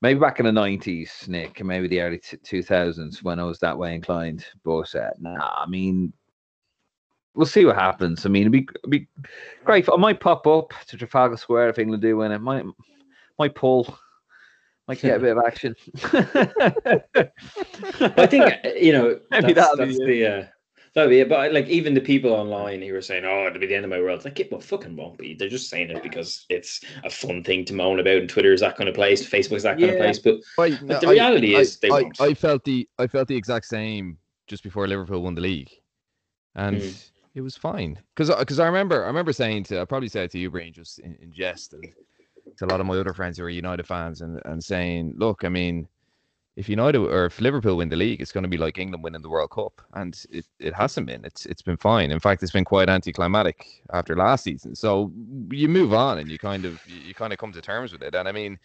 [0.00, 3.58] maybe back in the nineties, Nick, and maybe the early two thousands when I was
[3.60, 4.44] that way inclined.
[4.64, 6.12] But uh, nah, I mean,
[7.34, 8.24] we'll see what happens.
[8.24, 9.08] I mean, it'd be, it'd be
[9.64, 9.88] great.
[9.92, 12.40] I might pop up to Trafalgar Square if England do win it.
[12.40, 12.64] Might
[13.38, 13.96] might pull.
[14.88, 15.74] Might get a bit of action.
[18.16, 20.06] I think you know Maybe that's, that'll that's it.
[20.06, 20.44] the uh,
[20.94, 21.28] that'll be it.
[21.28, 23.90] But like even the people online who were saying, "Oh, it'll be the end of
[23.90, 25.34] my world," it's like it well, fucking won't be.
[25.34, 28.60] They're just saying it because it's a fun thing to moan about, and Twitter is
[28.60, 30.18] that kind of place, Facebook is that kind of place.
[30.18, 32.20] But I, But the reality is they I, won't.
[32.20, 34.18] I felt the I felt the exact same
[34.48, 35.70] just before Liverpool won the league,
[36.56, 37.10] and Mm.
[37.34, 40.38] it was fine because because I remember I remember saying to I probably said to
[40.38, 41.84] you, Brían, just in, in jest, and
[42.56, 45.44] to a lot of my other friends who are United fans, and and saying, look,
[45.44, 45.88] I mean,
[46.56, 49.22] if United or if Liverpool win the league, it's going to be like England winning
[49.22, 51.24] the World Cup, and it, it hasn't been.
[51.24, 52.10] It's it's been fine.
[52.10, 54.74] In fact, it's been quite anticlimactic after last season.
[54.74, 55.10] So
[55.50, 58.02] you move on and you kind of you, you kind of come to terms with
[58.02, 58.14] it.
[58.14, 58.58] And I mean,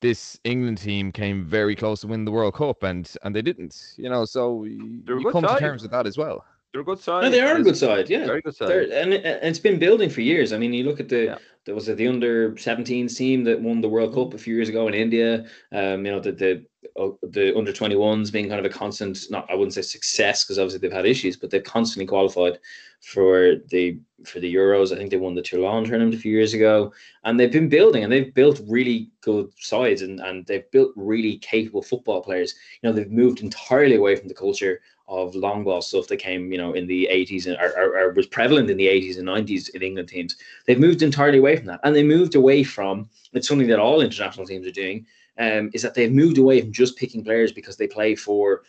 [0.00, 3.94] this England team came very close to win the World Cup, and and they didn't.
[3.96, 5.60] You know, so you, They're you good come to side.
[5.60, 6.44] terms with that as well.
[6.72, 7.22] They're a good side.
[7.22, 8.10] no, they are a good side.
[8.10, 8.68] Yeah, Very good side.
[8.68, 10.52] They're, and, it, and it's been building for years.
[10.52, 11.38] I mean, you look at the Yeah.
[11.68, 14.70] There was it the under 17s team that won the World Cup a few years
[14.70, 15.44] ago in India.
[15.70, 16.64] Um, you know the the
[16.96, 19.18] oh, the under 21s being kind of a constant.
[19.28, 22.58] Not I wouldn't say success because obviously they've had issues, but they've constantly qualified
[23.02, 24.94] for the for the Euros.
[24.94, 26.90] I think they won the Toulon tournament a few years ago,
[27.24, 31.36] and they've been building and they've built really good sides and and they've built really
[31.36, 32.54] capable football players.
[32.80, 36.52] You know they've moved entirely away from the culture of long ball stuff that came,
[36.52, 39.26] you know, in the 80s and or, or, or was prevalent in the 80s and
[39.26, 40.36] 90s in England teams.
[40.66, 41.80] They've moved entirely away from that.
[41.82, 45.06] And they moved away from it's something that all international teams are doing,
[45.38, 48.62] um, is that they've moved away from just picking players because they play for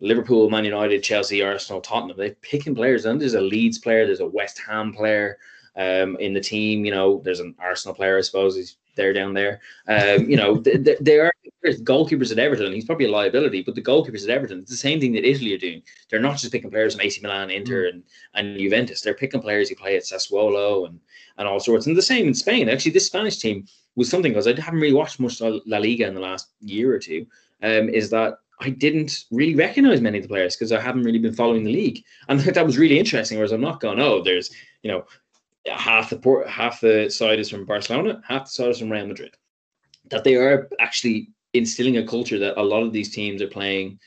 [0.00, 2.16] Liverpool, Man United, Chelsea, Arsenal, Tottenham.
[2.18, 3.06] They're picking players.
[3.06, 5.38] And there's a Leeds player, there's a West Ham player
[5.76, 6.84] um, in the team.
[6.84, 9.60] You know, there's an Arsenal player, I suppose, he's there down there.
[9.86, 11.32] Um, you know, th- th- they are
[11.64, 12.72] goalkeepers at Everton.
[12.72, 15.54] He's probably a liability, but the goalkeepers at Everton, it's the same thing that Italy
[15.54, 15.82] are doing.
[16.10, 18.02] They're not just picking players from AC Milan, Inter, and,
[18.34, 19.00] and Juventus.
[19.02, 21.00] They're picking players who play at Sassuolo and,
[21.38, 21.86] and all sorts.
[21.86, 22.68] And the same in Spain.
[22.68, 26.14] Actually, this Spanish team was something because I haven't really watched much La Liga in
[26.14, 27.26] the last year or two.
[27.62, 31.18] Um, is that I didn't really recognize many of the players because I haven't really
[31.18, 33.38] been following the league, and that was really interesting.
[33.38, 34.50] Whereas I'm not going, oh, there's
[34.82, 35.04] you know
[35.66, 39.06] half the port, half the side is from Barcelona, half the side is from Real
[39.06, 39.34] Madrid.
[40.10, 43.98] That they are actually instilling a culture that a lot of these teams are playing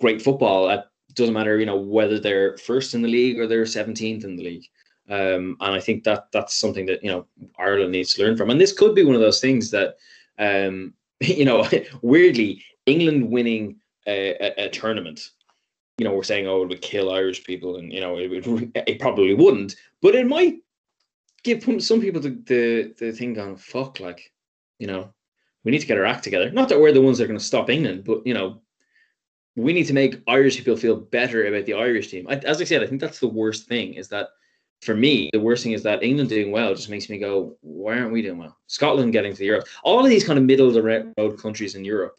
[0.00, 0.70] great football.
[0.70, 4.36] It doesn't matter, you know, whether they're first in the league or they're 17th in
[4.36, 4.64] the league.
[5.08, 7.26] Um, and I think that that's something that you know
[7.58, 8.50] Ireland needs to learn from.
[8.50, 9.96] And this could be one of those things that,
[10.38, 11.68] um, you know,
[12.02, 13.76] weirdly, England winning
[14.06, 15.30] a, a, a tournament.
[15.98, 18.72] You know, we're saying, oh, it would kill Irish people, and you know, it, would,
[18.86, 20.56] it probably wouldn't, but it might
[21.44, 24.32] give some- people the the, the thing going, fuck, like,
[24.78, 25.12] you know,
[25.62, 26.50] we need to get our act together.
[26.50, 28.60] Not that we're the ones that are going to stop England, but you know,
[29.56, 32.26] we need to make Irish people feel better about the Irish team.
[32.28, 33.94] I, as I said, I think that's the worst thing.
[33.94, 34.28] Is that
[34.82, 37.98] for me, the worst thing is that England doing well just makes me go, why
[37.98, 38.58] aren't we doing well?
[38.66, 41.74] Scotland getting to the Euro, all of these kind of middle of the road countries
[41.74, 42.16] in Europe.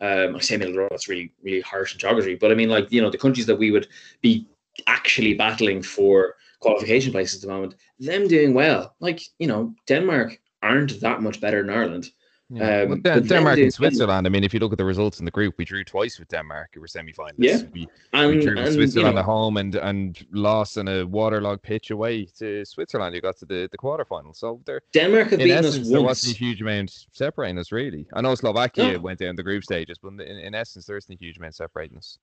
[0.00, 2.54] Um, I say middle of the road, that's really really harsh in geography, but I
[2.54, 3.86] mean like you know the countries that we would
[4.20, 4.46] be
[4.86, 10.38] actually battling for qualification places at the moment, them doing well, like you know Denmark
[10.62, 12.08] aren't that much better than Ireland.
[12.54, 12.82] Yeah.
[12.82, 14.26] Um, well, Den- Denmark and Switzerland.
[14.26, 16.28] I mean, if you look at the results in the group, we drew twice with
[16.28, 17.32] Denmark, who were semi-finalists.
[17.38, 17.62] Yeah.
[17.72, 21.06] We, we drew with and you Switzerland know, at home and and lost in a
[21.06, 24.36] waterlogged pitch away to Switzerland, You got to the the quarterfinal.
[24.36, 28.06] So there, Denmark have beaten us essence, there wasn't a huge amount separating us, really.
[28.12, 28.98] I know Slovakia No.
[29.00, 31.96] went down the group stages, but in, in essence, there isn't a huge amount separating
[31.96, 32.18] us.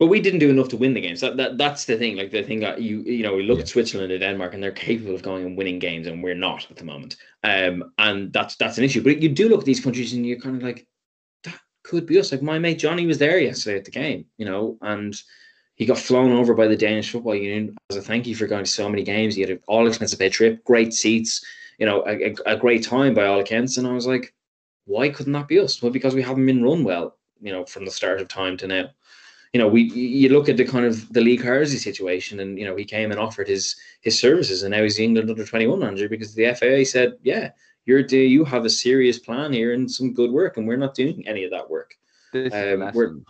[0.00, 1.20] But we didn't do enough to win the games.
[1.20, 2.16] That, that that's the thing.
[2.16, 3.62] Like the thing that you you know we look Yeah.
[3.62, 6.68] at Switzerland and Denmark and they're capable of going and winning games and we're not
[6.70, 7.16] at the moment.
[7.44, 9.02] Um, and that's that's an issue.
[9.04, 10.86] But you do look at these countries and you're kind of like,
[11.44, 12.32] that could be us.
[12.32, 15.14] Like my mate Johnny was there yesterday at the game, you know, and
[15.76, 18.64] he got flown over by the Danish Football Union as a thank you for going
[18.64, 19.34] to so many games.
[19.36, 21.44] He had an all expensive paid trip, great seats,
[21.78, 23.76] you know, a, a, a great time by all accounts.
[23.76, 24.34] And I was like,
[24.86, 25.80] why couldn't that be us?
[25.80, 28.66] Well, because we haven't been run well, you know, from the start of time to
[28.66, 28.90] now
[29.54, 32.64] you know, we you look at the kind of the Lee Carsley situation, and you
[32.66, 35.68] know, he came and offered his his services, and now he's the England under twenty
[35.68, 37.50] one manager because the FAA said, yeah,
[37.86, 40.96] you're do you have a serious plan here and some good work, and we're not
[40.96, 41.94] doing any of that work.
[42.32, 43.20] This is Um, we're-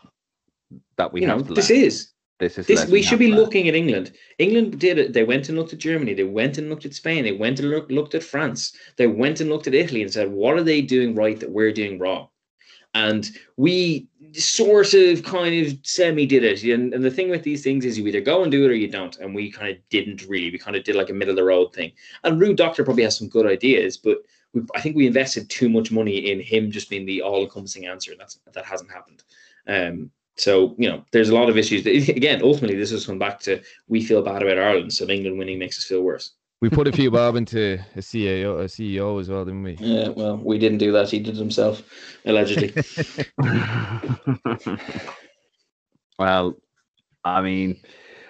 [0.96, 2.86] that we you know, this is This is this.
[2.88, 4.12] We should be looking at England.
[4.38, 5.12] England did it.
[5.12, 6.14] They went and looked at Germany.
[6.14, 7.22] They went and looked at Spain.
[7.22, 8.72] They went and look, looked at France.
[8.96, 11.70] They went and looked at Italy and said, what are they doing right that we're
[11.72, 12.28] doing wrong?
[12.94, 16.62] And we sort of kind of semi did it.
[16.64, 18.74] And, and the thing with these things is you either go and do it or
[18.74, 19.16] you don't.
[19.18, 20.50] And we kind of didn't really.
[20.50, 21.92] We kind of did like a middle of the road thing.
[22.22, 24.18] And Ruud Dokter probably has some good ideas, but
[24.52, 27.86] we, I think we invested too much money in him just being the all encompassing
[27.86, 28.12] answer.
[28.12, 29.22] And that's that hasn't happened.
[29.66, 31.86] Um, so you know, there's a lot of issues.
[32.08, 35.58] Again, ultimately, this has come back to we feel bad about Ireland, so England winning
[35.58, 36.32] makes us feel worse.
[36.64, 39.76] We put a few bob into a CEO, a CEO as well, didn't we?
[39.78, 41.10] Yeah, well, we didn't do that.
[41.10, 41.82] He did himself,
[42.24, 42.72] allegedly.
[46.18, 46.54] well,
[47.22, 47.82] I mean,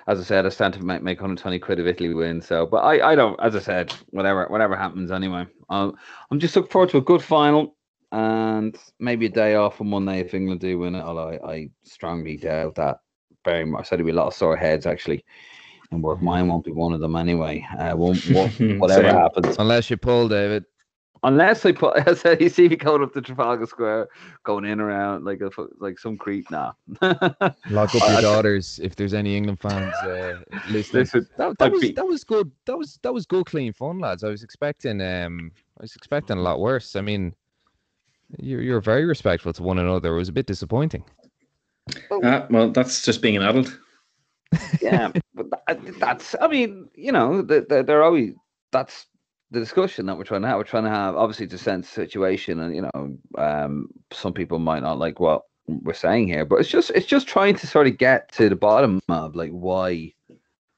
[0.08, 2.40] as I said, I stand to make, make 120 quid if Italy win.
[2.40, 5.46] So, but I, I don't, as I said, whatever, whatever happens anyway.
[5.70, 5.94] Um,
[6.32, 7.76] I'm just looking forward to a good final
[8.10, 11.02] and maybe a day off on Monday if England do win it.
[11.02, 12.98] Although I, I strongly doubt that
[13.44, 13.86] very much.
[13.86, 15.24] So there'll be a lot of sore heads actually.
[15.94, 17.64] And work mine won't be one of them anyway.
[17.78, 19.16] Uh, won't, won't, whatever Same.
[19.16, 19.56] happens.
[19.58, 20.64] Unless you pull, David.
[21.22, 24.08] Unless they put, I said, you see me going up to Trafalgar Square,
[24.42, 26.76] going in around like a like some creep now.
[27.00, 31.02] Lock up your daughters if there's any England fans uh, listening.
[31.02, 32.50] Listen, that, that was be- that was good.
[32.66, 34.22] That was that was good, clean fun, lads.
[34.22, 36.96] I was expecting um I was expecting a lot worse.
[36.96, 37.34] I mean,
[38.38, 40.14] you're you're very respectful to one another.
[40.14, 41.04] It was a bit disappointing.
[42.10, 43.78] Ah, well, that's just being an adult.
[44.82, 46.34] yeah, but tha- that's.
[46.40, 48.32] I mean, you know, they- they- they're always.
[48.72, 49.06] That's
[49.50, 50.58] the discussion that we're trying to have.
[50.58, 54.82] We're trying to have obviously to sense situation, and you know, um, some people might
[54.82, 57.96] not like what we're saying here, but it's just it's just trying to sort of
[57.98, 60.12] get to the bottom of like why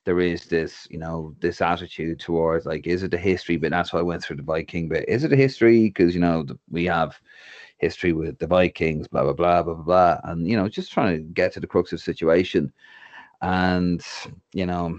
[0.04, 3.56] there is this, you know, this attitude towards like, is it the history?
[3.56, 5.08] But that's why I went through the Viking bit.
[5.08, 5.84] Is it a history?
[5.88, 7.18] Because you know we have
[7.78, 11.16] history with the Vikings, blah blah blah blah blah blah, and you know, just trying
[11.16, 12.72] to get to the crux of the situation.
[13.42, 14.02] And
[14.52, 14.98] you know,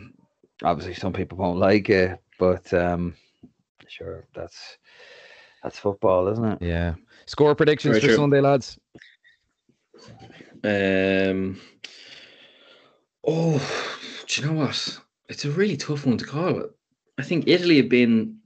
[0.64, 3.16] obviously some people won't like it, but um,
[3.88, 4.78] sure, that's
[5.64, 6.62] that's football, isn't it?
[6.62, 6.96] Yeah.
[7.26, 8.16] Score predictions Very for true.
[8.16, 8.78] Sunday, lads.
[10.64, 11.60] Um,
[13.26, 13.62] oh,
[14.28, 15.00] do you know what?
[15.30, 16.64] It's a really tough one to call.
[17.18, 18.38] I think Italy have been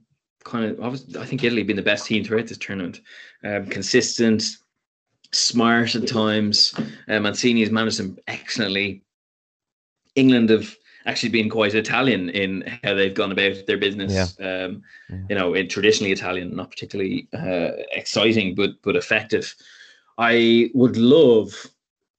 [0.44, 0.80] kind of.
[0.80, 3.00] obvious- I think Italy have been the best team throughout this tournament.
[3.44, 4.42] Um, consistent,
[5.32, 6.74] smart at times.
[7.08, 9.02] Uh, Mancini has managed them excellently.
[10.14, 10.76] England have
[11.06, 14.38] actually been quite Italian in how they've gone about their business.
[14.38, 15.18] Um, Yeah.
[15.28, 19.54] You know, in traditionally Italian, not particularly uh, exciting, but but effective.
[20.18, 21.66] I would love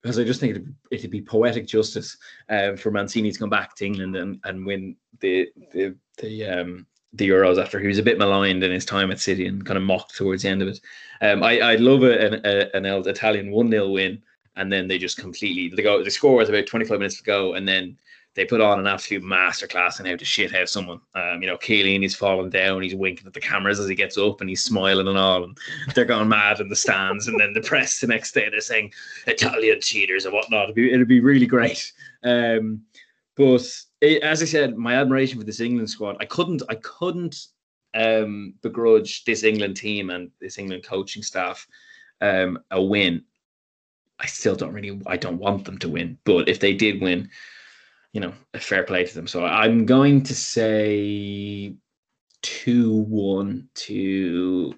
[0.01, 2.17] because I just think it'd, it'd be poetic justice
[2.49, 6.85] uh, for Mancini to come back to England and, and win the the the um
[7.13, 9.77] the Euros after he was a bit maligned in his time at City and kind
[9.77, 10.79] of mocked towards the end of it.
[11.21, 14.21] Um, I I'd love a, an a, an Italian one 0 win,
[14.55, 17.23] and then they just completely they go they score was about twenty five minutes to
[17.23, 17.97] go, and then
[18.35, 20.99] they put on an absolute masterclass in how to shit house someone.
[21.13, 24.41] Um, you know, Chiellini's falling down, he's winking at the cameras as he gets up,
[24.41, 25.57] and he's smiling and all, and
[25.93, 27.27] they're going mad in the stands.
[27.27, 28.91] And then the press the next day they're saying
[29.27, 30.63] Italian cheaters and whatnot.
[30.63, 31.91] It'd be, it'd be really great.
[32.23, 32.81] Um,
[33.35, 33.67] but
[34.01, 37.47] it, as I said, my admiration for this England squad, I couldn't, I couldn't
[37.93, 41.67] um, begrudge this England team and this England coaching staff
[42.21, 43.23] um, a win.
[44.23, 47.29] I still don't really, I don't want them to win, but if they did win,
[48.13, 49.27] you know, a fair play to them.
[49.27, 51.75] So I'm going to say
[52.41, 54.73] two one to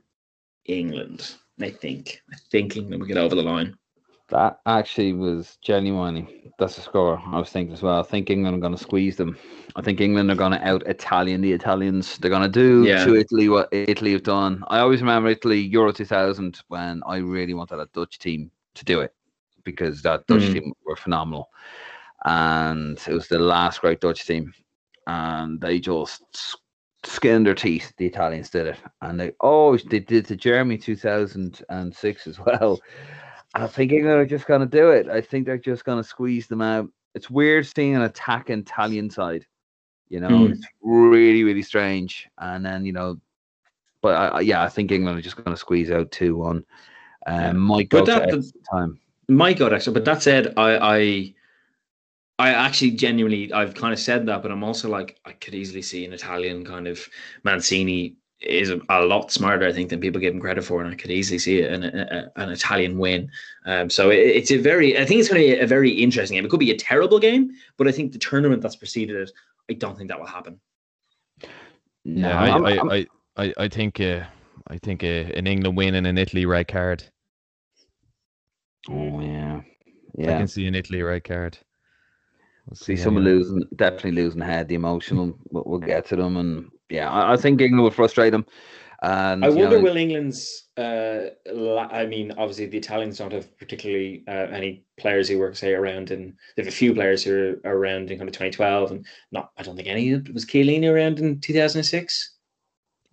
[0.66, 1.36] England.
[1.62, 2.22] I think.
[2.34, 3.78] I think England will get over the line.
[4.30, 8.00] That actually was genuinely that's the score I was thinking as well.
[8.00, 9.38] I think England are going to squeeze them.
[9.76, 12.18] I think England are going to out Italian the Italians.
[12.18, 13.04] They're going to do Yeah.
[13.06, 14.64] to Italy what Italy have done.
[14.68, 19.02] I always remember Italy Euro 2000 when I really wanted a Dutch team to do
[19.02, 19.14] it
[19.66, 20.54] because that Dutch Mm.
[20.54, 21.50] team were phenomenal,
[22.24, 24.54] and it was the last great Dutch team,
[25.08, 26.24] and they just
[27.04, 27.92] skinned their teeth.
[27.98, 32.80] The Italians did it, and they oh they did to Germany 2006 as well.
[33.54, 35.08] I think England are just going to do it.
[35.10, 36.90] I think they're just going to squeeze them out.
[37.14, 39.46] It's weird seeing an attacking Italian side.
[40.10, 40.52] You know, Mm.
[40.52, 42.28] it's really, really strange.
[42.38, 43.18] And then, you know,
[44.02, 46.66] but I, yeah, I think England are just going to squeeze out 2 1.
[47.28, 47.58] Um.
[47.58, 49.00] Might go But that- extra time.
[49.28, 49.94] My God, actually.
[49.94, 51.34] But that said, I, I,
[52.38, 55.82] I actually genuinely, I've kind of said that, but I'm also like, I could easily
[55.82, 57.08] see an Italian kind of
[57.44, 60.92] Mancini is a, a lot smarter, I think, than people give him credit for, and
[60.92, 63.32] I could easily see an, a, an Italian win.
[63.66, 66.36] Um, so it, it's a very, I think it's going to be a very interesting
[66.36, 66.46] game.
[66.46, 69.32] It could be a terrible game, but I think the tournament that's preceded it,
[69.70, 70.60] I don't think that will happen.
[72.04, 72.96] No, Yeah, I'm- I, I'm- I,
[73.38, 74.24] I, I, I think uh,
[74.68, 77.04] I think uh, an England win and an Italy red card.
[78.90, 79.62] Oh, yeah.
[80.18, 80.36] yeah.
[80.36, 81.58] I can see an Italy red card.
[82.68, 83.40] We'll see see someone anyway.
[83.40, 85.38] losing, definitely losing head, the emotional.
[85.52, 88.46] We'll, we'll get to them, and yeah, I, I think England will frustrate them.
[89.02, 90.64] And I you wonder know, will England's.
[90.78, 95.56] Uh, la- I mean, obviously the Italians don't have particularly uh, any players who work
[95.56, 98.92] say around, and they have a few players who are around in kind of 2012,
[98.92, 99.52] and not.
[99.58, 102.32] I don't think any of it was Chiellini around in 2006.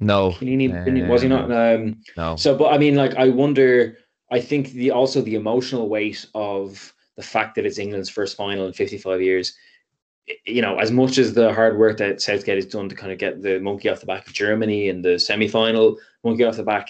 [0.01, 1.53] No, Chiellini didn't- was he not?
[1.53, 2.36] Um, no.
[2.36, 3.99] so, but I mean, like, I wonder.
[4.33, 8.67] I think the also the emotional weight of the fact that it's England's first final
[8.67, 9.55] in 55 years.
[10.47, 13.19] You know, as much as the hard work that Southgate has done to kind of
[13.19, 16.89] get the monkey off the back of Germany in the semi-final, monkey off the back,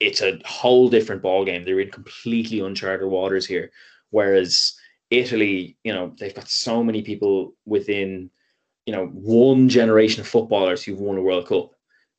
[0.00, 1.64] it's a whole different ball game.
[1.64, 3.70] They're in completely uncharted waters here.
[4.10, 4.74] Whereas
[5.10, 8.30] Italy, you know, they've got so many people within,
[8.84, 11.70] you know, one generation of footballers who've won a World Cup.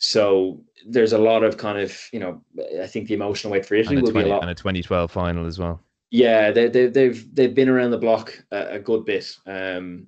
[0.03, 2.41] So there's a lot of kind of, you know,
[2.81, 4.41] I think the emotional weight for Italy and, will be a lot.
[4.41, 5.79] and a 2012 final as well.
[6.09, 9.31] Yeah, they, they, they've they've been around the block a, a good bit.
[9.45, 10.07] Um,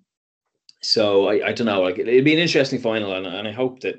[0.82, 1.82] so I, I don't know.
[1.82, 3.96] Like it, it'd be an interesting final, and, and I hope that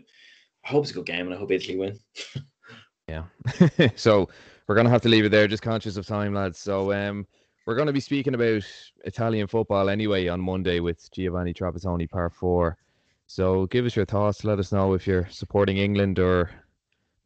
[0.64, 1.98] I hope it's a good game, and I hope Italy win.
[3.06, 3.24] Yeah.
[3.96, 4.30] so
[4.66, 6.58] we're gonna have to leave it there, just conscious of time, lads.
[6.58, 7.26] So um
[7.66, 8.62] we're gonna be speaking about
[9.04, 12.78] Italian football anyway on Monday with Giovanni Trapattoni part four.
[13.26, 14.44] So give us your thoughts.
[14.44, 16.50] Let us know if you're supporting England or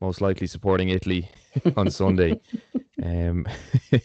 [0.01, 1.29] most likely supporting Italy
[1.77, 2.41] on Sunday.
[3.03, 3.47] um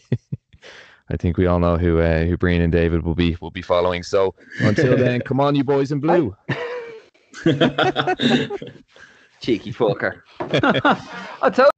[1.10, 3.62] I think we all know who uh, who Brían and David will be will be
[3.62, 4.02] following.
[4.02, 6.34] So until then, come on, you boys in blue.
[9.40, 10.22] cheeky fucker.
[10.40, 11.73] I told